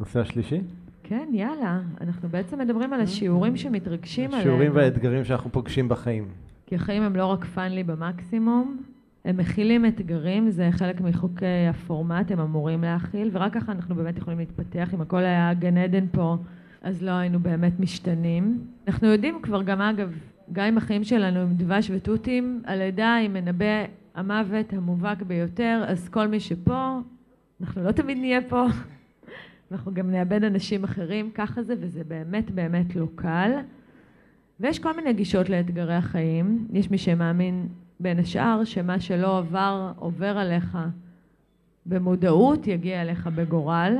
נושא 0.00 0.20
השלישי? 0.20 0.60
כן, 1.02 1.28
יאללה. 1.32 1.80
אנחנו 2.00 2.28
בעצם 2.28 2.58
מדברים 2.58 2.92
על 2.92 3.00
השיעורים 3.00 3.56
שמתרגשים 3.56 4.30
עלינו. 4.30 4.42
שיעורים 4.42 4.70
והאתגרים 4.74 5.24
שאנחנו 5.24 5.52
פוגשים 5.52 5.88
בחיים. 5.88 6.24
כי 6.66 6.74
החיים 6.74 7.02
הם 7.02 7.16
לא 7.16 7.26
רק 7.26 7.44
פאנלי 7.44 7.84
במקסימום, 7.84 8.82
הם 9.24 9.36
מכילים 9.36 9.86
אתגרים, 9.86 10.50
זה 10.50 10.68
חלק 10.70 11.00
מחוקי 11.00 11.66
הפורמט, 11.70 12.30
הם 12.30 12.40
אמורים 12.40 12.82
להכיל, 12.82 13.30
ורק 13.32 13.54
ככה 13.54 13.72
אנחנו 13.72 13.94
באמת 13.94 14.18
יכולים 14.18 14.38
להתפתח. 14.38 14.94
אם 14.94 15.00
הכל 15.00 15.24
היה 15.24 15.54
גן 15.54 15.78
עדן 15.78 16.04
פה, 16.12 16.36
אז 16.82 17.02
לא 17.02 17.10
היינו 17.10 17.40
באמת 17.40 17.80
משתנים. 17.80 18.64
אנחנו 18.88 19.08
יודעים 19.08 19.38
כבר 19.42 19.62
גם, 19.62 19.80
אגב, 19.80 20.12
גם 20.52 20.64
אם 20.64 20.78
החיים 20.78 21.04
שלנו 21.04 21.40
הם 21.40 21.54
דבש 21.56 21.90
ותותים, 21.94 22.62
הלידה 22.66 23.14
היא 23.14 23.28
מנבא 23.28 23.84
המוות 24.14 24.72
המובהק 24.72 25.22
ביותר, 25.22 25.84
אז 25.86 26.08
כל 26.08 26.28
מי 26.28 26.40
שפה, 26.40 26.98
אנחנו 27.60 27.82
לא 27.82 27.92
תמיד 27.92 28.18
נהיה 28.18 28.40
פה, 28.48 28.66
אנחנו 29.72 29.94
גם 29.94 30.10
נאבד 30.10 30.44
אנשים 30.44 30.84
אחרים, 30.84 31.30
ככה 31.34 31.62
זה, 31.62 31.74
וזה 31.80 32.04
באמת 32.04 32.50
באמת 32.50 32.96
לא 32.96 33.06
קל. 33.14 33.50
ויש 34.60 34.78
כל 34.78 34.96
מיני 34.96 35.12
גישות 35.12 35.48
לאתגרי 35.48 35.94
החיים. 35.94 36.68
יש 36.72 36.90
מי 36.90 36.98
שמאמין 36.98 37.68
בין 38.00 38.18
השאר 38.18 38.64
שמה 38.64 39.00
שלא 39.00 39.38
עבר 39.38 39.92
עובר 39.96 40.38
עליך 40.38 40.78
במודעות, 41.86 42.66
יגיע 42.66 43.02
אליך 43.02 43.26
בגורל. 43.26 43.96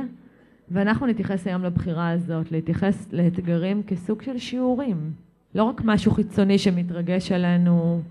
ואנחנו 0.71 1.07
נתייחס 1.07 1.47
היום 1.47 1.63
לבחירה 1.63 2.09
הזאת, 2.09 2.51
להתייחס 2.51 3.07
לאתגרים 3.11 3.83
כסוג 3.83 4.21
של 4.21 4.37
שיעורים. 4.37 5.11
לא 5.55 5.63
רק 5.63 5.81
משהו 5.85 6.11
חיצוני 6.11 6.57
שמתרגש 6.57 7.31
עלינו 7.31 8.01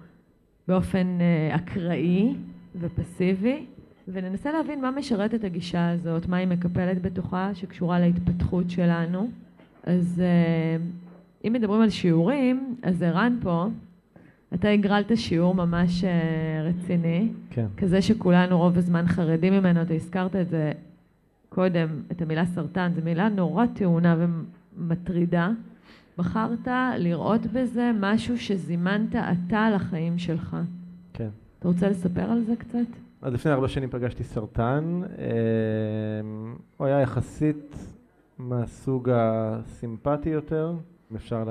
באופן 0.68 1.06
אה, 1.20 1.56
אקראי 1.56 2.34
ופסיבי, 2.80 3.66
וננסה 4.08 4.52
להבין 4.52 4.80
מה 4.80 4.90
משרת 4.90 5.34
את 5.34 5.44
הגישה 5.44 5.90
הזאת, 5.90 6.26
מה 6.26 6.36
היא 6.36 6.48
מקפלת 6.48 7.02
בתוכה, 7.02 7.50
שקשורה 7.54 8.00
להתפתחות 8.00 8.70
שלנו. 8.70 9.30
אז 9.84 10.22
אה, 10.24 10.84
אם 11.44 11.52
מדברים 11.52 11.80
על 11.80 11.90
שיעורים, 11.90 12.76
אז 12.82 13.02
ערן 13.02 13.38
פה, 13.42 13.66
אתה 14.54 14.68
הגרלת 14.68 15.16
שיעור 15.16 15.54
ממש 15.54 16.04
אה, 16.04 16.10
רציני, 16.64 17.28
כן. 17.50 17.66
כזה 17.76 18.02
שכולנו 18.02 18.58
רוב 18.58 18.78
הזמן 18.78 19.06
חרדים 19.06 19.52
ממנו, 19.52 19.82
אתה 19.82 19.94
הזכרת 19.94 20.36
את 20.36 20.48
זה 20.48 20.72
קודם, 21.48 21.88
את 22.12 22.22
המילה 22.22 22.46
סרטן, 22.46 22.92
זו 22.94 23.00
מילה 23.04 23.28
נורא 23.28 23.66
טעונה 23.66 24.16
ומטרידה. 24.18 25.50
בחרת 26.18 26.68
לראות 26.96 27.46
בזה 27.46 27.90
משהו 28.00 28.38
שזימנת 28.38 29.14
אתה 29.14 29.70
לחיים 29.74 30.18
שלך. 30.18 30.56
כן. 31.12 31.28
אתה 31.58 31.68
רוצה 31.68 31.88
לספר 31.88 32.30
על 32.30 32.44
זה 32.44 32.56
קצת? 32.56 32.78
אז 33.22 33.32
לפני 33.32 33.52
ארבע 33.52 33.68
שנים 33.68 33.90
פגשתי 33.90 34.24
סרטן. 34.24 35.00
אה, 35.18 35.26
הוא 36.76 36.86
היה 36.86 37.00
יחסית 37.00 37.76
מהסוג 38.38 39.10
הסימפטי 39.12 40.28
יותר, 40.28 40.74
אם 41.10 41.16
אפשר, 41.16 41.44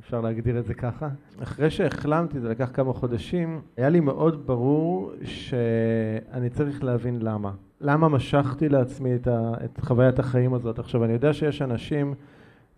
אפשר 0.00 0.20
להגדיר 0.20 0.58
את 0.58 0.64
זה 0.64 0.74
ככה. 0.74 1.08
אחרי 1.42 1.70
שהחלמתי, 1.70 2.40
זה 2.40 2.48
לקח 2.48 2.70
כמה 2.72 2.92
חודשים, 2.92 3.60
היה 3.76 3.88
לי 3.88 4.00
מאוד 4.00 4.46
ברור 4.46 5.12
שאני 5.24 6.50
צריך 6.50 6.84
להבין 6.84 7.18
למה. 7.22 7.52
למה 7.80 8.08
משכתי 8.08 8.68
לעצמי 8.68 9.14
את, 9.14 9.26
ה, 9.26 9.52
את 9.64 9.80
חוויית 9.80 10.18
החיים 10.18 10.54
הזאת. 10.54 10.78
עכשיו, 10.78 11.04
אני 11.04 11.12
יודע 11.12 11.32
שיש 11.32 11.62
אנשים, 11.62 12.14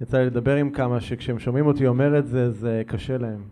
יצא 0.01 0.19
לי 0.19 0.27
לדבר 0.27 0.57
עם 0.57 0.71
כמה, 0.71 1.01
שכשהם 1.01 1.39
שומעים 1.39 1.67
אותי 1.67 1.87
אומר 1.87 2.19
את 2.19 2.27
זה, 2.27 2.51
זה 2.51 2.83
קשה 2.87 3.19
להם. 3.19 3.43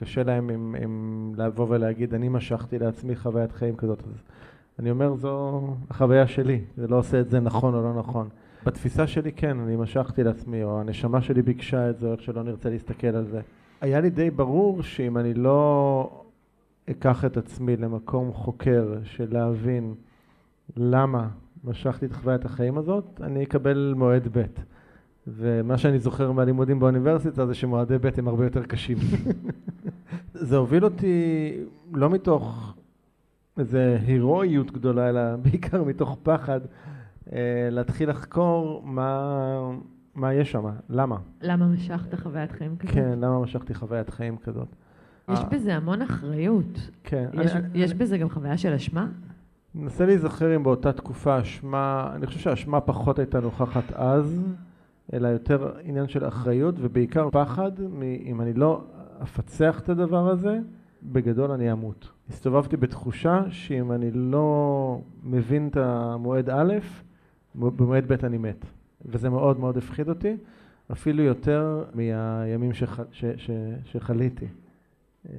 קשה 0.00 0.22
להם 0.22 0.50
עם, 0.50 0.76
עם 0.82 1.32
לבוא 1.36 1.66
ולהגיד, 1.68 2.14
אני 2.14 2.28
משכתי 2.28 2.78
לעצמי 2.78 3.16
חוויית 3.16 3.52
חיים 3.52 3.76
כזאת. 3.76 4.02
אז 4.02 4.22
אני 4.78 4.90
אומר, 4.90 5.14
זו 5.14 5.62
החוויה 5.90 6.26
שלי, 6.26 6.60
זה 6.76 6.88
לא 6.88 6.96
עושה 6.96 7.20
את 7.20 7.30
זה 7.30 7.40
נכון 7.40 7.74
או 7.74 7.82
לא 7.82 7.94
נכון. 7.94 8.28
בתפיסה 8.68 9.06
שלי 9.06 9.32
כן, 9.32 9.60
אני 9.60 9.76
משכתי 9.76 10.24
לעצמי, 10.24 10.62
או 10.62 10.80
הנשמה 10.80 11.22
שלי 11.22 11.42
ביקשה 11.42 11.90
את 11.90 11.98
זה, 11.98 12.06
או 12.06 12.12
איך 12.12 12.22
שלא 12.22 12.42
נרצה 12.42 12.70
להסתכל 12.70 13.06
על 13.06 13.24
זה. 13.24 13.40
היה 13.80 14.00
לי 14.00 14.10
די 14.10 14.30
ברור 14.30 14.82
שאם 14.82 15.18
אני 15.18 15.34
לא 15.34 16.22
אקח 16.90 17.24
את 17.24 17.36
עצמי 17.36 17.76
למקום 17.76 18.32
חוקר 18.32 18.94
של 19.04 19.26
להבין 19.30 19.94
למה 20.76 21.28
משכתי 21.64 22.06
את 22.06 22.12
חוויית 22.12 22.44
החיים 22.44 22.78
הזאת, 22.78 23.20
אני 23.22 23.44
אקבל 23.44 23.94
מועד 23.96 24.28
ב'. 24.32 24.42
ומה 25.26 25.78
שאני 25.78 25.98
זוכר 25.98 26.32
מהלימודים 26.32 26.80
באוניברסיטה 26.80 27.46
זה 27.46 27.54
שמועדי 27.54 27.98
ב' 27.98 28.08
הם 28.16 28.28
הרבה 28.28 28.44
יותר 28.44 28.62
קשים. 28.62 28.98
זה 30.48 30.56
הוביל 30.56 30.84
אותי 30.84 31.52
לא 31.92 32.10
מתוך 32.10 32.74
איזה 33.58 33.98
הירואיות 34.06 34.70
גדולה, 34.70 35.08
אלא 35.08 35.36
בעיקר 35.36 35.84
מתוך 35.84 36.18
פחד 36.22 36.60
להתחיל 37.70 38.10
לחקור 38.10 38.82
מה, 38.84 39.70
מה 40.14 40.34
יש 40.34 40.52
שם, 40.52 40.64
למה. 40.88 41.16
למה 41.42 41.66
משכת 41.66 42.14
חוויית 42.14 42.52
חיים 42.52 42.76
כזאת? 42.76 42.94
כן, 42.94 43.18
למה 43.18 43.40
משכתי 43.40 43.74
חוויית 43.74 44.10
חיים 44.10 44.36
כזאת. 44.36 44.68
יש 45.28 45.38
אה, 45.38 45.44
בזה 45.44 45.76
המון 45.76 46.02
אחריות. 46.02 46.90
כן. 47.04 47.26
יש, 47.32 47.52
אני- 47.56 47.68
יש 47.74 47.90
אני- 47.90 47.98
בזה 47.98 48.18
גם 48.18 48.28
חוויה 48.30 48.58
של 48.58 48.72
אשמה? 48.72 49.06
מנסה 49.74 50.06
להיזכר 50.06 50.56
אם 50.56 50.62
באותה 50.62 50.92
תקופה 50.92 51.40
אשמה, 51.40 52.10
אני 52.14 52.26
חושב 52.26 52.38
שהאשמה 52.40 52.80
פחות 52.80 53.18
הייתה 53.18 53.40
נוכחת 53.40 53.92
אז, 53.92 54.42
אלא 55.12 55.28
יותר 55.28 55.72
עניין 55.84 56.08
של 56.08 56.28
אחריות 56.28 56.74
ובעיקר 56.78 57.28
פחד, 57.32 57.70
מ- 57.90 58.02
אם 58.02 58.40
אני 58.40 58.52
לא 58.52 58.84
אפצח 59.22 59.80
את 59.80 59.88
הדבר 59.88 60.28
הזה, 60.30 60.58
בגדול 61.02 61.50
אני 61.50 61.72
אמות. 61.72 62.08
הסתובבתי 62.30 62.76
בתחושה 62.76 63.42
שאם 63.50 63.92
אני 63.92 64.10
לא 64.10 65.00
מבין 65.24 65.68
את 65.68 65.76
המועד 65.76 66.50
א', 66.50 66.74
במועד 67.54 68.12
ב' 68.12 68.24
אני 68.24 68.38
מת. 68.38 68.64
וזה 69.04 69.30
מאוד 69.30 69.60
מאוד 69.60 69.76
הפחיד 69.76 70.08
אותי, 70.08 70.36
אפילו 70.92 71.22
יותר 71.22 71.84
מהימים 71.94 72.72
שח, 72.72 73.00
ש, 73.12 73.24
ש, 73.36 73.50
שחליתי. 73.84 74.46
אמ, 75.26 75.32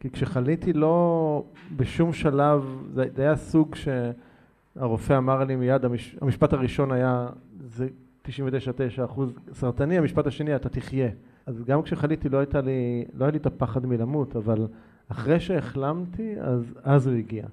כי 0.00 0.10
כשחליתי 0.10 0.72
לא 0.72 1.44
בשום 1.76 2.12
שלב, 2.12 2.82
זה, 2.94 3.04
זה 3.16 3.22
היה 3.22 3.36
סוג 3.36 3.74
שהרופא 3.74 5.18
אמר 5.18 5.44
לי 5.44 5.56
מיד, 5.56 5.84
המש, 5.84 6.16
המשפט 6.20 6.52
הראשון 6.52 6.92
היה, 6.92 7.28
זה 7.60 7.88
99.9 8.28 9.04
אחוז 9.04 9.32
סרטני, 9.52 9.98
המשפט 9.98 10.26
השני, 10.26 10.56
אתה 10.56 10.68
תחיה. 10.68 11.08
אז 11.46 11.62
גם 11.62 11.82
כשחליתי 11.82 12.28
לא, 12.28 12.38
הייתה 12.38 12.60
לי, 12.60 13.04
לא 13.14 13.24
היה 13.24 13.30
לי 13.32 13.38
את 13.38 13.46
הפחד 13.46 13.86
מלמות, 13.86 14.36
אבל 14.36 14.66
אחרי 15.08 15.40
שהחלמתי, 15.40 16.34
אז, 16.40 16.74
אז 16.82 17.06
הוא 17.06 17.16
הגיע. 17.16 17.46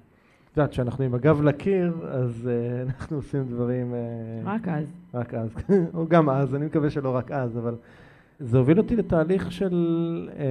את 0.52 0.56
יודעת, 0.56 0.70
כשאנחנו 0.70 1.04
עם 1.04 1.14
הגב 1.14 1.42
לקיר, 1.42 1.94
אז 2.10 2.48
uh, 2.48 2.82
אנחנו 2.88 3.16
עושים 3.16 3.48
דברים... 3.48 3.94
Uh, 3.94 4.48
רק 4.48 4.68
אז. 4.68 4.86
רק 5.14 5.34
אז, 5.34 5.50
או 5.94 6.08
גם 6.08 6.30
אז, 6.30 6.54
אני 6.54 6.66
מקווה 6.66 6.90
שלא 6.90 7.16
רק 7.16 7.30
אז, 7.30 7.58
אבל 7.58 7.74
זה 8.40 8.58
הוביל 8.58 8.78
אותי 8.78 8.96
לתהליך 8.96 9.52
של 9.52 10.28
אה, 10.38 10.44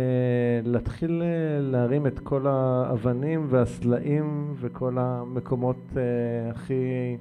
להתחיל 0.64 1.22
אה, 1.22 1.62
להרים 1.62 2.08
את 2.08 2.20
כל 2.20 2.48
האבנים 2.48 3.48
והסלעים 3.50 4.54
וכל 4.60 4.98
המקומות 4.98 5.78
אה, 5.98 6.50
הכי, 6.50 7.18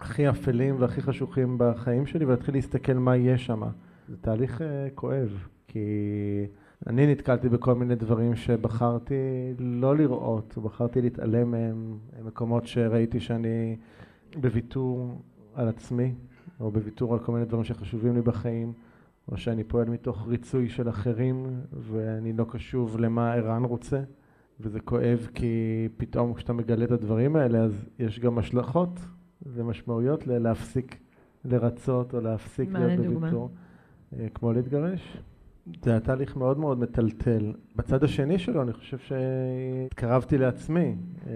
הכי 0.00 0.28
אפלים 0.28 0.76
והכי 0.78 1.02
חשוכים 1.02 1.54
בחיים 1.58 2.06
שלי 2.06 2.24
ולהתחיל 2.24 2.54
להסתכל 2.54 2.92
מה 2.92 3.16
יש 3.16 3.46
שם. 3.46 3.62
זה 4.08 4.16
תהליך 4.20 4.62
אה, 4.62 4.88
כואב, 4.94 5.48
כי 5.68 5.80
אני 6.86 7.06
נתקלתי 7.06 7.48
בכל 7.48 7.74
מיני 7.74 7.94
דברים 7.94 8.36
שבחרתי 8.36 9.14
לא 9.58 9.96
לראות, 9.96 10.58
בחרתי 10.62 11.02
להתעלם 11.02 11.50
מהם, 11.50 11.98
מקומות 12.24 12.66
שראיתי 12.66 13.20
שאני 13.20 13.76
בוויתור 14.36 15.18
על 15.54 15.68
עצמי, 15.68 16.14
או 16.60 16.70
בוויתור 16.70 17.14
על 17.14 17.18
כל 17.18 17.32
מיני 17.32 17.44
דברים 17.44 17.64
שחשובים 17.64 18.14
לי 18.14 18.22
בחיים. 18.22 18.72
או 19.32 19.36
שאני 19.36 19.64
פועל 19.64 19.90
מתוך 19.90 20.26
ריצוי 20.28 20.68
של 20.68 20.88
אחרים 20.88 21.60
ואני 21.72 22.32
לא 22.32 22.44
קשוב 22.48 22.98
למה 22.98 23.32
ערן 23.32 23.64
רוצה 23.64 24.02
וזה 24.60 24.80
כואב 24.80 25.28
כי 25.34 25.88
פתאום 25.96 26.34
כשאתה 26.34 26.52
מגלה 26.52 26.84
את 26.84 26.90
הדברים 26.90 27.36
האלה 27.36 27.58
אז 27.58 27.88
יש 27.98 28.20
גם 28.20 28.38
השלכות 28.38 29.00
ומשמעויות 29.46 30.26
להפסיק 30.26 30.96
לרצות 31.44 32.14
או 32.14 32.20
להפסיק 32.20 32.72
להיות 32.72 33.00
בוויתור. 33.00 33.50
אה, 34.18 34.26
כמו 34.34 34.52
להתגרש. 34.52 35.18
זה 35.82 35.90
היה 35.90 36.00
תהליך 36.00 36.36
מאוד 36.36 36.58
מאוד 36.58 36.78
מטלטל. 36.78 37.52
בצד 37.76 38.04
השני 38.04 38.38
שלו 38.38 38.62
אני 38.62 38.72
חושב 38.72 38.98
שהתקרבתי 38.98 40.38
לעצמי. 40.38 40.96
אה, 41.26 41.32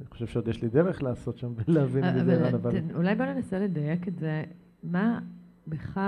אני 0.00 0.06
חושב 0.10 0.26
שעוד 0.26 0.48
יש 0.48 0.62
לי 0.62 0.68
דרך 0.68 1.02
לעשות 1.02 1.38
שם 1.38 1.52
ולהבין 1.56 2.04
את 2.04 2.24
זה, 2.24 2.48
אבל... 2.48 2.72
אולי 2.94 3.14
בוא 3.14 3.24
ננסה 3.24 3.58
לדייק 3.58 4.08
את 4.08 4.18
זה. 4.18 4.44
מה 4.82 5.20
בך 5.66 6.00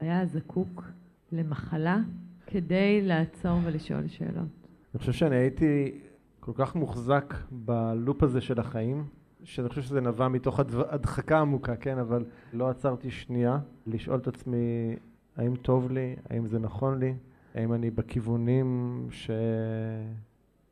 היה 0.00 0.26
זקוק 0.26 0.84
למחלה 1.32 1.98
כדי 2.46 3.00
לעצור 3.02 3.58
ולשאול 3.64 4.08
שאלות? 4.08 4.68
אני 4.94 4.98
חושב 4.98 5.12
שאני 5.12 5.36
הייתי 5.36 5.92
כל 6.40 6.52
כך 6.54 6.74
מוחזק 6.74 7.34
בלופ 7.50 8.22
הזה 8.22 8.40
של 8.40 8.60
החיים, 8.60 9.04
שאני 9.44 9.68
חושב 9.68 9.82
שזה 9.82 10.00
נבע 10.00 10.28
מתוך 10.28 10.60
הדחקה 10.90 11.38
עמוקה, 11.38 11.76
כן? 11.76 11.98
אבל 11.98 12.24
לא 12.52 12.68
עצרתי 12.68 13.10
שנייה 13.10 13.58
לשאול 13.86 14.18
את 14.18 14.28
עצמי 14.28 14.96
האם 15.36 15.56
טוב 15.56 15.90
לי, 15.90 16.16
האם 16.30 16.46
זה 16.46 16.58
נכון 16.58 16.98
לי, 16.98 17.14
האם 17.54 17.72
אני 17.72 17.90
בכיוונים 17.90 19.08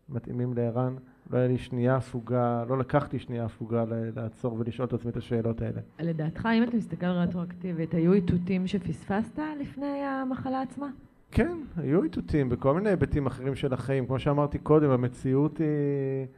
שמתאימים 0.09 0.55
לערן. 0.55 0.95
לא 1.31 1.39
היה 1.39 1.49
לי 1.49 1.59
שנייה 1.59 1.97
הפוגה, 1.97 2.65
לא 2.69 2.79
לקחתי 2.79 3.19
שנייה 3.19 3.45
הפוגה 3.45 3.85
לעצור 4.17 4.57
ולשאול 4.59 4.89
את 4.89 4.93
עצמי 4.93 5.11
את 5.11 5.17
השאלות 5.17 5.63
האלה. 5.63 5.81
לדעתך, 6.01 6.49
אם 6.55 6.63
אתה 6.63 6.77
מסתכל 6.77 7.07
רטרואקטיבית, 7.07 7.95
היו 7.95 8.13
איתותים 8.13 8.67
שפספסת 8.67 9.39
לפני 9.61 10.03
המחלה 10.05 10.63
עצמה? 10.63 10.87
כן, 11.31 11.57
היו 11.77 12.03
איתותים 12.03 12.49
בכל 12.49 12.75
מיני 12.75 12.91
היבטים 12.91 13.27
אחרים 13.27 13.55
של 13.55 13.73
החיים. 13.73 14.07
כמו 14.07 14.19
שאמרתי 14.19 14.59
קודם, 14.59 14.91
המציאות 14.91 15.59
היא 15.59 15.67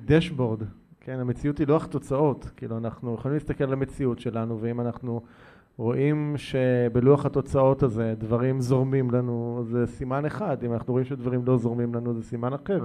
דשבורד. 0.05 0.63
כן, 1.01 1.21
המציאות 1.21 1.59
היא 1.59 1.67
לוח 1.67 1.87
תוצאות. 1.87 2.51
כאילו, 2.57 2.79
אנחנו 2.79 3.15
יכולים 3.15 3.35
להסתכל 3.35 3.65
על 3.65 3.73
המציאות 3.73 4.19
שלנו, 4.19 4.61
ואם 4.61 4.81
אנחנו 4.81 5.21
רואים 5.77 6.35
שבלוח 6.37 7.27
התוצאות 7.27 7.83
הזה 7.83 8.15
דברים 8.19 8.61
זורמים 8.61 9.11
לנו, 9.11 9.63
זה 9.65 9.87
סימן 9.87 10.25
אחד. 10.25 10.65
אם 10.65 10.73
אנחנו 10.73 10.93
רואים 10.93 11.07
שדברים 11.07 11.45
לא 11.45 11.59
זורמים 11.59 11.95
לנו, 11.95 12.15
זה 12.15 12.23
סימן 12.23 12.53
אחר. 12.53 12.85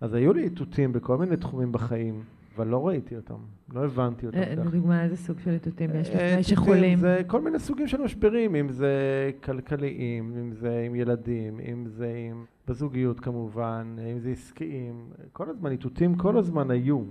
אז 0.00 0.14
היו 0.14 0.32
לי 0.32 0.42
איתותים 0.42 0.92
בכל 0.92 1.18
מיני 1.18 1.36
תחומים 1.36 1.72
בחיים, 1.72 2.22
אבל 2.56 2.66
לא 2.66 2.86
ראיתי 2.86 3.16
אותם, 3.16 3.34
לא 3.72 3.84
הבנתי 3.84 4.26
אותם. 4.26 4.38
אה, 4.38 4.54
לדוגמה, 4.56 5.04
איזה 5.04 5.16
סוג 5.16 5.38
של 5.40 5.50
איתותים 5.50 5.90
יש 5.94 6.10
לפני 6.10 6.36
אה, 6.36 6.42
שחולים? 6.42 6.98
זה 6.98 7.20
כל 7.26 7.40
מיני 7.40 7.58
סוגים 7.58 7.86
של 7.86 8.02
משברים, 8.02 8.54
אם 8.54 8.68
זה 8.68 8.92
כלכליים, 9.42 10.32
אם 10.40 10.52
זה 10.52 10.82
עם 10.86 10.94
ילדים, 10.94 11.60
אם 11.60 11.86
זה 11.86 12.12
עם 12.30 12.44
בזוגיות 12.68 13.20
כמובן, 13.20 13.96
אם 14.12 14.18
זה 14.18 14.30
עסקיים, 14.30 15.10
כל 15.32 15.50
הזמן 15.50 15.70
איתותים 15.70 16.14
כל 16.14 16.38
הזמן 16.38 16.70
היו. 16.70 17.02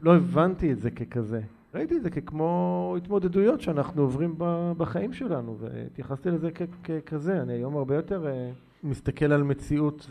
לא 0.00 0.16
הבנתי 0.16 0.72
את 0.72 0.80
זה 0.80 0.90
ככזה. 0.90 1.40
ראיתי 1.76 1.96
את 1.96 2.02
זה 2.02 2.10
ככמו 2.10 2.94
התמודדויות 2.96 3.60
שאנחנו 3.60 4.02
עוברים 4.02 4.34
בחיים 4.76 5.12
שלנו, 5.12 5.56
והתייחסתי 5.58 6.30
לזה 6.30 6.50
ככזה. 6.84 7.42
אני 7.42 7.52
היום 7.52 7.76
הרבה 7.76 7.96
יותר... 7.96 8.26
אה, 8.26 8.50
מסתכל 8.84 9.32
על 9.32 9.42
מציאות 9.42 10.06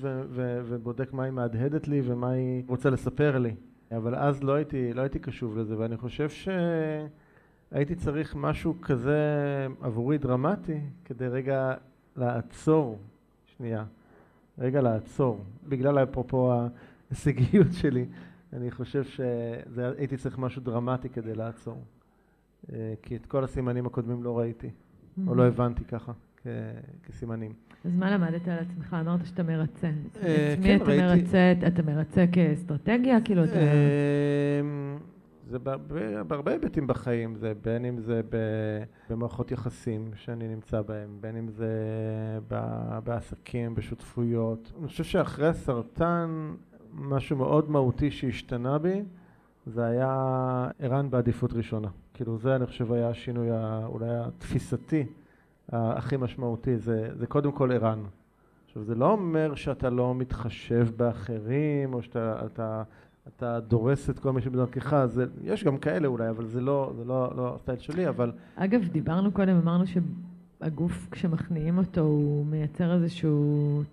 ובודק 0.66 1.14
מה 1.14 1.24
היא 1.24 1.32
מהדהדת 1.32 1.88
לי 1.88 2.02
ומה 2.06 2.30
היא 2.30 2.64
רוצה 2.68 2.90
לספר 2.90 3.38
לי. 3.38 3.56
אבל 3.92 4.16
אז 4.16 4.44
לא 4.44 4.54
הייתי, 4.54 4.94
לא 4.94 5.02
הייתי 5.02 5.20
קשוב 5.20 5.58
לזה, 5.58 5.78
ואני 5.78 5.98
חושב 5.98 6.30
שהייתי 6.30 7.96
צריך 7.96 8.36
משהו 8.36 8.82
כזה 8.82 9.20
עבורי 9.82 10.18
דרמטי, 10.18 10.80
כדי 11.06 11.28
רגע 11.28 11.74
לעצור, 12.18 13.00
שנייה, 13.46 13.84
רגע 14.58 14.82
לעצור. 14.82 15.40
בגלל 15.68 16.04
אפרופו 16.04 16.54
ההישגיות 16.54 17.74
שלי, 17.74 18.06
אני 18.56 18.72
חושב 18.72 19.04
שהייתי 19.04 20.18
צריך 20.18 20.38
משהו 20.38 20.62
דרמטי 20.62 21.10
כדי 21.10 21.36
לעצור. 21.36 21.84
אה, 22.74 22.94
כי 23.02 23.16
את 23.16 23.26
כל 23.26 23.44
הסימנים 23.44 23.86
הקודמים 23.86 24.24
לא 24.24 24.40
ראיתי, 24.40 24.68
mm-hmm. 24.68 25.22
או 25.28 25.36
לא 25.36 25.44
הבנתי 25.44 25.84
ככה. 25.84 26.12
כסימנים. 27.04 27.54
אז 27.86 27.96
מה 27.96 28.12
למדת 28.12 28.48
על 28.48 28.58
עצמך? 28.60 28.96
אמרת 29.02 29.26
שאתה 29.26 29.44
מרצה. 29.44 29.88
אה, 30.24 30.54
את 30.54 30.60
מי 30.60 30.66
כן, 30.66 30.76
אתה 30.76 30.92
מרצה? 30.92 31.54
אתה 31.68 31.84
מרצה 31.84 32.26
כאסטרטגיה? 32.32 33.22
כאילו 33.22 33.44
אתה... 33.44 33.54
אמ, 34.62 34.98
זה 35.48 35.60
בהרבה 36.28 36.52
היבטים 36.52 36.88
בחיים, 36.88 37.36
זה 37.36 37.54
בין 37.64 37.86
אם 37.86 38.00
זה 38.00 38.22
במערכות 39.10 39.52
יחסים 39.52 40.12
שאני 40.16 40.48
נמצא 40.48 40.82
בהם, 40.82 41.18
בין 41.22 41.38
אם 41.38 41.50
זה 41.50 41.70
בעסקים, 43.04 43.76
בשותפויות. 43.76 44.72
אני 44.80 44.88
חושב 44.88 45.04
שאחרי 45.04 45.48
הסרטן, 45.48 46.54
משהו 46.96 47.38
מאוד 47.38 47.70
מהותי 47.70 48.12
שהשתנה 48.12 48.78
בי, 48.78 49.04
זה 49.66 49.86
היה 49.86 50.70
ערן 50.80 51.10
בעדיפות 51.10 51.54
ראשונה. 51.54 51.88
כאילו 52.14 52.38
זה 52.38 52.56
אני 52.56 52.66
חושב 52.66 52.92
היה 52.92 53.10
השינוי 53.10 53.48
אולי 53.86 54.08
התפיסתי 54.10 55.06
הכי 55.70 56.18
משמעותי, 56.18 56.78
זה, 56.78 57.10
זה 57.14 57.28
קודם 57.28 57.52
כל 57.52 57.72
ערן. 57.72 58.04
עכשיו, 58.66 58.84
זה 58.84 58.96
לא 58.96 59.12
אומר 59.12 59.56
שאתה 59.56 59.90
לא 59.90 60.16
מתחשב 60.16 60.88
באחרים, 60.98 61.94
או 61.94 62.02
שאתה 62.02 62.46
אתה, 62.46 62.84
אתה 63.28 63.60
דורס 63.60 64.10
את 64.10 64.20
כל 64.20 64.32
מי 64.32 64.42
שבדרכך, 64.42 65.06
זה, 65.06 65.26
יש 65.44 65.64
גם 65.64 65.78
כאלה 65.78 66.08
אולי, 66.08 66.30
אבל 66.30 66.46
זה 66.48 66.62
לא, 66.62 66.94
זה 66.98 67.06
לא, 67.06 67.34
לא 67.38 67.56
הסטייל 67.56 67.80
שלי, 67.80 68.10
אבל... 68.10 68.32
אגב, 68.56 68.88
דיברנו 68.92 69.32
קודם, 69.32 69.56
אמרנו 69.58 69.84
שהגוף, 69.88 71.08
כשמכניעים 71.12 71.78
אותו, 71.78 72.02
הוא 72.02 72.46
מייצר 72.46 72.94
איזשהו 72.94 73.84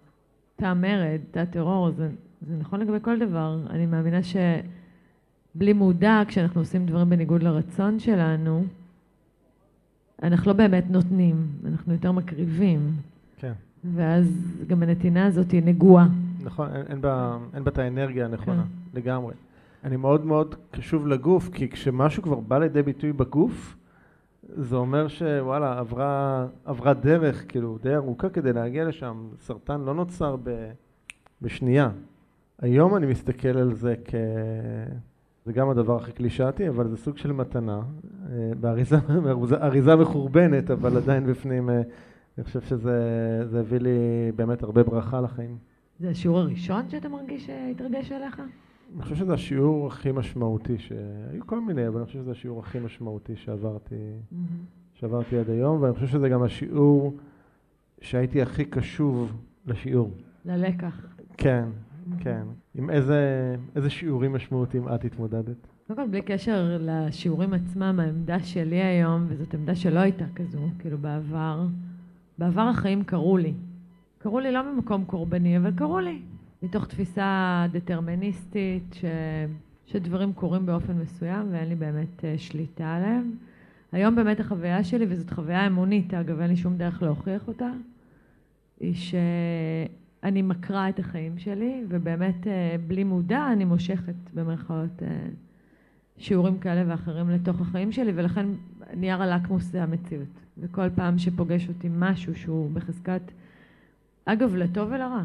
תא 0.56 0.74
מרד, 0.74 1.20
תא 1.30 1.44
טרור, 1.44 1.90
זה, 1.90 2.08
זה 2.46 2.56
נכון 2.56 2.80
לגבי 2.80 2.98
כל 3.02 3.18
דבר. 3.18 3.58
אני 3.70 3.86
מאמינה 3.86 4.20
שבלי 4.22 5.72
מודע, 5.72 6.22
כשאנחנו 6.28 6.60
עושים 6.60 6.86
דברים 6.86 7.10
בניגוד 7.10 7.42
לרצון 7.42 7.98
שלנו, 7.98 8.64
אנחנו 10.22 10.52
לא 10.52 10.56
באמת 10.56 10.84
נותנים, 10.90 11.46
אנחנו 11.66 11.92
יותר 11.92 12.12
מקריבים. 12.12 12.90
כן. 13.36 13.52
ואז 13.94 14.26
גם 14.66 14.82
הנתינה 14.82 15.26
הזאת 15.26 15.50
היא 15.50 15.62
נגועה. 15.62 16.08
נכון, 16.42 16.68
אין, 16.74 16.82
אין, 16.88 17.00
בה, 17.00 17.38
אין 17.54 17.64
בה 17.64 17.70
את 17.70 17.78
האנרגיה 17.78 18.24
הנכונה, 18.24 18.62
כן. 18.62 18.98
לגמרי. 18.98 19.34
אני 19.84 19.96
מאוד 19.96 20.26
מאוד 20.26 20.54
קשוב 20.70 21.06
לגוף, 21.06 21.48
כי 21.52 21.68
כשמשהו 21.68 22.22
כבר 22.22 22.40
בא 22.40 22.58
לידי 22.58 22.82
ביטוי 22.82 23.12
בגוף, 23.12 23.76
זה 24.56 24.76
אומר 24.76 25.08
שוואלה, 25.08 25.78
עברה, 25.78 26.46
עברה 26.64 26.94
דרך, 26.94 27.44
כאילו, 27.48 27.78
די 27.82 27.94
ארוכה 27.94 28.28
כדי 28.28 28.52
להגיע 28.52 28.84
לשם. 28.84 29.28
סרטן 29.40 29.80
לא 29.80 29.94
נוצר 29.94 30.36
ב, 30.42 30.70
בשנייה. 31.42 31.90
היום 32.62 32.96
אני 32.96 33.06
מסתכל 33.06 33.48
על 33.48 33.74
זה 33.74 33.94
כ... 34.04 34.14
זה 35.44 35.52
גם 35.52 35.70
הדבר 35.70 35.96
הכי 35.96 36.12
קלישאתי, 36.12 36.68
אבל 36.68 36.88
זה 36.88 36.96
סוג 36.96 37.16
של 37.16 37.32
מתנה. 37.32 37.80
אה, 38.30 38.52
באריזה 38.60 38.96
אריזה 39.62 39.96
מחורבנת, 39.96 40.70
אבל 40.70 40.96
עדיין 40.96 41.26
בפנים, 41.26 41.70
אה, 41.70 41.82
אני 42.38 42.44
חושב 42.44 42.60
שזה 42.60 43.60
הביא 43.60 43.78
לי 43.78 43.98
באמת 44.36 44.62
הרבה 44.62 44.82
ברכה 44.82 45.20
לחיים. 45.20 45.56
זה 46.00 46.10
השיעור 46.10 46.38
הראשון 46.38 46.88
שאתה 46.88 47.08
מרגיש 47.08 47.46
שהתרגש 47.46 48.12
עליך? 48.12 48.42
אני 48.94 49.02
חושב 49.02 49.14
שזה 49.14 49.34
השיעור 49.34 49.86
הכי 49.86 50.12
משמעותי, 50.12 50.78
שהיו 50.78 51.46
כל 51.46 51.60
מיני, 51.60 51.88
אבל 51.88 51.96
אני 51.96 52.06
חושב 52.06 52.18
שזה 52.18 52.30
השיעור 52.30 52.60
הכי 52.60 52.80
משמעותי 52.80 53.36
שעברתי, 53.36 53.94
mm-hmm. 53.94 54.36
שעברתי 54.94 55.38
עד 55.38 55.50
היום, 55.50 55.82
ואני 55.82 55.94
חושב 55.94 56.06
שזה 56.06 56.28
גם 56.28 56.42
השיעור 56.42 57.16
שהייתי 58.00 58.42
הכי 58.42 58.64
קשוב 58.64 59.32
לשיעור. 59.66 60.10
ללקח. 60.44 61.06
כן, 61.36 61.64
כן. 62.18 62.42
עם 62.74 62.90
איזה, 62.90 63.54
איזה 63.76 63.90
שיעורים 63.90 64.32
משמעותיים 64.32 64.88
את 64.88 65.04
התמודדת? 65.04 65.66
קודם 65.86 65.98
כל, 65.98 66.10
בלי 66.10 66.22
קשר 66.22 66.78
לשיעורים 66.80 67.52
עצמם, 67.52 68.00
העמדה 68.00 68.40
שלי 68.40 68.82
היום, 68.82 69.24
וזאת 69.28 69.54
עמדה 69.54 69.74
שלא 69.74 70.00
הייתה 70.00 70.24
כזו, 70.34 70.58
כאילו 70.78 70.98
בעבר, 70.98 71.66
בעבר 72.38 72.62
החיים 72.62 73.04
קרו 73.04 73.36
לי. 73.36 73.54
קרו 74.18 74.40
לי 74.40 74.52
לא 74.52 74.72
ממקום 74.72 75.04
קורבני, 75.04 75.56
אבל 75.56 75.70
קרו 75.76 76.00
לי. 76.00 76.22
מתוך 76.62 76.86
תפיסה 76.86 77.66
דטרמיניסטית, 77.72 78.94
ש... 78.94 79.04
שדברים 79.86 80.32
קורים 80.32 80.66
באופן 80.66 80.92
מסוים 80.92 81.48
ואין 81.52 81.68
לי 81.68 81.74
באמת 81.74 82.20
uh, 82.20 82.38
שליטה 82.38 82.94
עליהם. 82.94 83.30
היום 83.92 84.14
באמת 84.14 84.40
החוויה 84.40 84.84
שלי, 84.84 85.06
וזאת 85.08 85.30
חוויה 85.30 85.66
אמונית, 85.66 86.14
אגב, 86.14 86.40
אין 86.40 86.50
לי 86.50 86.56
שום 86.56 86.76
דרך 86.76 87.02
להוכיח 87.02 87.48
אותה, 87.48 87.70
היא 88.80 88.94
שאני 90.22 90.42
מקרה 90.42 90.88
את 90.88 90.98
החיים 90.98 91.38
שלי, 91.38 91.84
ובאמת 91.88 92.46
אה, 92.46 92.76
בלי 92.86 93.04
מודע 93.04 93.52
אני 93.52 93.64
מושכת 93.64 94.14
במרכאות 94.34 95.02
אה, 95.02 95.08
שיעורים 96.18 96.58
כאלה 96.58 96.84
ואחרים 96.86 97.30
לתוך 97.30 97.60
החיים 97.60 97.92
שלי, 97.92 98.12
ולכן 98.14 98.46
נייר 98.96 99.22
הלקמוס 99.22 99.64
זה 99.64 99.82
המציאות. 99.82 100.28
וכל 100.58 100.90
פעם 100.94 101.18
שפוגש 101.18 101.68
אותי 101.68 101.88
משהו 101.92 102.34
שהוא 102.34 102.70
בחזקת, 102.70 103.22
אגב, 104.24 104.54
לטוב 104.54 104.88
ולרע. 104.92 105.22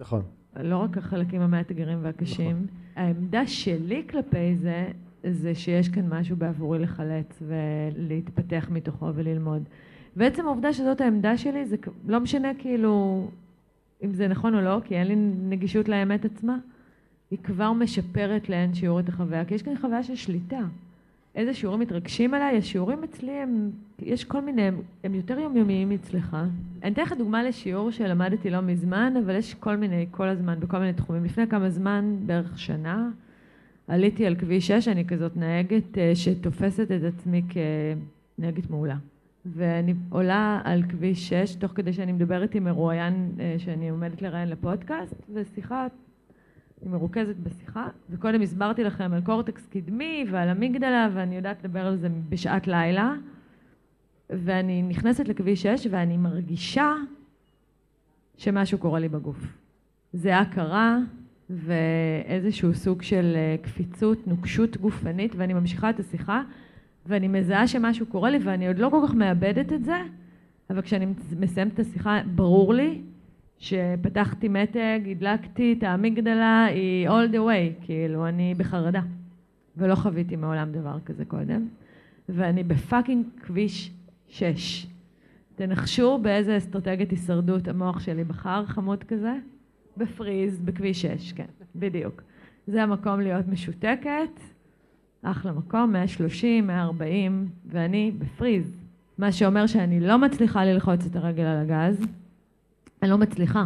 נכון. 0.00 0.22
לא 0.56 0.76
רק 0.76 0.98
החלקים 0.98 1.40
המאתגרים 1.40 1.98
והקשים. 2.02 2.56
נכון. 2.56 2.66
העמדה 2.96 3.46
שלי 3.46 4.04
כלפי 4.10 4.56
זה, 4.56 4.88
זה 5.30 5.54
שיש 5.54 5.88
כאן 5.88 6.08
משהו 6.08 6.36
בעבורי 6.36 6.78
לחלץ 6.78 7.42
ולהתפתח 7.42 8.68
מתוכו 8.70 9.14
וללמוד. 9.14 9.62
ועצם 10.16 10.46
העובדה 10.46 10.72
שזאת 10.72 11.00
העמדה 11.00 11.38
שלי, 11.38 11.66
זה 11.66 11.76
לא 12.06 12.20
משנה 12.20 12.48
כאילו 12.58 13.26
אם 14.02 14.14
זה 14.14 14.28
נכון 14.28 14.54
או 14.54 14.60
לא, 14.60 14.80
כי 14.84 14.94
אין 14.94 15.06
לי 15.06 15.14
נגישות 15.48 15.88
לאמת 15.88 16.24
עצמה, 16.24 16.58
היא 17.30 17.38
כבר 17.42 17.72
משפרת 17.72 18.48
לאין 18.48 18.74
שיעור 18.74 19.00
את 19.00 19.08
החוויה, 19.08 19.44
כי 19.44 19.54
יש 19.54 19.62
כאן 19.62 19.78
חוויה 19.80 20.02
של 20.02 20.14
שליטה. 20.14 20.60
איזה 21.34 21.54
שיעורים 21.54 21.80
מתרגשים 21.80 22.34
עליי? 22.34 22.58
השיעורים 22.58 23.04
אצלי 23.04 23.32
הם, 23.32 23.70
יש 23.98 24.24
כל 24.24 24.40
מיני, 24.40 24.62
הם, 24.62 24.80
הם 25.04 25.14
יותר 25.14 25.38
יומיומיים 25.38 25.92
אצלך. 25.92 26.36
אני 26.82 26.92
אתן 26.92 27.02
לך 27.02 27.12
דוגמה 27.12 27.42
לשיעור 27.42 27.90
שלמדתי 27.90 28.50
לא 28.50 28.60
מזמן, 28.60 29.14
אבל 29.24 29.36
יש 29.36 29.54
כל 29.54 29.76
מיני, 29.76 30.06
כל 30.10 30.28
הזמן, 30.28 30.60
בכל 30.60 30.78
מיני 30.78 30.92
תחומים. 30.92 31.24
לפני 31.24 31.46
כמה 31.46 31.70
זמן, 31.70 32.16
בערך 32.26 32.58
שנה, 32.58 33.10
עליתי 33.88 34.26
על 34.26 34.34
כביש 34.34 34.66
6, 34.66 34.88
אני 34.88 35.04
כזאת 35.04 35.36
נהגת 35.36 35.98
אה, 35.98 36.12
שתופסת 36.14 36.90
את 36.90 37.02
עצמי 37.14 37.42
כנהגת 37.48 38.70
מעולה. 38.70 38.96
ואני 39.46 39.94
עולה 40.10 40.60
על 40.64 40.82
כביש 40.82 41.28
6, 41.28 41.54
תוך 41.54 41.72
כדי 41.74 41.92
שאני 41.92 42.12
מדברת 42.12 42.54
עם 42.54 42.64
מרואיין 42.64 43.32
אה, 43.40 43.54
שאני 43.58 43.88
עומדת 43.88 44.22
לראיין 44.22 44.48
לפודקאסט, 44.48 45.14
ושיחה 45.34 45.86
אני 46.82 46.90
מרוכזת 46.90 47.36
בשיחה, 47.36 47.88
וקודם 48.10 48.42
הסברתי 48.42 48.84
לכם 48.84 49.12
על 49.12 49.20
קורטקס 49.20 49.66
קדמי 49.66 50.24
ועל 50.30 50.48
אמיגדלה, 50.48 51.08
ואני 51.14 51.36
יודעת 51.36 51.64
לדבר 51.64 51.86
על 51.86 51.96
זה 51.96 52.08
בשעת 52.28 52.66
לילה, 52.66 53.14
ואני 54.30 54.82
נכנסת 54.82 55.28
לכביש 55.28 55.62
6 55.62 55.86
ואני 55.90 56.16
מרגישה 56.16 56.94
שמשהו 58.36 58.78
קורה 58.78 59.00
לי 59.00 59.08
בגוף. 59.08 59.46
זה 60.12 60.38
הכרה 60.38 60.98
ואיזשהו 61.50 62.74
סוג 62.74 63.02
של 63.02 63.32
אה, 63.36 63.56
קפיצות, 63.62 64.26
נוקשות 64.26 64.76
גופנית, 64.76 65.34
ואני 65.36 65.54
ממשיכה 65.54 65.90
את 65.90 66.00
השיחה, 66.00 66.42
ואני 67.06 67.28
מזהה 67.28 67.68
שמשהו 67.68 68.06
קורה 68.06 68.30
לי, 68.30 68.38
ואני 68.38 68.68
עוד 68.68 68.78
לא 68.78 68.88
כל 68.90 69.00
כך 69.08 69.14
מאבדת 69.14 69.72
את 69.72 69.84
זה, 69.84 69.96
אבל 70.70 70.82
כשאני 70.82 71.06
מסיימת 71.40 71.74
את 71.74 71.78
השיחה, 71.78 72.20
ברור 72.34 72.74
לי 72.74 73.00
שפתחתי 73.58 74.48
מתג, 74.48 75.00
הדלקתי 75.10 75.74
את 75.78 75.82
האמיגדלה, 75.82 76.64
היא 76.64 77.08
all 77.08 77.32
the 77.32 77.36
way, 77.36 77.84
כאילו, 77.84 78.28
אני 78.28 78.54
בחרדה. 78.54 79.00
ולא 79.76 79.94
חוויתי 79.94 80.36
מעולם 80.36 80.72
דבר 80.72 81.00
כזה 81.04 81.24
קודם. 81.24 81.68
ואני 82.28 82.64
בפאקינג 82.64 83.26
כביש 83.40 83.90
6. 84.28 84.86
תנחשו 85.54 86.18
באיזה 86.18 86.56
אסטרטגיית 86.56 87.10
הישרדות 87.10 87.68
המוח 87.68 88.00
שלי 88.00 88.24
בחר, 88.24 88.66
חמוד 88.66 89.04
כזה? 89.04 89.32
בפריז, 89.96 90.60
בכביש 90.60 91.02
6, 91.02 91.32
כן, 91.32 91.44
בדיוק. 91.76 92.22
זה 92.66 92.82
המקום 92.82 93.20
להיות 93.20 93.48
משותקת, 93.48 94.40
אחלה 95.24 95.52
מקום, 95.52 95.92
130, 95.92 96.66
140, 96.66 97.48
ואני 97.66 98.12
בפריז. 98.18 98.76
מה 99.18 99.32
שאומר 99.32 99.66
שאני 99.66 100.00
לא 100.00 100.18
מצליחה 100.18 100.64
ללחוץ 100.64 101.06
את 101.06 101.16
הרגל 101.16 101.42
על 101.42 101.58
הגז, 101.58 102.06
אני 103.02 103.10
לא 103.10 103.18
מצליחה. 103.18 103.64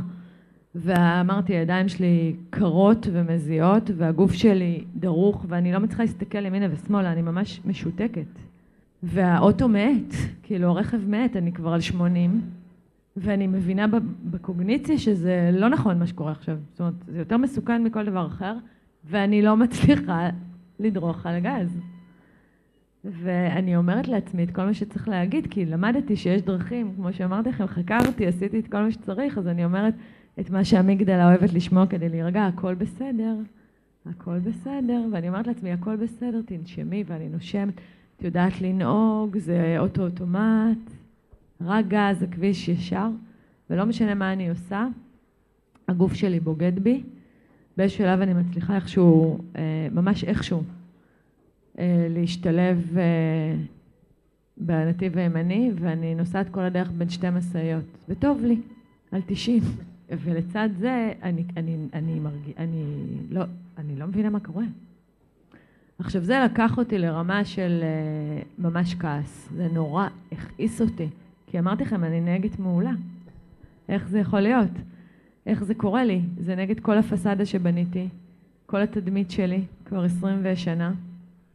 ואמרתי, 0.74 1.56
הידיים 1.56 1.88
שלי 1.88 2.36
קרות 2.50 3.06
ומזיעות, 3.12 3.90
והגוף 3.96 4.32
שלי 4.32 4.84
דרוך, 4.96 5.44
ואני 5.48 5.72
לא 5.72 5.78
מצליחה 5.78 6.02
להסתכל 6.02 6.46
ימינה 6.46 6.66
ושמאלה, 6.70 7.12
אני 7.12 7.22
ממש 7.22 7.60
משותקת. 7.64 8.26
והאוטו 9.02 9.68
מת, 9.68 10.14
כאילו 10.42 10.68
הרכב 10.68 11.08
מת, 11.08 11.36
אני 11.36 11.52
כבר 11.52 11.72
על 11.72 11.80
80, 11.80 12.40
ואני 13.16 13.46
מבינה 13.46 13.86
בקוגניציה 14.24 14.98
שזה 14.98 15.50
לא 15.52 15.68
נכון 15.68 15.98
מה 15.98 16.06
שקורה 16.06 16.32
עכשיו. 16.32 16.56
זאת 16.70 16.80
אומרת, 16.80 16.94
זה 17.08 17.18
יותר 17.18 17.36
מסוכן 17.36 17.84
מכל 17.84 18.04
דבר 18.04 18.26
אחר, 18.26 18.54
ואני 19.10 19.42
לא 19.42 19.56
מצליחה 19.56 20.28
לדרוך 20.80 21.26
על 21.26 21.34
הגז. 21.34 21.78
ואני 23.04 23.76
אומרת 23.76 24.08
לעצמי 24.08 24.44
את 24.44 24.50
כל 24.50 24.62
מה 24.62 24.74
שצריך 24.74 25.08
להגיד, 25.08 25.46
כי 25.50 25.66
למדתי 25.66 26.16
שיש 26.16 26.42
דרכים, 26.42 26.92
כמו 26.96 27.12
שאמרתי 27.12 27.48
לכם, 27.48 27.66
חקרתי, 27.66 28.26
עשיתי 28.26 28.58
את 28.58 28.68
כל 28.68 28.82
מה 28.82 28.90
שצריך, 28.90 29.38
אז 29.38 29.46
אני 29.46 29.64
אומרת 29.64 29.94
את 30.40 30.50
מה 30.50 30.64
שהמגדלה 30.64 31.28
אוהבת 31.28 31.52
לשמוע 31.52 31.86
כדי 31.86 32.08
להירגע, 32.08 32.46
הכל 32.46 32.74
בסדר, 32.74 33.34
הכל 34.06 34.38
בסדר, 34.38 35.06
ואני 35.12 35.28
אומרת 35.28 35.46
לעצמי, 35.46 35.72
הכל 35.72 35.96
בסדר, 35.96 36.40
תנשמי, 36.46 37.04
ואני 37.06 37.28
נושמת, 37.28 37.74
את 38.16 38.22
יודעת 38.22 38.60
לנהוג, 38.60 39.38
זה 39.38 39.76
אוטו 39.78 40.02
אוטומט, 40.02 40.90
רק 41.60 41.86
גז, 41.88 42.22
הכביש 42.22 42.68
ישר, 42.68 43.08
ולא 43.70 43.84
משנה 43.84 44.14
מה 44.14 44.32
אני 44.32 44.50
עושה, 44.50 44.86
הגוף 45.88 46.14
שלי 46.14 46.40
בוגד 46.40 46.78
בי, 46.78 47.02
באיזשהו 47.78 48.04
שלב 48.04 48.20
אני 48.20 48.34
מצליחה 48.34 48.76
איכשהו, 48.76 49.38
אה, 49.56 49.88
ממש 49.92 50.24
איכשהו, 50.24 50.62
אה, 51.78 52.06
להשתלב 52.10 52.98
אה, 52.98 53.56
בנתיב 54.56 55.18
הימני, 55.18 55.72
ואני 55.74 56.14
נוסעת 56.14 56.48
כל 56.48 56.60
הדרך 56.60 56.90
בין 56.90 57.08
שתי 57.08 57.30
משאיות, 57.30 57.84
וטוב 58.08 58.44
לי, 58.44 58.60
על 59.12 59.20
90. 59.26 59.62
ולצד 60.24 60.68
זה, 60.78 61.12
אני, 61.22 61.44
אני, 61.56 61.76
אני, 61.94 62.20
מרג... 62.20 62.52
אני, 62.56 62.84
לא, 63.30 63.44
אני 63.78 63.96
לא 63.96 64.06
מבינה 64.06 64.30
מה 64.30 64.40
קורה. 64.40 64.64
עכשיו, 65.98 66.22
זה 66.22 66.40
לקח 66.44 66.78
אותי 66.78 66.98
לרמה 66.98 67.44
של 67.44 67.82
ממש 68.58 68.94
כעס. 68.94 69.48
זה 69.56 69.68
נורא 69.72 70.08
הכעיס 70.32 70.80
אותי. 70.80 71.08
כי 71.46 71.58
אמרתי 71.58 71.84
לכם, 71.84 72.04
אני 72.04 72.20
נהגת 72.20 72.58
מעולה. 72.58 72.92
איך 73.88 74.08
זה 74.08 74.18
יכול 74.18 74.40
להיות? 74.40 74.70
איך 75.48 75.64
זה 75.64 75.74
קורה 75.74 76.04
לי? 76.04 76.20
זה 76.40 76.56
נגד 76.56 76.80
כל 76.80 76.98
הפסאדה 76.98 77.46
שבניתי, 77.46 78.08
כל 78.66 78.82
התדמית 78.82 79.30
שלי, 79.30 79.62
כבר 79.84 80.02
עשרים 80.02 80.38
ושנה. 80.42 80.92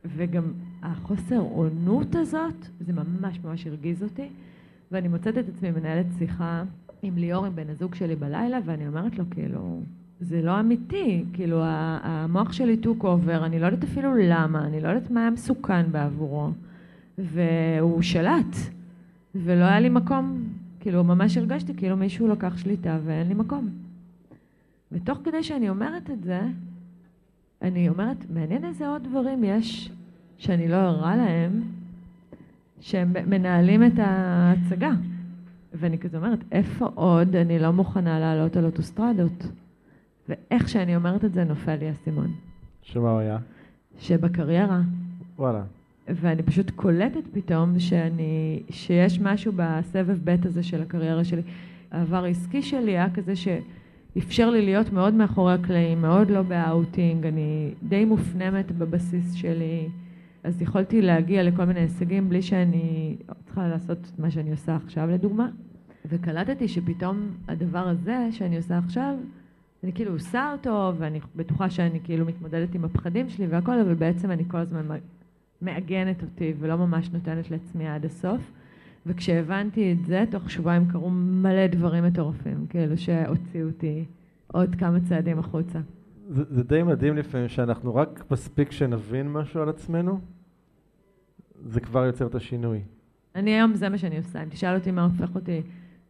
וגם 0.06 0.44
החוסר 0.84 1.40
אונות 1.40 2.16
הזאת, 2.16 2.68
זה 2.80 2.94
ממש 2.94 3.40
ממש 3.44 3.68
הרגיז 3.68 4.04
אותי, 4.04 4.28
ואני 4.92 5.08
מוצאת 5.08 5.38
את 5.38 5.46
עצמי 5.50 5.72
מנהלת 5.72 6.06
שיחה 6.18 6.64
עם 7.02 7.18
ליאור, 7.18 7.46
עם 7.46 7.56
בן 7.56 7.70
הזוג 7.70 7.96
שלי 7.96 8.16
בלילה, 8.16 8.60
ואני 8.66 8.88
אומרת 8.88 9.18
לו, 9.18 9.24
כאילו, 9.32 9.82
זה 10.20 10.42
לא 10.42 10.60
אמיתי, 10.60 11.26
כאילו, 11.34 11.60
המוח 11.64 12.52
שלי 12.52 12.78
took 12.78 13.04
over, 13.04 13.46
אני 13.46 13.60
לא 13.60 13.66
יודעת 13.66 13.84
אפילו 13.84 14.16
למה, 14.16 14.66
אני 14.66 14.82
לא 14.82 14.88
יודעת 14.88 15.12
מה 15.12 15.22
היה 15.22 15.30
מסוכן 15.30 15.92
בעבורו, 15.92 16.50
והוא 17.18 18.02
שלט, 18.02 18.56
ולא 19.36 19.64
היה 19.64 19.80
לי 19.80 19.90
מקום, 19.90 20.44
כאילו, 20.80 21.04
ממש 21.04 21.38
הרגשתי 21.38 21.74
כאילו 21.74 21.98
מישהו 21.98 22.28
לקח 22.28 22.58
שליטה 22.58 22.98
ואין 23.06 23.28
לי 23.28 23.34
מקום. 23.34 23.83
ותוך 24.94 25.20
כדי 25.24 25.44
שאני 25.44 25.70
אומרת 25.70 26.10
את 26.10 26.24
זה, 26.24 26.42
אני 27.62 27.90
אומרת, 27.90 28.30
מעניין 28.30 28.66
איזה 28.66 28.88
עוד 28.88 29.04
דברים 29.04 29.44
יש 29.44 29.92
שאני 30.38 30.68
לא 30.68 30.76
ערה 30.76 31.16
להם, 31.16 31.62
שהם 32.82 33.14
מנהלים 33.28 33.84
את 33.84 33.94
ההצגה. 33.98 34.92
ואני 35.74 35.98
כזה 35.98 36.18
אומרת, 36.18 36.40
איפה 36.52 36.90
עוד 36.96 37.36
אני 37.36 37.60
לא 37.60 37.72
מוכנה 37.72 38.20
לעלות 38.20 38.56
על 38.56 38.66
אוטוסטרדות? 38.66 39.48
ואיך 40.30 40.70
שאני 40.70 40.96
אומרת 40.96 41.26
את 41.26 41.34
זה, 41.34 41.44
נופל 41.44 41.76
לי 41.76 41.88
האסימון. 41.88 42.32
שמה 42.82 43.12
הוא 43.12 43.20
היה? 43.20 43.38
שבקריירה. 44.00 44.82
וואלה. 45.38 45.64
ואני 46.08 46.44
פשוט 46.44 46.70
קולטת 46.70 47.24
פתאום 47.34 47.80
שאני, 47.80 48.64
שיש 48.70 49.20
משהו 49.20 49.54
בסבב 49.56 50.18
ב' 50.24 50.46
הזה 50.46 50.64
של 50.64 50.82
הקריירה 50.82 51.24
שלי. 51.24 51.42
העבר 51.92 52.24
העסקי 52.24 52.62
שלי 52.62 52.92
היה 52.92 53.10
כזה 53.14 53.36
ש... 53.36 53.48
אפשר 54.18 54.50
לי 54.50 54.62
להיות 54.66 54.92
מאוד 54.92 55.14
מאחורי 55.14 55.54
הקלעים, 55.54 56.02
מאוד 56.02 56.30
לא 56.30 56.42
באאוטינג, 56.42 57.26
אני 57.26 57.74
די 57.84 58.06
מופנמת 58.06 58.72
בבסיס 58.72 59.34
שלי, 59.34 59.90
אז 60.44 60.62
יכולתי 60.62 61.02
להגיע 61.02 61.44
לכל 61.44 61.66
מיני 61.66 61.80
הישגים 61.80 62.30
בלי 62.30 62.42
שאני 62.42 63.16
צריכה 63.46 63.68
לעשות 63.68 63.98
את 64.14 64.20
מה 64.20 64.32
שאני 64.32 64.52
עושה 64.52 64.76
עכשיו 64.76 65.08
לדוגמה. 65.08 65.50
וקלטתי 66.06 66.68
שפתאום 66.68 67.30
הדבר 67.48 67.88
הזה 67.88 68.28
שאני 68.32 68.58
עושה 68.58 68.78
עכשיו, 68.78 69.16
אני 69.84 69.94
כאילו 69.94 70.12
עושה 70.12 70.52
אותו, 70.52 70.94
ואני 70.98 71.20
בטוחה 71.36 71.70
שאני 71.70 72.00
כאילו 72.04 72.26
מתמודדת 72.26 72.76
עם 72.76 72.86
הפחדים 72.86 73.30
שלי 73.30 73.48
והכל, 73.48 73.80
אבל 73.80 73.94
בעצם 73.94 74.32
אני 74.32 74.44
כל 74.48 74.58
הזמן 74.58 74.86
מעגנת 75.62 76.24
אותי 76.24 76.54
ולא 76.60 76.78
ממש 76.78 77.10
נותנת 77.14 77.52
לעצמי 77.52 77.88
עד 77.88 78.06
הסוף. 78.06 78.52
וכשהבנתי 79.06 79.92
את 79.94 80.06
זה, 80.06 80.24
תוך 80.32 80.52
שבועיים 80.52 80.88
קרו 80.88 81.10
מלא 81.10 81.68
דברים 81.68 82.04
מטורפים, 82.04 82.66
כאילו 82.70 82.98
שהוציאו 82.98 83.68
אותי 83.68 84.06
עוד 84.48 84.76
כמה 84.76 85.00
צעדים 85.00 85.40
החוצה. 85.40 85.80
זה, 86.30 86.44
זה 86.50 86.64
די 86.64 86.84
מדהים 86.84 87.18
לפעמים 87.18 87.48
שאנחנו 87.48 87.96
רק 87.96 88.24
מספיק 88.32 88.72
שנבין 88.72 89.32
משהו 89.32 89.62
על 89.62 89.70
עצמנו, 89.70 90.20
זה 91.66 91.80
כבר 91.80 92.06
יוצר 92.06 92.28
את 92.28 92.36
השינוי. 92.36 92.82
אני 93.36 93.52
היום, 93.52 93.74
זה 93.74 93.90
מה 93.90 93.98
שאני 93.98 94.18
עושה. 94.18 94.44
אם 94.44 94.50
תשאל 94.50 94.76
אותי 94.76 94.92
מה 94.92 95.04
הופך 95.04 95.36
אותי 95.36 95.62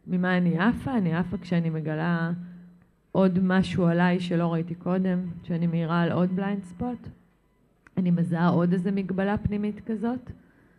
ממה 0.06 0.36
אני 0.36 0.58
עפה? 0.58 0.98
אני 0.98 1.14
עפה 1.14 1.38
כשאני 1.38 1.70
מגלה 1.70 2.32
עוד 3.12 3.38
משהו 3.42 3.86
עליי 3.86 4.20
שלא 4.20 4.52
ראיתי 4.52 4.74
קודם, 4.74 5.18
שאני 5.42 5.66
מאירה 5.66 6.02
על 6.02 6.12
עוד 6.12 6.36
בליינד 6.36 6.64
ספוט. 6.64 7.08
אני 7.96 8.10
מזהה 8.10 8.48
עוד 8.48 8.72
איזה 8.72 8.90
מגבלה 8.90 9.38
פנימית 9.38 9.80
כזאת, 9.86 10.30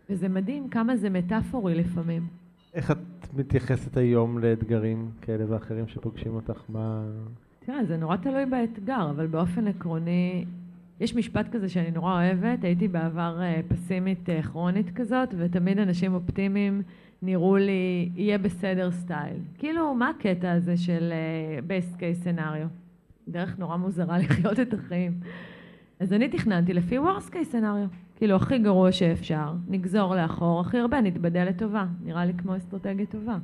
וזה 0.10 0.30
מדהים 0.30 0.70
כמה 0.70 0.95
זה 0.95 1.10
מטאפורי 1.10 1.76
לפעמים. 1.76 2.28
איך 2.74 2.91
את 2.91 3.34
מתייחסת 3.34 3.97
היום 3.97 4.39
לאתגרים 4.39 5.12
כאלה 5.22 5.45
ואחרים 5.47 5.88
שפוגשים 5.88 6.36
אותך? 6.36 6.62
מה... 6.70 7.06
תראה, 7.66 7.86
זה 7.86 7.97
נורא 7.97 8.16
תלוי 8.16 8.45
באתגר, 8.45 9.08
אבל 9.10 9.28
באופן 9.28 9.68
עקרוני, 9.68 10.45
יש 10.99 11.16
משפט 11.16 11.49
כזה 11.51 11.70
שאני 11.70 11.91
נורא 11.91 12.14
אוהבת, 12.14 12.64
הייתי 12.64 12.88
בעבר 12.88 13.41
אה, 13.41 13.62
פסימית 13.68 14.30
אה, 14.30 14.41
כרונית 14.41 14.89
כזאת, 14.95 15.30
ותמיד 15.38 15.80
אנשים 15.80 16.14
אופטימיים 16.14 16.82
נראו 17.22 17.58
לי, 17.58 18.10
יהיה 18.16 18.38
בסדר 18.38 18.91
סטייל. 18.91 19.38
כאילו, 19.58 19.95
מה 19.95 20.10
הקטע 20.10 20.51
הזה 20.51 20.78
של 20.78 21.14
uh, 21.14 21.70
best 21.70 21.99
case 21.99 22.26
scenario? 22.26 22.68
דרך 23.28 23.60
נורא 23.60 23.78
מוזרה 23.78 24.18
לחיות 24.24 24.60
את 24.60 24.74
החיים. 24.74 25.20
אז 25.99 26.14
אני 26.14 26.30
תכננתי 26.30 26.74
לפי 26.74 26.99
worst 26.99 27.30
case 27.32 27.51
scenario. 27.51 28.05
כאילו, 28.16 28.36
הכי 28.36 28.57
גרוע 28.57 28.91
שאפשר, 28.91 29.53
נגזור 29.68 30.16
לאחור, 30.16 30.59
הכי 30.59 30.78
הרבה 30.78 31.01
נתבדה 31.01 31.43
לטובה. 31.43 31.86
נראה 32.03 32.26
לי 32.26 32.34
כמו 32.34 32.57
אסטרטגיה 32.57 33.05
טובה. 33.05 33.38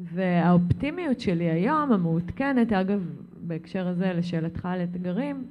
והאופטימיות 0.00 1.20
שלי 1.20 1.50
היום, 1.50 1.92
המעודכנת, 1.92 2.72
אגב, 2.72 3.00
בהקשר 3.40 3.88
הזה, 3.88 4.12
לשאלתך 4.12 4.66
על 4.66 4.82
אתגרים, 4.82 5.44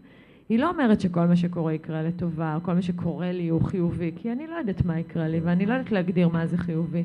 היא 0.50 0.60
לא 0.60 0.70
אומרת 0.70 1.02
שכל 1.02 1.26
מה 1.28 1.36
שקורה 1.36 1.74
יקרה 1.74 2.04
לטובה, 2.04 2.56
או 2.56 2.64
כל 2.64 2.74
מה 2.74 2.82
שקורה 2.82 3.32
לי 3.32 3.48
הוא 3.48 3.62
חיובי, 3.62 4.12
כי 4.16 4.32
אני 4.32 4.48
לא 4.48 4.56
יודעת 4.56 4.86
מה 4.86 5.00
יקרה 5.00 5.28
לי, 5.28 5.40
ואני 5.40 5.66
לא 5.66 5.74
יודעת 5.74 5.92
להגדיר 5.92 6.28
מה 6.28 6.48
זה 6.48 6.58
חיובי. 6.58 7.04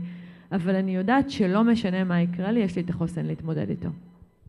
אבל 0.53 0.75
אני 0.75 0.97
יודעת 0.97 1.31
שלא 1.31 1.65
משנה 1.65 2.05
מה 2.05 2.21
יקרה 2.21 2.53
לי, 2.53 2.61
יש 2.61 2.77
לי 2.77 2.83
את 2.83 2.91
החוסן 2.91 3.27
להתמודד 3.27 3.71
איתו. 3.71 3.89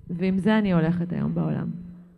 ועם 0.10 0.38
זה 0.38 0.58
אני 0.58 0.74
הולכת 0.74 1.14
היום 1.14 1.36
בעולם. 1.36 1.68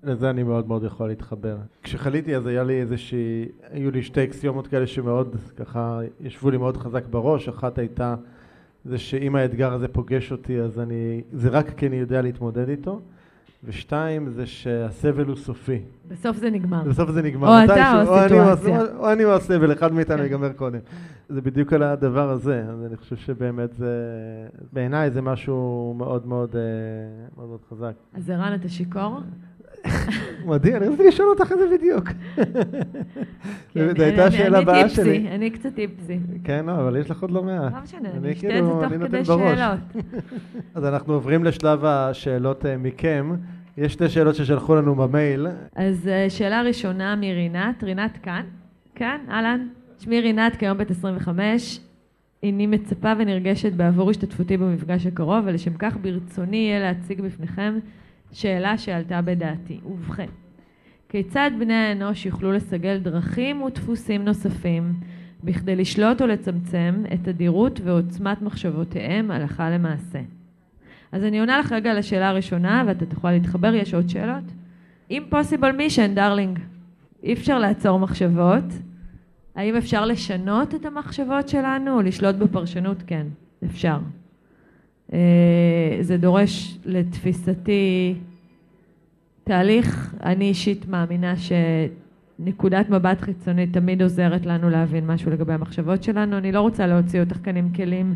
לזה 0.05 0.29
אני 0.29 0.43
מאוד 0.43 0.67
מאוד 0.67 0.83
יכול 0.83 1.07
להתחבר. 1.07 1.57
כשחליתי 1.83 2.35
אז 2.35 2.45
היה 2.45 2.63
לי 2.63 2.81
איזושהי, 2.81 3.45
היו 3.71 3.91
לי 3.91 4.03
שתי 4.03 4.23
אקסיומות 4.23 4.67
כאלה 4.67 4.87
שמאוד 4.87 5.35
ככה 5.57 5.99
ישבו 6.19 6.49
לי 6.49 6.57
מאוד 6.57 6.77
חזק 6.77 7.05
בראש, 7.07 7.47
אחת 7.47 7.77
הייתה 7.77 8.15
זה 8.85 8.97
שאם 8.97 9.35
האתגר 9.35 9.73
הזה 9.73 9.87
פוגש 9.87 10.31
אותי 10.31 10.59
אז 10.59 10.79
אני, 10.79 11.21
זה 11.33 11.49
רק 11.49 11.69
כי 11.69 11.87
אני 11.87 11.95
יודע 11.95 12.21
להתמודד 12.21 12.69
איתו, 12.69 13.01
ושתיים 13.63 14.29
זה 14.29 14.45
שהסבל 14.45 15.25
הוא 15.25 15.35
סופי. 15.35 15.81
בסוף 16.07 16.37
זה 16.37 16.49
נגמר. 16.49 16.83
בסוף 16.83 17.11
זה 17.11 17.21
נגמר. 17.21 17.47
או 17.47 17.65
אתה 17.65 18.03
או 18.03 18.15
הסיטואציה. 18.15 18.81
או, 18.81 18.85
או 18.97 19.11
אני 19.11 19.25
או 19.25 19.33
הסבל, 19.33 19.73
אחד 19.73 19.93
מאיתנו 19.93 20.23
ייגמר 20.23 20.53
קודם. 20.53 20.79
זה 21.29 21.41
בדיוק 21.41 21.73
על 21.73 21.83
הדבר 21.83 22.29
הזה, 22.29 22.63
אז 22.69 22.85
אני 22.85 22.97
חושב 22.97 23.15
שבאמת 23.15 23.73
זה, 23.73 23.95
בעיניי 24.73 25.11
זה 25.11 25.21
משהו 25.21 25.93
מאוד 25.97 26.27
מאוד, 26.27 26.55
אה, 26.55 26.61
מאוד, 27.37 27.47
מאוד 27.47 27.59
חזק. 27.69 27.93
אז 28.13 28.29
ערן, 28.29 28.55
אתה 28.55 28.69
שיכור? 28.69 29.19
מדהים, 30.45 30.75
אני 30.75 30.87
רציתי 30.87 31.07
לשאול 31.07 31.29
אותך 31.29 31.51
את 31.51 31.57
זה 31.57 31.65
בדיוק. 31.77 32.09
זו 33.75 34.03
הייתה 34.03 34.25
השאלה 34.25 34.57
הבאה 34.59 34.89
שלי. 34.89 35.17
אני 35.17 35.19
טיפסי, 35.19 35.35
אני 35.35 35.49
קצת 35.49 35.75
טיפסי. 35.75 36.19
כן, 36.43 36.65
לא, 36.65 36.71
אבל 36.71 36.97
יש 36.97 37.11
לך 37.11 37.21
עוד 37.21 37.31
לא 37.31 37.43
מעט. 37.43 37.73
לא 37.73 37.81
משנה, 37.83 38.09
אני 38.17 38.33
אשתה 38.33 38.59
את 38.59 38.63
זה 38.63 38.71
תוך 38.71 39.07
כדי 39.07 39.25
שאלות. 39.25 39.79
אז 40.75 40.85
אנחנו 40.85 41.13
עוברים 41.13 41.43
לשלב 41.43 41.85
השאלות 41.85 42.65
אה, 42.65 42.77
מכם. 42.77 43.35
יש 43.77 43.93
שתי 43.93 44.09
שאלות 44.09 44.35
ששלחו 44.35 44.75
לנו 44.75 44.95
במייל. 44.95 45.47
אז 45.75 46.07
אה, 46.07 46.29
שאלה 46.29 46.61
ראשונה 46.61 47.15
מרינת, 47.15 47.83
רינת 47.83 48.17
כאן. 48.23 48.43
כאן, 48.95 49.17
אהלן. 49.29 49.67
שמי 49.99 50.21
רינת, 50.21 50.55
כיום 50.55 50.77
בת 50.77 50.91
25. 50.91 51.79
איני 52.43 52.67
מצפה 52.67 53.13
ונרגשת 53.19 53.73
בעבור 53.73 54.09
השתתפותי 54.09 54.57
במפגש 54.57 55.05
הקרוב, 55.05 55.43
ולשם 55.45 55.73
כך 55.79 55.97
ברצוני 56.01 56.57
יהיה 56.57 56.79
להציג 56.79 57.21
בפניכם 57.21 57.79
שאלה 58.35 58.77
שעלתה 58.77 59.21
בדעתי. 59.21 59.79
ובכן, 59.85 60.25
כיצד 61.09 61.51
בני 61.59 61.73
האנוש 61.73 62.25
יוכלו 62.25 62.51
לסגל 62.51 62.97
דרכים 62.97 63.61
ודפוסים 63.61 64.25
נוספים 64.25 64.93
בכדי 65.43 65.75
לשלוט 65.75 66.21
ולצמצם 66.21 67.03
את 67.13 67.19
תדירות 67.23 67.79
ועוצמת 67.83 68.41
מחשבותיהם 68.41 69.31
הלכה 69.31 69.69
למעשה? 69.69 70.19
אז 71.11 71.23
אני 71.23 71.39
עונה 71.39 71.59
לך 71.59 71.71
רגע 71.71 71.91
על 71.91 71.97
השאלה 71.97 72.29
הראשונה 72.29 72.83
ואתה 72.87 73.05
תוכל 73.05 73.31
להתחבר, 73.31 73.73
יש 73.73 73.93
עוד 73.93 74.09
שאלות? 74.09 74.43
Impossible 75.11 75.77
mission, 75.77 76.07
דארלינג. 76.13 76.59
אי 77.23 77.33
אפשר 77.33 77.59
לעצור 77.59 77.99
מחשבות. 77.99 78.63
האם 79.55 79.75
אפשר 79.75 80.05
לשנות 80.05 80.75
את 80.75 80.85
המחשבות 80.85 81.49
שלנו 81.49 81.95
או 81.95 82.01
לשלוט 82.01 82.35
בפרשנות? 82.35 83.03
כן, 83.07 83.27
אפשר. 83.65 83.97
אה, 85.13 85.97
זה 86.01 86.17
דורש 86.17 86.77
לתפיסתי 86.85 88.15
תהליך, 89.43 90.15
אני 90.23 90.45
אישית 90.45 90.87
מאמינה 90.87 91.33
שנקודת 92.39 92.89
מבט 92.89 93.21
חיצונית 93.21 93.73
תמיד 93.73 94.01
עוזרת 94.01 94.45
לנו 94.45 94.69
להבין 94.69 95.07
משהו 95.07 95.31
לגבי 95.31 95.53
המחשבות 95.53 96.03
שלנו. 96.03 96.37
אני 96.37 96.51
לא 96.51 96.61
רוצה 96.61 96.87
להוציא 96.87 97.19
אותך 97.19 97.37
כאן 97.43 97.55
עם 97.55 97.69
כלים 97.73 98.15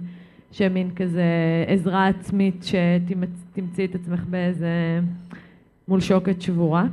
שהם 0.52 0.74
מין 0.74 0.92
כזה 0.96 1.24
עזרה 1.68 2.08
עצמית 2.08 2.64
שתמצאי 2.64 3.86
את 3.86 3.96
עצמך 3.96 4.24
באיזה 4.30 5.00
מול 5.88 6.00
שוקת 6.02 6.42
שבורה. 6.42 6.86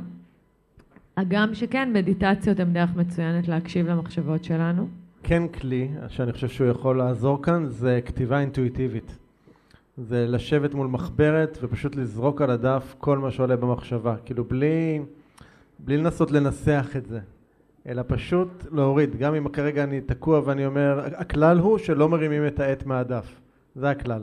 הגם 1.17 1.53
שכן, 1.53 1.93
מדיטציות 1.93 2.59
הן 2.59 2.73
דרך 2.73 2.95
מצוינת 2.95 3.47
להקשיב 3.47 3.87
למחשבות 3.87 4.43
שלנו. 4.43 4.87
כן 5.23 5.43
כלי, 5.47 5.87
שאני 6.07 6.33
חושב 6.33 6.47
שהוא 6.47 6.67
יכול 6.67 6.97
לעזור 6.97 7.43
כאן, 7.43 7.65
זה 7.65 7.99
כתיבה 8.05 8.39
אינטואיטיבית. 8.39 9.17
זה 9.97 10.25
לשבת 10.27 10.73
מול 10.73 10.87
מחברת 10.87 11.57
ופשוט 11.61 11.95
לזרוק 11.95 12.41
על 12.41 12.49
הדף 12.49 12.95
כל 12.97 13.17
מה 13.17 13.31
שעולה 13.31 13.55
במחשבה, 13.55 14.15
כאילו 14.25 14.43
בלי, 14.43 15.01
בלי 15.79 15.97
לנסות 15.97 16.31
לנסח 16.31 16.89
את 16.97 17.05
זה, 17.05 17.19
אלא 17.87 18.03
פשוט 18.07 18.65
להוריד, 18.71 19.15
גם 19.15 19.35
אם 19.35 19.49
כרגע 19.49 19.83
אני 19.83 20.01
תקוע 20.01 20.41
ואני 20.45 20.65
אומר, 20.65 21.01
הכלל 21.15 21.59
הוא 21.59 21.77
שלא 21.77 22.09
מרימים 22.09 22.47
את 22.47 22.59
העט 22.59 22.85
מהדף, 22.85 23.41
זה 23.75 23.89
הכלל. 23.89 24.21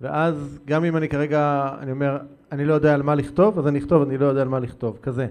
ואז 0.00 0.58
גם 0.64 0.84
אם 0.84 0.96
אני 0.96 1.08
כרגע, 1.08 1.70
אני 1.80 1.90
אומר, 1.90 2.18
אני 2.52 2.64
לא 2.64 2.74
יודע 2.74 2.94
על 2.94 3.02
מה 3.02 3.14
לכתוב, 3.14 3.58
אז 3.58 3.66
אני 3.66 3.78
אכתוב, 3.78 4.02
אני 4.02 4.18
לא 4.18 4.26
יודע 4.26 4.42
על 4.42 4.48
מה 4.48 4.58
לכתוב, 4.58 4.98
כזה. 5.02 5.26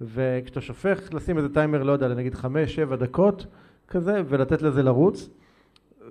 וכשאתה 0.00 0.60
שופך, 0.60 1.14
לשים 1.14 1.36
איזה 1.36 1.48
טיימר, 1.48 1.82
לא 1.82 1.92
יודע, 1.92 2.08
נגיד 2.08 2.34
חמש, 2.34 2.74
שבע 2.74 2.96
דקות, 2.96 3.46
כזה, 3.88 4.22
ולתת 4.28 4.62
לזה 4.62 4.82
לרוץ, 4.82 5.28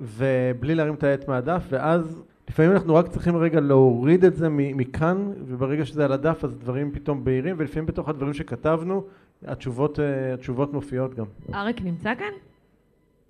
ובלי 0.02 0.76
להרים 0.76 0.94
את 0.94 1.04
העט 1.04 1.28
מהדף, 1.28 1.68
ואז 1.70 2.24
לפעמים 2.50 2.72
אנחנו 2.72 2.96
רק 2.96 3.08
צריכים 3.08 3.36
רגע 3.36 3.60
להוריד 3.60 4.26
את 4.26 4.36
זה 4.36 4.50
מכאן, 4.50 5.32
וברגע 5.48 5.86
שזה 5.86 6.06
על 6.06 6.12
הדף 6.12 6.44
אז 6.44 6.56
דברים 6.56 6.92
פתאום 6.92 7.24
בהירים, 7.24 7.56
ולפעמים 7.60 7.86
בתוך 7.86 8.10
הדברים 8.10 8.34
שכתבנו, 8.34 9.04
התשובות, 9.46 10.00
אה, 10.00 10.34
התשובות 10.34 10.74
מופיעות 10.74 11.16
גם. 11.16 11.26
אריק 11.54 11.82
נמצא 11.82 12.16
כאן? 12.16 12.32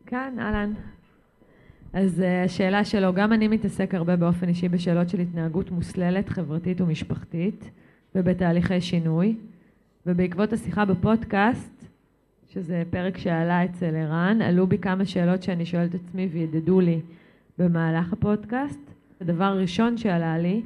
כאן, 0.06 0.36
אהלן. 0.40 0.74
אז 1.94 2.20
uh, 2.20 2.46
השאלה 2.46 2.86
שלו, 2.86 3.14
גם 3.14 3.34
אני 3.34 3.48
מתעסק 3.48 3.96
הרבה 3.96 4.16
באופן 4.16 4.48
אישי 4.48 4.70
בשאלות 4.70 5.10
של 5.10 5.20
התנהגות 5.20 5.72
מוסללת, 5.72 6.30
חברתית 6.30 6.82
ומשפחתית, 6.82 7.70
ובתהליכי 8.16 8.82
שינוי. 8.82 9.36
ובעקבות 10.06 10.54
השיחה 10.54 10.86
בפודקאסט, 10.86 11.86
שזה 12.50 12.84
פרק 12.90 13.18
שעלה 13.18 13.66
אצל 13.66 13.96
ערן, 13.96 14.42
עלו 14.42 14.68
בי 14.68 14.78
כמה 14.78 15.06
שאלות 15.06 15.44
שאני 15.44 15.66
שואלת 15.66 15.96
עצמי 15.96 16.30
וידדו 16.32 16.80
לי 16.82 17.02
במהלך 17.58 18.14
הפודקאסט. 18.14 18.97
הדבר 19.22 19.44
הראשון 19.44 19.98
שעלה 19.98 20.38
לי, 20.38 20.62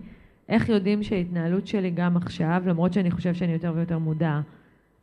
איך 0.49 0.70
יודעים 0.70 1.04
שההתנהלות 1.04 1.68
שלי 1.68 1.89
גם 1.89 2.18
עכשיו, 2.18 2.64
למרות 2.66 2.93
שאני 2.93 3.12
חושב 3.12 3.34
שאני 3.34 3.54
יותר 3.54 3.74
ויותר 3.76 3.97
מודע 3.97 4.39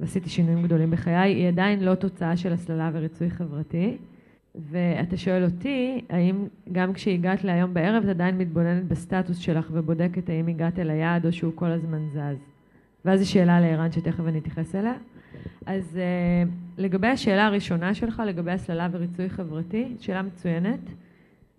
ועשיתי 0.00 0.28
שינויים 0.28 0.62
גדולים 0.62 0.90
בחיי, 0.90 1.34
היא 1.34 1.48
עדיין 1.48 1.84
לא 1.84 1.94
תוצאה 1.94 2.36
של 2.36 2.52
הסללה 2.52 2.90
וריצוי 2.92 3.30
חברתי. 3.30 3.96
ואתה 4.70 5.16
שואל 5.16 5.44
אותי, 5.44 6.00
האם 6.10 6.46
גם 6.72 6.92
כשהגעת 6.92 7.44
להיום 7.44 7.74
בערב 7.74 8.02
את 8.02 8.08
עדיין 8.08 8.38
מתבוננת 8.38 8.84
בסטטוס 8.84 9.38
שלך 9.38 9.68
ובודקת 9.72 10.28
האם 10.28 10.46
הגעת 10.46 10.78
אל 10.78 10.90
היעד 10.90 11.26
או 11.26 11.32
שהוא 11.32 11.52
כל 11.54 11.70
הזמן 11.70 12.08
זז? 12.12 12.38
ואז 13.04 13.20
זו 13.20 13.30
שאלה 13.30 13.60
לערן 13.60 13.92
שתכף 13.92 14.24
אני 14.26 14.38
אתייחס 14.38 14.74
אליה. 14.74 14.94
אז 15.66 15.98
uh, 15.98 16.48
לגבי 16.78 17.06
השאלה 17.06 17.46
הראשונה 17.46 17.94
שלך, 17.94 18.22
לגבי 18.26 18.50
הסללה 18.50 18.88
וריצוי 18.92 19.28
חברתי, 19.28 19.94
שאלה 20.00 20.22
מצוינת. 20.22 20.80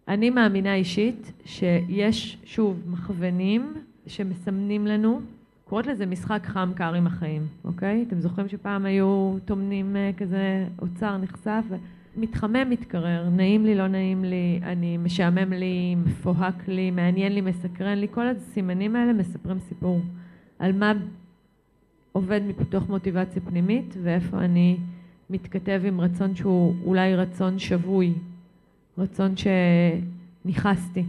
אני 0.10 0.30
מאמינה 0.30 0.76
אישית 0.76 1.32
שיש, 1.46 2.38
שוב, 2.44 2.84
מכוונים 2.88 3.74
שמסמנים 4.08 4.88
לנו, 4.88 5.22
קוראת 5.66 5.88
לזה 5.88 6.06
משחק 6.06 6.46
חם 6.46 6.72
קר 6.76 6.94
עם 6.94 7.08
החיים, 7.08 7.48
אוקיי? 7.64 8.06
אתם 8.08 8.20
זוכרים 8.20 8.50
שפעם 8.50 8.86
היו 8.86 9.36
טומנים 9.46 9.96
uh, 9.96 10.20
כזה 10.20 10.68
אוצר 10.82 11.18
נחשף? 11.18 11.64
מתחמם, 12.18 12.70
מתקרר, 12.70 13.30
נעים 13.30 13.66
לי, 13.66 13.76
לא 13.76 13.88
נעים 13.88 14.24
לי, 14.24 14.60
אני 14.64 14.98
משעמם 14.98 15.54
לי, 15.54 15.96
מפוהק 15.96 16.68
לי, 16.68 16.92
מעניין 16.92 17.34
לי, 17.34 17.42
מסקרן 17.42 17.98
לי, 17.98 18.08
כל 18.12 18.28
הסימנים 18.28 18.96
האלה 18.96 19.14
מספרים 19.14 19.60
סיפור 19.60 20.02
על 20.60 20.72
מה 20.72 20.94
עובד 22.12 22.42
מתוך 22.48 22.90
מוטיבציה 22.90 23.42
פנימית 23.42 23.96
ואיפה 24.04 24.38
אני 24.38 24.78
מתכתב 25.30 25.82
עם 25.86 26.02
רצון 26.02 26.36
שהוא 26.36 26.76
אולי 26.86 27.16
רצון 27.16 27.60
שבוי, 27.60 28.14
רצון 29.00 29.34
שניכסתי. 30.46 31.04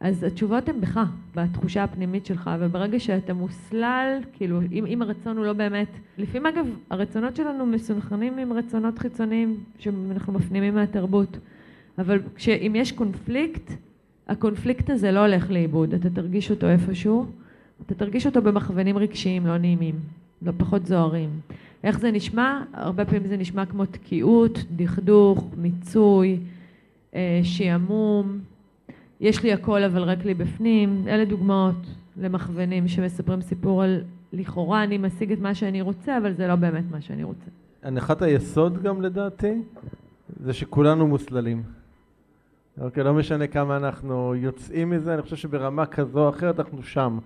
אז 0.00 0.22
התשובות 0.22 0.68
הן 0.68 0.80
בך, 0.80 1.00
בתחושה 1.34 1.84
הפנימית 1.84 2.26
שלך, 2.26 2.50
וברגע 2.60 3.00
שאתה 3.00 3.34
מוסלל, 3.34 4.18
כאילו, 4.32 4.60
אם, 4.72 4.86
אם 4.86 5.02
הרצון 5.02 5.36
הוא 5.36 5.46
לא 5.46 5.52
באמת... 5.52 5.88
לפעמים 6.18 6.46
אגב, 6.46 6.66
הרצונות 6.90 7.36
שלנו 7.36 7.66
מסונכרנים 7.66 8.38
עם 8.38 8.52
רצונות 8.52 8.98
חיצוניים 8.98 9.56
שאנחנו 9.78 10.32
מפנימים 10.32 10.74
מהתרבות, 10.74 11.38
אבל 11.98 12.20
אם 12.48 12.72
יש 12.76 12.92
קונפליקט, 12.92 13.72
הקונפליקט 14.28 14.90
הזה 14.90 15.12
לא 15.12 15.20
הולך 15.20 15.50
לאיבוד, 15.50 15.94
אתה 15.94 16.10
תרגיש 16.10 16.50
אותו 16.50 16.68
איפשהו, 16.68 17.26
אתה 17.86 17.94
תרגיש 17.94 18.26
אותו 18.26 18.42
במכוונים 18.42 18.98
רגשיים 18.98 19.46
לא 19.46 19.58
נעימים, 19.58 19.94
לא 20.42 20.52
פחות 20.56 20.86
זוהרים. 20.86 21.30
איך 21.84 21.98
זה 22.00 22.10
נשמע? 22.10 22.62
הרבה 22.72 23.04
פעמים 23.04 23.26
זה 23.26 23.36
נשמע 23.36 23.66
כמו 23.66 23.86
תקיעות, 23.86 24.64
דכדוך, 24.76 25.44
מיצוי, 25.56 26.38
שעמום. 27.42 28.38
יש 29.20 29.42
לי 29.42 29.52
הכל 29.52 29.82
אבל 29.82 30.02
רק 30.02 30.24
לי 30.24 30.34
בפנים, 30.34 31.04
אלה 31.08 31.24
דוגמאות 31.24 31.86
למכוונים 32.16 32.88
שמספרים 32.88 33.40
סיפור 33.40 33.82
על 33.82 34.02
לכאורה 34.32 34.84
אני 34.84 34.98
משיג 34.98 35.32
את 35.32 35.38
מה 35.38 35.54
שאני 35.54 35.82
רוצה, 35.82 36.18
אבל 36.18 36.32
זה 36.32 36.46
לא 36.46 36.56
באמת 36.56 36.84
מה 36.90 37.00
שאני 37.00 37.24
רוצה. 37.24 37.50
הנחת 37.82 38.22
היסוד 38.22 38.82
גם 38.82 39.02
לדעתי, 39.02 39.62
זה 40.40 40.52
שכולנו 40.52 41.06
מוסללים. 41.06 41.62
אוקיי, 42.80 43.04
לא 43.04 43.14
משנה 43.14 43.46
כמה 43.46 43.76
אנחנו 43.76 44.34
יוצאים 44.34 44.90
מזה, 44.90 45.14
אני 45.14 45.22
חושב 45.22 45.36
שברמה 45.36 45.86
כזו 45.86 46.24
או 46.24 46.28
אחרת 46.28 46.60
אנחנו 46.60 46.82
שם. 46.82 47.18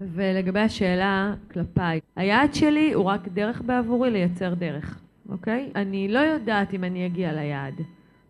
ולגבי 0.00 0.60
השאלה 0.60 1.34
כלפיי, 1.52 2.00
היעד 2.16 2.54
שלי 2.54 2.92
הוא 2.92 3.04
רק 3.04 3.28
דרך 3.28 3.62
בעבורי 3.66 4.10
לייצר 4.10 4.54
דרך, 4.54 5.00
אוקיי? 5.28 5.70
אני 5.74 6.08
לא 6.08 6.18
יודעת 6.18 6.74
אם 6.74 6.84
אני 6.84 7.06
אגיע 7.06 7.32
ליעד. 7.32 7.74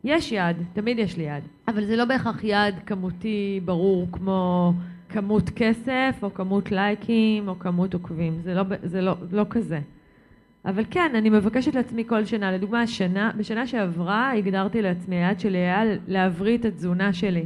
יש 0.06 0.32
יעד, 0.32 0.56
תמיד 0.72 0.98
יש 0.98 1.16
לי 1.16 1.22
יעד, 1.22 1.42
אבל 1.68 1.84
זה 1.84 1.96
לא 1.96 2.04
בהכרח 2.04 2.44
יעד 2.44 2.74
כמותי 2.86 3.60
ברור 3.64 4.08
כמו 4.12 4.72
כמות 5.08 5.50
כסף 5.56 6.18
או 6.22 6.34
כמות 6.34 6.72
לייקים 6.72 7.48
או 7.48 7.58
כמות 7.58 7.94
עוקבים, 7.94 8.40
זה 8.42 8.54
לא, 8.54 8.62
זה 8.82 9.00
לא, 9.00 9.14
לא 9.32 9.46
כזה. 9.50 9.80
אבל 10.64 10.84
כן, 10.90 11.12
אני 11.14 11.30
מבקשת 11.30 11.74
לעצמי 11.74 12.04
כל 12.06 12.24
שנה, 12.24 12.52
לדוגמה, 12.52 12.82
השנה, 12.82 13.30
בשנה 13.36 13.66
שעברה 13.66 14.32
הגדרתי 14.32 14.82
לעצמי, 14.82 15.16
היעד 15.16 15.40
שלי 15.40 15.58
היה 15.58 15.82
להבריא 16.08 16.58
את 16.58 16.64
התזונה 16.64 17.12
שלי. 17.12 17.44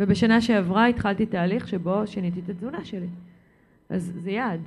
ובשנה 0.00 0.40
שעברה 0.40 0.86
התחלתי 0.86 1.26
תהליך 1.26 1.68
שבו 1.68 2.06
שיניתי 2.06 2.40
את 2.40 2.48
התזונה 2.48 2.84
שלי. 2.84 3.06
אז 3.88 4.12
זה 4.16 4.30
יעד. 4.30 4.60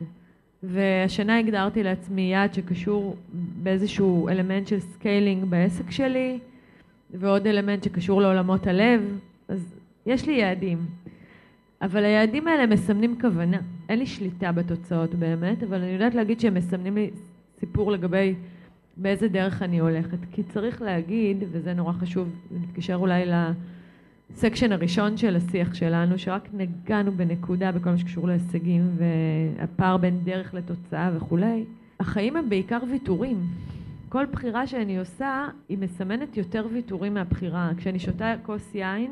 והשנה 0.63 1.39
הגדרתי 1.39 1.83
לעצמי 1.83 2.21
יעד 2.21 2.53
שקשור 2.53 3.15
באיזשהו 3.63 4.29
אלמנט 4.29 4.67
של 4.67 4.79
scaling 4.79 5.45
בעסק 5.45 5.91
שלי, 5.91 6.39
ועוד 7.19 7.47
אלמנט 7.47 7.83
שקשור 7.83 8.21
לעולמות 8.21 8.67
הלב, 8.67 9.01
אז 9.47 9.75
יש 10.05 10.27
לי 10.27 10.33
יעדים. 10.33 10.77
אבל 11.81 12.05
היעדים 12.05 12.47
האלה 12.47 12.65
מסמנים 12.65 13.15
כוונה. 13.21 13.57
אין 13.89 13.99
לי 13.99 14.05
שליטה 14.05 14.51
בתוצאות 14.51 15.15
באמת, 15.15 15.63
אבל 15.63 15.81
אני 15.81 15.91
יודעת 15.91 16.15
להגיד 16.15 16.39
שהם 16.39 16.53
מסמנים 16.53 16.95
לי 16.95 17.09
סיפור 17.59 17.91
לגבי 17.91 18.35
באיזה 18.97 19.27
דרך 19.27 19.61
אני 19.61 19.79
הולכת. 19.79 20.17
כי 20.31 20.43
צריך 20.43 20.81
להגיד, 20.81 21.43
וזה 21.51 21.73
נורא 21.73 21.93
חשוב, 21.93 22.29
זה 22.51 22.59
מתקשר 22.59 22.95
אולי 22.95 23.23
לסקשן 24.31 24.71
הראשון 24.71 25.17
של 25.17 25.35
השיח 25.35 25.73
שלנו, 25.73 26.19
שרק 26.19 26.49
נגענו 26.53 27.11
בנקודה 27.11 27.71
בכל 27.71 27.89
מה 27.89 27.97
שקשור 27.97 28.27
להישגים 28.27 28.89
והפער 28.97 29.97
בין 29.97 30.19
דרך 30.23 30.53
לתוצאה 30.53 31.11
וכולי. 31.17 31.63
החיים 31.99 32.35
הם 32.35 32.49
בעיקר 32.49 32.79
ויתורים. 32.91 33.37
כל 34.15 34.25
בחירה 34.25 34.67
שאני 34.67 34.99
עושה, 34.99 35.47
היא 35.69 35.77
מסמנת 35.77 36.37
יותר 36.37 36.67
ויתורים 36.71 37.13
מהבחירה. 37.13 37.71
כשאני 37.77 37.99
שותה 37.99 38.33
כוס 38.43 38.75
יין, 38.75 39.11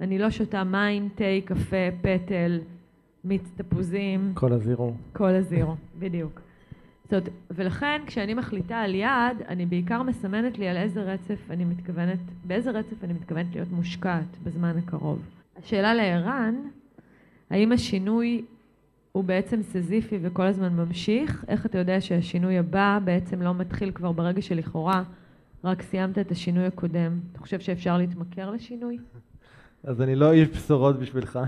אני 0.00 0.18
לא 0.18 0.30
שותה 0.30 0.64
מים, 0.64 1.08
תה, 1.14 1.24
קפה, 1.44 1.76
פטל, 2.00 2.60
מיץ 3.24 3.42
תפוזים. 3.56 4.32
כל 4.34 4.52
הזירו. 4.52 4.92
כל 5.12 5.28
הזירו, 5.28 5.74
בדיוק. 5.98 6.40
זאת 7.04 7.12
אומרת, 7.12 7.28
ולכן 7.50 8.02
כשאני 8.06 8.34
מחליטה 8.34 8.76
על 8.76 8.94
יעד, 8.94 9.42
אני 9.48 9.66
בעיקר 9.66 10.02
מסמנת 10.02 10.58
לי 10.58 10.68
על 10.68 10.76
איזה 10.76 11.02
רצף 11.02 11.50
אני 11.50 11.64
מתכוונת, 11.64 12.20
באיזה 12.44 12.70
רצף 12.70 13.04
אני 13.04 13.12
מתכוונת 13.12 13.54
להיות 13.54 13.70
מושקעת 13.70 14.38
בזמן 14.44 14.78
הקרוב. 14.78 15.18
השאלה 15.56 15.94
לערן, 15.94 16.54
האם 17.50 17.72
השינוי 17.72 18.44
הוא 19.16 19.24
בעצם 19.24 19.62
סזיפי 19.62 20.18
וכל 20.22 20.42
הזמן 20.42 20.76
ממשיך? 20.76 21.44
איך 21.48 21.66
אתה 21.66 21.78
יודע 21.78 22.00
שהשינוי 22.00 22.58
הבא 22.58 22.98
בעצם 23.04 23.42
לא 23.42 23.54
מתחיל 23.54 23.90
כבר 23.90 24.12
ברגע 24.12 24.42
שלכאורה 24.42 25.02
רק 25.64 25.82
סיימת 25.82 26.18
את 26.18 26.30
השינוי 26.30 26.66
הקודם? 26.66 27.18
אתה 27.32 27.40
חושב 27.40 27.60
שאפשר 27.60 27.98
להתמכר 27.98 28.50
לשינוי? 28.50 28.98
אז 29.84 30.00
אני 30.02 30.16
לא 30.16 30.32
איש 30.32 30.48
בשורות 30.48 30.98
בשבילך. 30.98 31.38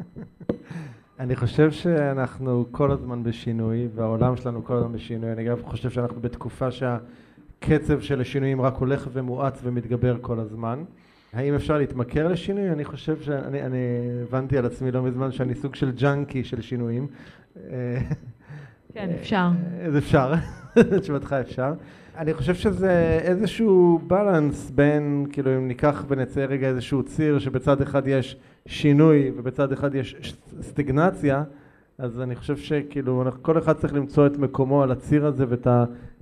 אני 1.20 1.36
חושב 1.36 1.70
שאנחנו 1.70 2.66
כל 2.70 2.90
הזמן 2.90 3.22
בשינוי, 3.22 3.88
והעולם 3.94 4.36
שלנו 4.36 4.64
כל 4.64 4.76
הזמן 4.76 4.92
בשינוי. 4.92 5.32
אני 5.32 5.44
גם 5.44 5.56
חושב 5.62 5.90
שאנחנו 5.90 6.20
בתקופה 6.20 6.68
שהקצב 6.70 8.00
של 8.00 8.20
השינויים 8.20 8.60
רק 8.60 8.74
הולך 8.74 9.08
ומואץ 9.12 9.60
ומתגבר 9.62 10.16
כל 10.20 10.40
הזמן. 10.40 10.84
האם 11.32 11.54
אפשר 11.54 11.78
להתמכר 11.78 12.28
לשינוי? 12.28 12.70
אני 12.70 12.84
חושב 12.84 13.20
שאני 13.20 13.62
אני 13.62 13.78
הבנתי 14.22 14.58
על 14.58 14.66
עצמי 14.66 14.92
לא 14.92 15.02
מזמן 15.02 15.32
שאני 15.32 15.54
סוג 15.54 15.74
של 15.74 15.90
ג'אנקי 15.90 16.44
של 16.44 16.60
שינויים. 16.60 17.06
כן, 18.94 19.10
אפשר. 19.20 19.48
אז 19.86 19.96
אפשר, 19.96 20.32
תשובתך 21.00 21.32
אפשר. 21.32 21.72
אני 22.16 22.34
חושב 22.34 22.54
שזה 22.54 23.18
איזשהו 23.22 24.00
בלנס 24.06 24.70
בין, 24.70 25.26
כאילו 25.32 25.56
אם 25.56 25.68
ניקח 25.68 26.04
ונצא 26.08 26.40
רגע 26.40 26.68
איזשהו 26.68 27.02
ציר 27.02 27.38
שבצד 27.38 27.80
אחד 27.80 28.06
יש 28.06 28.36
שינוי 28.66 29.32
ובצד 29.36 29.72
אחד 29.72 29.94
יש 29.94 30.36
סטגנציה, 30.60 31.44
אז 31.98 32.20
אני 32.20 32.36
חושב 32.36 32.56
שכאילו 32.56 33.24
כל 33.42 33.58
אחד 33.58 33.72
צריך 33.72 33.94
למצוא 33.94 34.26
את 34.26 34.38
מקומו 34.38 34.82
על 34.82 34.90
הציר 34.90 35.26
הזה 35.26 35.44
ואת 35.48 35.66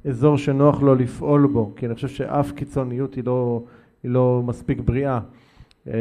האזור 0.05 0.39
שנוח 0.39 0.83
לו 0.83 0.95
לפעול 0.95 1.47
בו, 1.47 1.73
כי 1.77 1.87
אני 1.87 1.95
חושב 1.95 2.09
שאף 2.09 2.53
קיצוניות 2.53 3.15
היא 3.15 3.25
לא, 3.27 3.63
היא 4.05 4.11
לא 4.11 4.43
מספיק 4.47 4.81
בריאה. 4.81 5.21
אמ, 5.87 5.93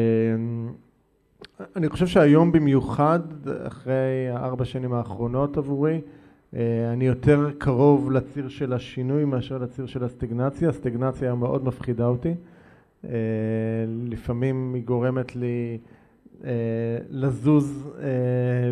אני 1.76 1.90
חושב 1.90 2.08
שהיום 2.08 2.52
במיוחד, 2.52 3.20
אחרי 3.68 4.30
הארבע 4.30 4.66
שנים 4.66 4.94
האחרונות 4.94 5.58
עבורי, 5.58 6.02
אה, 6.56 6.94
אני 6.94 7.06
יותר 7.06 7.50
קרוב 7.58 8.12
לציר 8.12 8.50
של 8.50 8.74
השינוי 8.74 9.26
מאשר 9.26 9.58
לציר 9.58 9.86
של 9.86 10.04
הסטגנציה, 10.04 10.70
הסטגנציה 10.70 11.36
מאוד 11.36 11.66
מפחידה 11.66 12.06
אותי, 12.06 12.34
אה, 13.06 13.10
לפעמים 13.88 14.74
היא 14.74 14.84
גורמת 14.84 15.36
לי 15.36 15.78
אה, 16.44 16.50
לזוז 17.10 17.90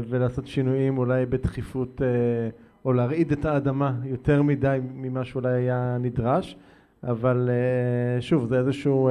ולעשות 0.09 0.47
שינויים 0.47 0.97
אולי 0.97 1.25
בדחיפות 1.25 2.01
או 2.85 2.93
להרעיד 2.93 3.31
את 3.31 3.45
האדמה 3.45 3.93
יותר 4.03 4.41
מדי 4.41 4.79
ממה 4.95 5.25
שאולי 5.25 5.53
היה 5.53 5.97
נדרש, 5.99 6.57
אבל 7.03 7.49
שוב 8.19 8.45
זה 8.45 8.59
איזשהו, 8.59 9.09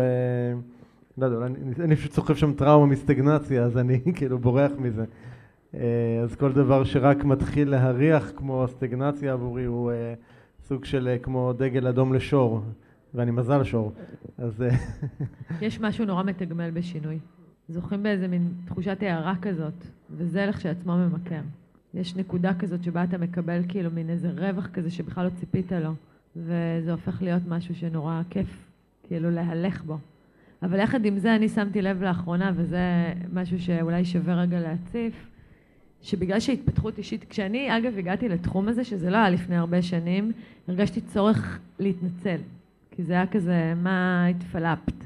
לא 1.19 1.27
יודע, 1.27 1.47
אני, 1.47 1.57
אני 1.85 1.97
פשוט 1.97 2.13
סוחב 2.13 2.35
שם 2.35 2.53
טראומה 2.53 2.87
מסטגנציה 2.87 3.65
אז 3.65 3.79
אני 3.79 4.01
כאילו 4.17 4.39
בורח 4.39 4.73
מזה. 4.79 5.05
אה, 5.75 6.21
אז 6.23 6.37
כל 6.37 6.53
דבר 6.53 6.85
שרק 6.85 7.25
מתחיל 7.25 7.71
להריח 7.71 8.33
כמו 8.37 8.65
הסטגנציה 8.65 9.33
עבורי 9.33 9.65
הוא 9.65 9.91
אה, 9.91 10.15
סוג 10.65 10.85
של 10.85 11.09
אה, 11.09 11.19
כמו 11.19 11.53
דגל 11.53 11.87
אדום 11.87 12.15
לשור, 12.15 12.63
ואני 13.15 13.31
מזל 13.31 13.65
שור. 13.65 13.93
אז... 14.39 14.65
יש 15.61 15.81
משהו 15.81 16.05
נורא 16.05 16.23
מתגמל 16.23 16.71
בשינוי. 16.71 17.19
זוכים 17.69 18.03
באיזה 18.03 18.29
מין 18.29 18.53
תחושת 18.65 18.99
הערה 19.03 19.35
כזאת, 19.43 19.87
וזה 20.11 20.47
לכשעצמו 20.47 20.97
ממכר. 20.97 21.41
יש 21.95 22.17
נקודה 22.17 22.55
כזאת 22.55 22.85
שבה 22.85 23.05
אתה 23.05 23.19
מקבל 23.19 23.63
כאילו 23.69 23.91
מין 23.91 24.11
איזה 24.11 24.31
רווח 24.31 24.67
כזה 24.67 24.91
שבכלל 24.91 25.25
לא 25.25 25.31
ציפית 25.31 25.73
לו, 25.73 25.91
וזה 26.37 26.93
הופך 26.93 27.23
להיות 27.23 27.43
משהו 27.49 27.75
שנורא 27.75 28.23
כיף, 28.31 28.69
כאילו 29.03 29.31
להלך 29.31 29.83
בו. 29.83 29.99
אבל 30.63 30.79
יחד 30.79 31.05
עם 31.05 31.19
זה 31.19 31.37
אני 31.37 31.49
שמתי 31.49 31.83
לב 31.83 32.03
לאחרונה, 32.03 32.53
וזה 32.57 33.13
משהו 33.33 33.61
שאולי 33.61 34.05
שווה 34.05 34.35
רגע 34.35 34.61
להציף, 34.61 35.31
שבגלל 36.03 36.41
שהתפתחות 36.41 36.99
אישית, 36.99 37.25
כשאני 37.31 37.79
אגב 37.79 37.99
הגעתי 37.99 38.29
לתחום 38.29 38.69
הזה, 38.69 38.85
שזה 38.85 39.11
לא 39.11 39.17
היה 39.17 39.31
לפני 39.31 39.57
הרבה 39.57 39.83
שנים, 39.83 40.33
הרגשתי 40.69 41.01
צורך 41.01 41.59
להתנצל. 41.79 42.37
כי 42.91 43.03
זה 43.03 43.13
היה 43.13 43.27
כזה, 43.27 43.75
מה 43.77 44.27
התפלפת? 44.27 45.05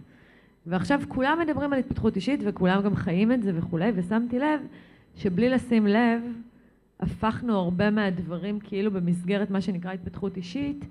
ועכשיו 0.67 1.03
כולם 1.09 1.39
מדברים 1.47 1.73
על 1.73 1.79
התפתחות 1.79 2.17
אישית 2.17 2.41
וכולם 2.45 2.83
גם 2.83 2.97
חיים 2.97 3.33
את 3.33 3.43
זה 3.43 3.53
וכולי, 3.55 3.93
ושמתי 3.95 4.39
לב 4.39 4.61
שבלי 5.17 5.49
לשים 5.49 5.87
לב, 5.87 6.23
הפכנו 7.01 7.57
הרבה 7.59 7.91
מהדברים 7.91 8.61
כאילו 8.61 8.91
במסגרת 8.91 9.51
מה 9.51 9.61
שנקרא 9.61 9.93
התפתחות 9.93 10.37
אישית, 10.37 10.85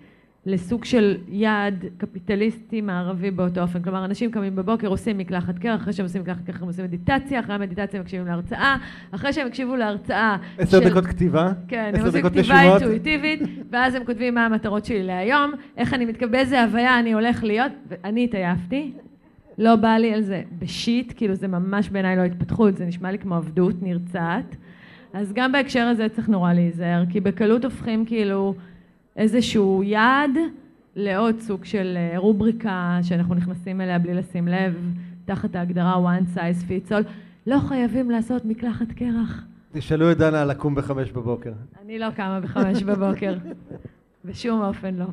לסוג 0.45 0.85
של 0.85 1.17
יעד 1.27 1.85
קפיטליסטי 1.97 2.81
מערבי 2.81 3.31
באותו 3.31 3.61
אופן. 3.61 3.81
כלומר, 3.81 4.05
אנשים 4.05 4.31
קמים 4.31 4.55
בבוקר, 4.55 4.87
עושים 4.87 5.17
מקלחת 5.17 5.59
קרח, 5.59 5.81
אחרי 5.81 5.93
שהם 5.93 6.05
עושים 6.05 6.21
מקלחת 6.21 6.45
קרח 6.45 6.61
הם 6.61 6.67
עושים 6.67 6.85
מדיטציה, 6.85 7.39
אחרי 7.39 7.55
המדיטציה 7.55 7.99
הם 7.99 8.03
מקשיבים 8.03 8.27
להרצאה, 8.27 8.77
אחרי 9.11 9.33
שהם 9.33 9.47
הקשיבו 9.47 9.75
להרצאה... 9.75 10.37
עשר 10.57 10.81
של... 10.81 10.89
דקות 10.89 11.05
כתיבה, 11.05 11.51
כן, 11.67 11.91
הם 11.95 12.05
עושים 12.05 12.23
כתיבה 12.23 12.61
אינטואיטיבית, 12.61 13.41
ואז 13.71 13.95
הם 13.95 14.05
כותבים 14.05 14.35
מה 14.35 14.45
המטרות 14.45 14.85
שלי 14.85 15.03
להיום, 15.03 15.51
איך 15.77 15.93
אני 15.93 16.05
מתכוון, 16.05 16.31
באיזה 16.31 16.63
הוויה 16.63 16.99
אני 16.99 17.13
הולך 17.13 17.43
להיות, 17.43 17.71
ואני 17.87 18.23
התעייפתי. 18.23 18.91
לא 19.57 19.75
בא 19.75 19.97
לי 19.97 20.13
על 20.13 20.21
זה 20.21 20.41
בשיט, 20.59 21.13
כאילו 21.15 21.35
זה 21.35 21.47
ממש 21.47 21.89
בעיניי 21.89 22.15
לא 22.15 22.21
התפתחות, 22.21 22.77
זה 22.77 22.85
נשמע 22.85 23.11
לי 23.11 23.17
כמו 23.17 23.35
עבדות 23.35 23.75
נרצעת. 23.81 24.55
אז 25.13 25.33
גם 25.33 25.51
בהקשר 25.51 25.81
הזה 25.81 26.09
צריך 26.09 26.29
נורא 26.29 26.53
להיזהר, 26.53 27.03
כי 27.09 27.19
בקלות 27.19 27.65
הופכים 27.65 28.05
כאילו 28.05 28.55
איזשהו 29.15 29.83
יעד 29.83 30.31
לעוד 30.95 31.39
סוג 31.39 31.65
של 31.65 31.97
אה, 31.97 32.17
רובריקה 32.17 32.99
שאנחנו 33.01 33.35
נכנסים 33.35 33.81
אליה 33.81 33.99
בלי 33.99 34.13
לשים 34.13 34.47
לב, 34.47 34.93
תחת 35.25 35.55
ההגדרה 35.55 35.95
one 35.95 36.37
size 36.37 36.69
fits 36.69 36.91
all. 36.91 37.07
לא 37.47 37.59
חייבים 37.59 38.11
לעשות 38.11 38.45
מקלחת 38.45 38.91
קרח. 38.91 39.45
תשאלו 39.71 40.11
את 40.11 40.17
דנה 40.17 40.45
לקום 40.45 40.75
בחמש 40.75 41.11
בבוקר. 41.11 41.51
אני 41.81 41.99
לא 41.99 42.11
קמה 42.11 42.39
בחמש 42.39 42.83
בבוקר. 42.83 43.37
בשום 44.25 44.61
אופן 44.61 44.95
לא. 44.95 45.05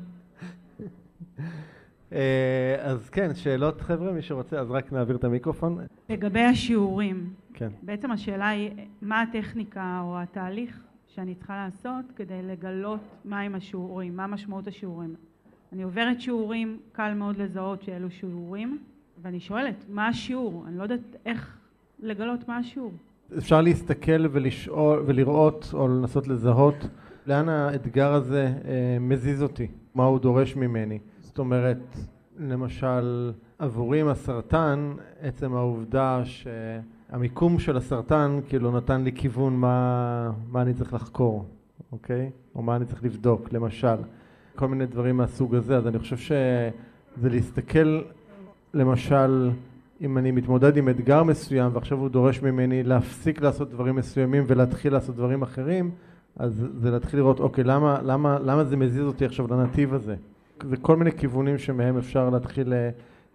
אה, 2.12 2.76
אז 2.80 3.10
כן, 3.10 3.34
שאלות 3.34 3.80
חבר'ה, 3.80 4.12
מי 4.12 4.22
שרוצה, 4.22 4.60
אז 4.60 4.70
רק 4.70 4.92
נעביר 4.92 5.16
את 5.16 5.24
המיקרופון. 5.24 5.78
לגבי 6.08 6.40
השיעורים, 6.40 7.30
כן. 7.54 7.68
בעצם 7.82 8.10
השאלה 8.10 8.48
היא 8.48 8.70
מה 9.02 9.22
הטכניקה 9.22 10.00
או 10.02 10.18
התהליך 10.18 10.80
שאני 11.20 11.34
צריכה 11.34 11.64
לעשות 11.64 12.04
כדי 12.16 12.42
לגלות 12.42 13.00
מהם 13.24 13.54
השיעורים, 13.54 14.16
מה 14.16 14.26
משמעות 14.26 14.66
השיעורים. 14.66 15.14
אני 15.72 15.82
עוברת 15.82 16.20
שיעורים, 16.20 16.78
קל 16.92 17.14
מאוד 17.14 17.36
לזהות 17.36 17.82
שאלו 17.82 18.10
שיעורים, 18.10 18.78
ואני 19.22 19.40
שואלת, 19.40 19.84
מה 19.88 20.08
השיעור? 20.08 20.64
אני 20.66 20.78
לא 20.78 20.82
יודעת 20.82 21.16
איך 21.26 21.58
לגלות 21.98 22.48
מה 22.48 22.56
השיעור. 22.56 22.92
אפשר 23.38 23.60
להסתכל 23.60 24.26
ולשאול, 24.32 25.02
ולראות 25.06 25.70
או 25.72 25.88
לנסות 25.88 26.28
לזהות 26.28 26.88
לאן 27.26 27.48
האתגר 27.48 28.12
הזה 28.12 28.52
אה, 28.64 28.96
מזיז 29.00 29.42
אותי, 29.42 29.66
מה 29.94 30.04
הוא 30.04 30.18
דורש 30.18 30.56
ממני. 30.56 30.98
זאת 31.20 31.38
אומרת, 31.38 31.96
למשל, 32.38 33.32
עבורי 33.58 34.00
עם 34.00 34.08
הסרטן, 34.08 34.92
עצם 35.20 35.54
העובדה 35.54 36.22
שהמיקום 37.10 37.58
של 37.58 37.76
הסרטן 37.76 38.40
כאילו 38.48 38.76
נתן 38.76 39.04
לי 39.04 39.12
כיוון 39.12 39.56
מה, 39.56 40.30
מה 40.50 40.62
אני 40.62 40.74
צריך 40.74 40.94
לחקור, 40.94 41.44
אוקיי? 41.92 42.30
או 42.54 42.62
מה 42.62 42.76
אני 42.76 42.84
צריך 42.84 43.04
לבדוק, 43.04 43.52
למשל. 43.52 43.96
כל 44.56 44.68
מיני 44.68 44.86
דברים 44.86 45.16
מהסוג 45.16 45.54
הזה, 45.54 45.76
אז 45.76 45.86
אני 45.86 45.98
חושב 45.98 46.16
שזה 46.16 47.28
להסתכל, 47.30 48.00
למשל, 48.74 49.50
אם 50.00 50.18
אני 50.18 50.30
מתמודד 50.30 50.76
עם 50.76 50.88
אתגר 50.88 51.22
מסוים 51.22 51.70
ועכשיו 51.74 51.98
הוא 51.98 52.08
דורש 52.08 52.42
ממני 52.42 52.82
להפסיק 52.82 53.42
לעשות 53.42 53.70
דברים 53.70 53.96
מסוימים 53.96 54.44
ולהתחיל 54.46 54.92
לעשות 54.92 55.16
דברים 55.16 55.42
אחרים, 55.42 55.90
אז 56.36 56.66
זה 56.76 56.90
להתחיל 56.90 57.20
לראות, 57.20 57.40
אוקיי, 57.40 57.64
למה, 57.64 58.00
למה, 58.02 58.38
למה 58.38 58.64
זה 58.64 58.76
מזיז 58.76 59.06
אותי 59.06 59.24
עכשיו 59.24 59.46
לנתיב 59.54 59.94
הזה? 59.94 60.16
זה 60.68 60.76
כל 60.76 60.96
מיני 60.96 61.12
כיוונים 61.12 61.58
שמהם 61.58 61.98
אפשר 61.98 62.30
להתחיל 62.30 62.72
אה, 62.72 62.90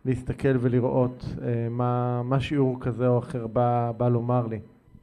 להסתכל 0.06 0.58
ולראות 0.60 1.26
אה, 1.42 1.68
מה, 1.70 2.22
מה 2.24 2.40
שיעור 2.40 2.78
כזה 2.82 3.08
או 3.08 3.20
אחר 3.20 3.48
בא, 3.48 3.92
בא 3.98 4.10
לומר 4.10 4.48
לי. 4.48 4.60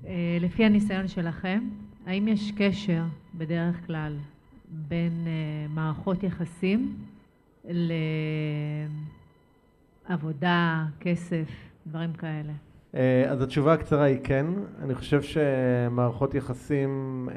אה, 0.06 0.38
לפי 0.40 0.64
הניסיון 0.64 1.08
שלכם, 1.08 1.60
האם 2.06 2.28
יש 2.28 2.52
קשר 2.56 3.02
בדרך 3.34 3.86
כלל 3.86 4.16
בין 4.88 5.26
מערכות 5.68 6.22
יחסים 6.22 6.96
לעבודה, 10.08 10.84
כסף, 11.00 11.48
דברים 11.86 12.12
כאלה? 12.12 12.52
אז 13.30 13.42
התשובה 13.42 13.72
הקצרה 13.72 14.04
היא 14.04 14.18
כן. 14.24 14.46
אני 14.82 14.94
חושב 14.94 15.22
שמערכות 15.22 16.34
יחסים 16.34 17.28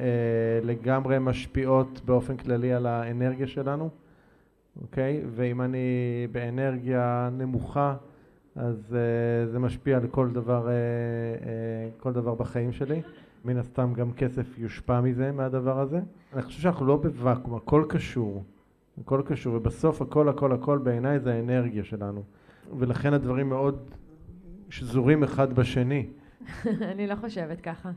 לגמרי 0.63 1.18
משפיעות 1.20 2.01
באופן 2.05 2.38
כללי 2.38 2.74
על 2.74 2.86
האנרגיה 2.86 3.47
שלנו. 3.47 3.89
אוקיי? 4.82 5.21
ואם 5.36 5.61
אני 5.61 5.88
באנרגיה 6.32 7.30
נמוכה, 7.38 7.95
אז 8.55 8.95
uh, 8.95 9.51
זה 9.51 9.59
משפיע 9.59 9.97
על 9.97 10.07
כל 10.07 10.32
דבר, 10.32 10.67
uh, 10.67 10.69
uh, 10.69 12.03
כל 12.03 12.13
דבר 12.13 12.36
בחיים 12.36 12.71
שלי. 12.71 13.01
מן 13.45 13.57
הסתם 13.57 13.93
גם 13.93 14.13
כסף 14.13 14.59
יושפע 14.59 15.01
מזה, 15.01 15.32
מהדבר 15.32 15.80
הזה. 15.80 15.99
אני 16.34 16.41
חושב 16.41 16.61
שאנחנו 16.61 16.86
לא 16.86 16.97
בוואקום, 16.97 17.55
הכל 17.55 17.86
קשור. 17.89 18.43
הכל 19.01 19.21
קשור, 19.26 19.55
ובסוף 19.55 20.01
הכל 20.01 20.30
הכל 20.30 20.51
הכל 20.51 20.78
בעיניי 20.78 21.19
זה 21.19 21.34
האנרגיה 21.34 21.84
שלנו. 21.84 22.23
ולכן 22.78 23.13
הדברים 23.13 23.49
מאוד 23.49 23.80
שזורים 24.69 25.23
אחד 25.23 25.53
בשני. 25.53 26.07
אני 26.91 27.07
לא 27.07 27.15
חושבת 27.15 27.61
ככה. 27.61 27.91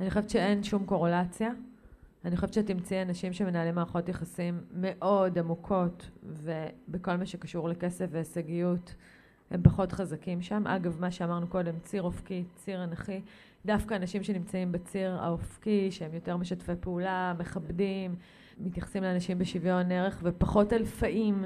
אני 0.00 0.10
חושבת 0.10 0.30
שאין 0.30 0.62
שום 0.62 0.86
קורולציה. 0.86 1.50
אני 2.24 2.36
חושבת 2.36 2.52
שתמצאי 2.52 3.02
אנשים 3.02 3.32
שמנהלים 3.32 3.74
מערכות 3.74 4.08
יחסים 4.08 4.60
מאוד 4.72 5.38
עמוקות 5.38 6.10
ובכל 6.22 7.16
מה 7.16 7.26
שקשור 7.26 7.68
לכסף 7.68 8.06
והישגיות 8.10 8.94
הם 9.50 9.62
פחות 9.62 9.92
חזקים 9.92 10.42
שם. 10.42 10.66
אגב, 10.66 11.00
מה 11.00 11.10
שאמרנו 11.10 11.46
קודם, 11.46 11.78
ציר 11.78 12.02
אופקי, 12.02 12.44
ציר 12.54 12.84
אנכי, 12.84 13.20
דווקא 13.66 13.94
אנשים 13.94 14.22
שנמצאים 14.22 14.72
בציר 14.72 15.16
האופקי, 15.20 15.90
שהם 15.90 16.14
יותר 16.14 16.36
משתפי 16.36 16.72
פעולה, 16.80 17.34
מכבדים, 17.38 18.14
מתייחסים 18.58 19.02
לאנשים 19.02 19.38
בשוויון 19.38 19.92
ערך 19.92 20.20
ופחות 20.22 20.72
אלפאים 20.72 21.44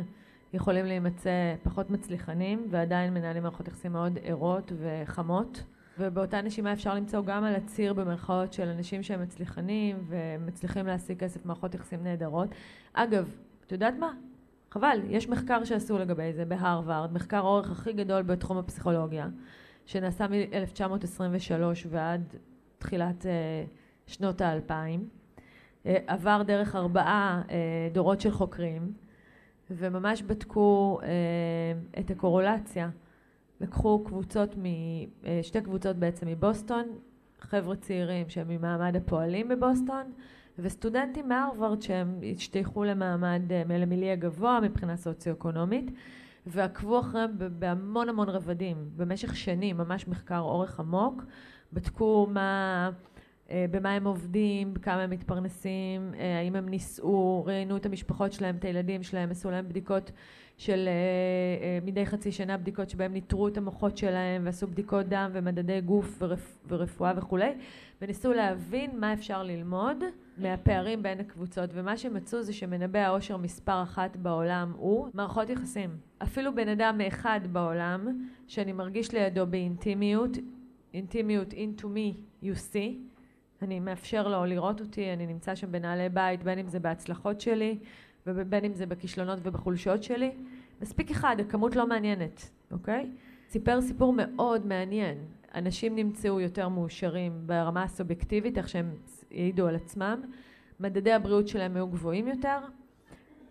יכולים 0.52 0.84
להימצא 0.86 1.54
פחות 1.62 1.90
מצליחנים 1.90 2.66
ועדיין 2.70 3.14
מנהלים 3.14 3.42
מערכות 3.42 3.68
יחסים 3.68 3.92
מאוד 3.92 4.18
ערות 4.22 4.72
וחמות. 4.78 5.62
ובאותה 5.99 6.42
נשימה 6.42 6.72
אפשר 6.72 6.94
למצוא 6.94 7.22
גם 7.24 7.44
על 7.44 7.55
הציר 7.55 7.92
במרכאות 7.92 8.53
של 8.53 8.68
אנשים 8.68 9.03
שהם 9.03 9.22
מצליחנים 9.22 10.05
ומצליחים 10.09 10.86
להשיג 10.86 11.18
כסף 11.18 11.46
מערכות 11.46 11.74
יחסים 11.74 12.03
נהדרות. 12.03 12.49
אגב, 12.92 13.34
את 13.66 13.72
יודעת 13.72 13.94
מה? 13.99 14.12
חבל, 14.70 15.01
יש 15.09 15.28
מחקר 15.28 15.64
שעשו 15.64 15.99
לגבי 15.99 16.32
זה 16.32 16.44
בהרווארד, 16.44 17.12
מחקר 17.12 17.36
האורך 17.36 17.70
הכי 17.70 17.92
גדול 17.92 18.22
בתחום 18.22 18.59
הפסיכולוגיה, 18.59 19.28
שנעשה 19.86 20.26
מ-1923 20.28 21.86
ועד 21.90 22.34
תחילת 22.78 23.22
uh, 23.22 23.26
שנות 24.07 24.40
האלפיים, 24.40 25.09
uh, 25.09 25.88
עבר 26.07 26.42
דרך 26.46 26.76
ארבעה 26.76 27.42
uh, 27.46 27.51
דורות 27.92 28.20
של 28.20 28.30
חוקרים, 28.30 28.92
וממש 29.70 30.22
בדקו 30.22 30.99
uh, 31.01 32.01
את 32.01 32.11
הקורולציה 32.11 32.90
לקחו 33.61 34.04
קבוצות, 34.04 34.56
מ, 34.59 34.64
אה, 35.24 35.40
שתי 35.42 35.61
קבוצות 35.61 35.96
בעצם 35.96 36.26
מבוסטון, 36.26 36.84
חבר'ה 37.40 37.76
צעירים 37.76 38.28
שהם 38.28 38.48
ממעמד 38.48 38.96
הפועלים 38.96 39.48
בבוסטון, 39.48 40.12
וסטודנטים 40.59 41.28
מהרווארד 41.28 41.82
שהם 41.82 42.20
השתייכו 42.36 42.84
למעמד, 42.84 43.42
אה, 43.52 43.78
למיליה 43.78 44.16
גבוה 44.16 44.61
מבחינה 44.62 44.96
סוציו-אקונומית, 44.96 45.90
ועקבו 46.46 47.00
אחריהם 47.00 47.30
בהמון 47.59 48.09
המון 48.09 48.28
רבדים, 48.28 48.76
במשך 48.96 49.36
שנים, 49.36 49.76
ממש 49.76 50.09
מחקר 50.09 50.38
אורך 50.38 50.80
עמוק, 50.80 51.22
בדקו 51.72 52.26
מה... 52.30 52.90
אה, 53.51 53.64
במה 53.70 53.92
הם 53.92 54.07
עובדים, 54.07 54.74
כמה 54.74 55.03
הם 55.03 55.11
מתפרנסים, 55.11 56.12
האם 56.40 56.57
הם 56.57 56.68
נישאו, 56.68 57.44
ראיינו 57.44 57.76
את 57.76 57.86
המשפחות 57.86 58.32
שלהם, 58.32 58.57
את 58.57 58.64
הילדים 58.64 59.03
שלהם, 59.03 59.30
עשו 59.30 59.51
להם 59.51 59.68
בדיקות 59.68 60.11
של 60.59 60.88
uh, 60.88 61.86
מדי 61.86 62.07
חצי 62.07 62.32
שנה 62.32 62.57
בדיקות 62.57 62.90
שבהם 62.90 63.12
ניטרו 63.12 63.49
את 63.49 63.57
המוחות 63.57 63.96
שלהם 63.96 64.42
ועשו 64.44 64.66
בדיקות 64.66 65.07
דם 65.07 65.30
ומדדי 65.32 65.80
גוף 65.80 66.22
ורפ, 66.22 66.59
ורפואה 66.68 67.12
וכולי 67.16 67.51
וניסו 68.03 68.32
להבין 68.32 69.01
מה 69.01 69.12
אפשר 69.12 69.42
ללמוד 69.42 70.05
מהפערים 70.38 71.03
בין 71.03 71.20
הקבוצות 71.20 71.70
ומה 71.72 71.96
שמצאו 71.96 72.42
זה 72.42 72.53
שמנבא 72.53 72.99
העושר 72.99 73.36
מספר 73.36 73.82
אחת 73.82 74.16
בעולם 74.16 74.72
הוא 74.76 75.09
מערכות 75.14 75.51
יחסים. 75.51 75.90
אפילו 76.22 76.55
בן 76.55 76.68
אדם 76.68 77.01
אחד 77.09 77.40
בעולם 77.53 78.26
שאני 78.46 78.72
מרגיש 78.72 79.14
לידו 79.14 79.46
באינטימיות, 79.46 80.36
אינטימיות 80.94 81.53
into 81.53 81.82
me 81.82 82.16
you 82.42 82.55
see, 82.72 83.17
אני 83.62 83.80
מאפשר 83.80 84.28
לו 84.28 84.44
לראות 84.44 84.80
אותי, 84.80 85.12
אני 85.12 85.26
נמצא 85.26 85.54
שם 85.54 85.72
בנעלי 85.72 86.09
בית 86.09 86.42
בין 86.42 86.59
אם 86.59 86.68
זה 86.68 86.78
בהצלחות 86.78 87.40
שלי 87.40 87.78
ובין 88.26 88.64
אם 88.64 88.74
זה 88.74 88.86
בכישלונות 88.86 89.38
ובחולשות 89.42 90.02
שלי. 90.02 90.30
מספיק 90.80 91.11
אחד, 91.11 91.36
הכמות 91.40 91.76
לא 91.76 91.86
מעניינת, 91.86 92.50
אוקיי? 92.72 93.11
סיפר 93.50 93.80
סיפור 93.80 94.14
מאוד 94.16 94.66
מעניין. 94.66 95.18
אנשים 95.54 95.96
נמצאו 95.96 96.40
יותר 96.40 96.68
מאושרים 96.68 97.32
ברמה 97.46 97.82
הסובייקטיבית, 97.82 98.59
איך 98.59 98.68
שהם 98.68 98.90
העידו 99.30 99.66
על 99.66 99.76
עצמם. 99.76 100.20
מדדי 100.80 101.12
הבריאות 101.12 101.48
שלהם 101.48 101.76
היו 101.76 101.88
גבוהים 101.88 102.28
יותר, 102.28 102.59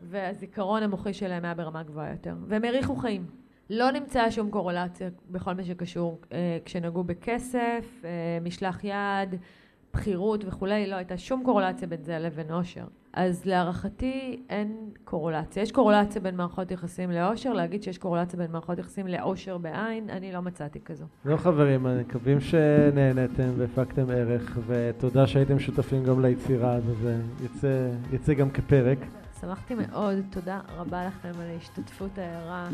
והזיכרון 0.01 0.84
המוחי 0.84 1.14
שלהם 1.14 1.45
היה 1.45 1.53
ברמה 1.53 1.84
גבוהה 1.84 2.12
יותר. 2.12 2.36
והם 2.47 2.64
האריכו 2.64 2.95
חיים. 2.95 3.26
לא 3.70 3.91
נמצאה 3.91 4.32
שום 4.32 4.51
קורולציה 4.51 5.10
בכל 5.32 5.53
מה 5.53 5.64
שקשור 5.64 6.22
אה, 6.32 6.58
כשנגעו 6.66 7.03
בכסף, 7.03 8.01
אה, 8.03 8.10
משלח 8.41 8.84
יד, 8.84 9.36
בכירות 9.94 10.46
וכולי, 10.46 10.88
לא 10.88 10.96
הייתה 10.96 11.18
שום 11.18 11.44
קורולציה 11.46 11.88
בין 11.88 12.04
זה 12.04 12.20
לבין 12.20 12.52
עושר. 12.52 12.86
אז 13.14 13.46
להערכתי 13.46 14.44
אין 14.50 14.90
קורולציה. 15.04 15.64
יש 15.64 15.72
קורולציה 15.72 16.22
בין 16.22 16.36
מערכות 16.36 16.72
יחסים 16.72 17.12
לעושר, 17.12 17.54
להגיד 17.54 17.84
שיש 17.84 17.98
קורולציה 17.98 18.40
בין 18.40 18.52
מערכות 18.52 18.80
יחסים 18.80 19.08
לעושר 19.08 19.58
בעין, 19.58 20.10
אני 20.10 20.32
לא 20.32 20.42
מצאתי 20.42 20.80
כזו. 20.86 21.06
לא 21.26 21.38
חברים, 21.38 21.84
מקווים 22.00 22.40
שנהנתם 22.42 23.50
והפקתם 23.58 24.10
ערך, 24.10 24.58
ותודה 24.68 25.28
שהייתם 25.28 25.60
שותפים 25.60 26.04
גם 26.04 26.22
ליצירה, 26.22 26.78
וזה 26.86 27.18
יצא, 27.46 27.90
יצא 28.12 28.34
גם 28.34 28.50
כפרק. 28.50 28.98
שמחתי 29.42 29.76
מאוד, 29.76 30.16
תודה 30.30 30.60
רבה 30.78 31.08
לכם 31.08 31.32
על 31.42 31.48
ההשתתפות 31.48 32.18
הערה. 32.18 32.68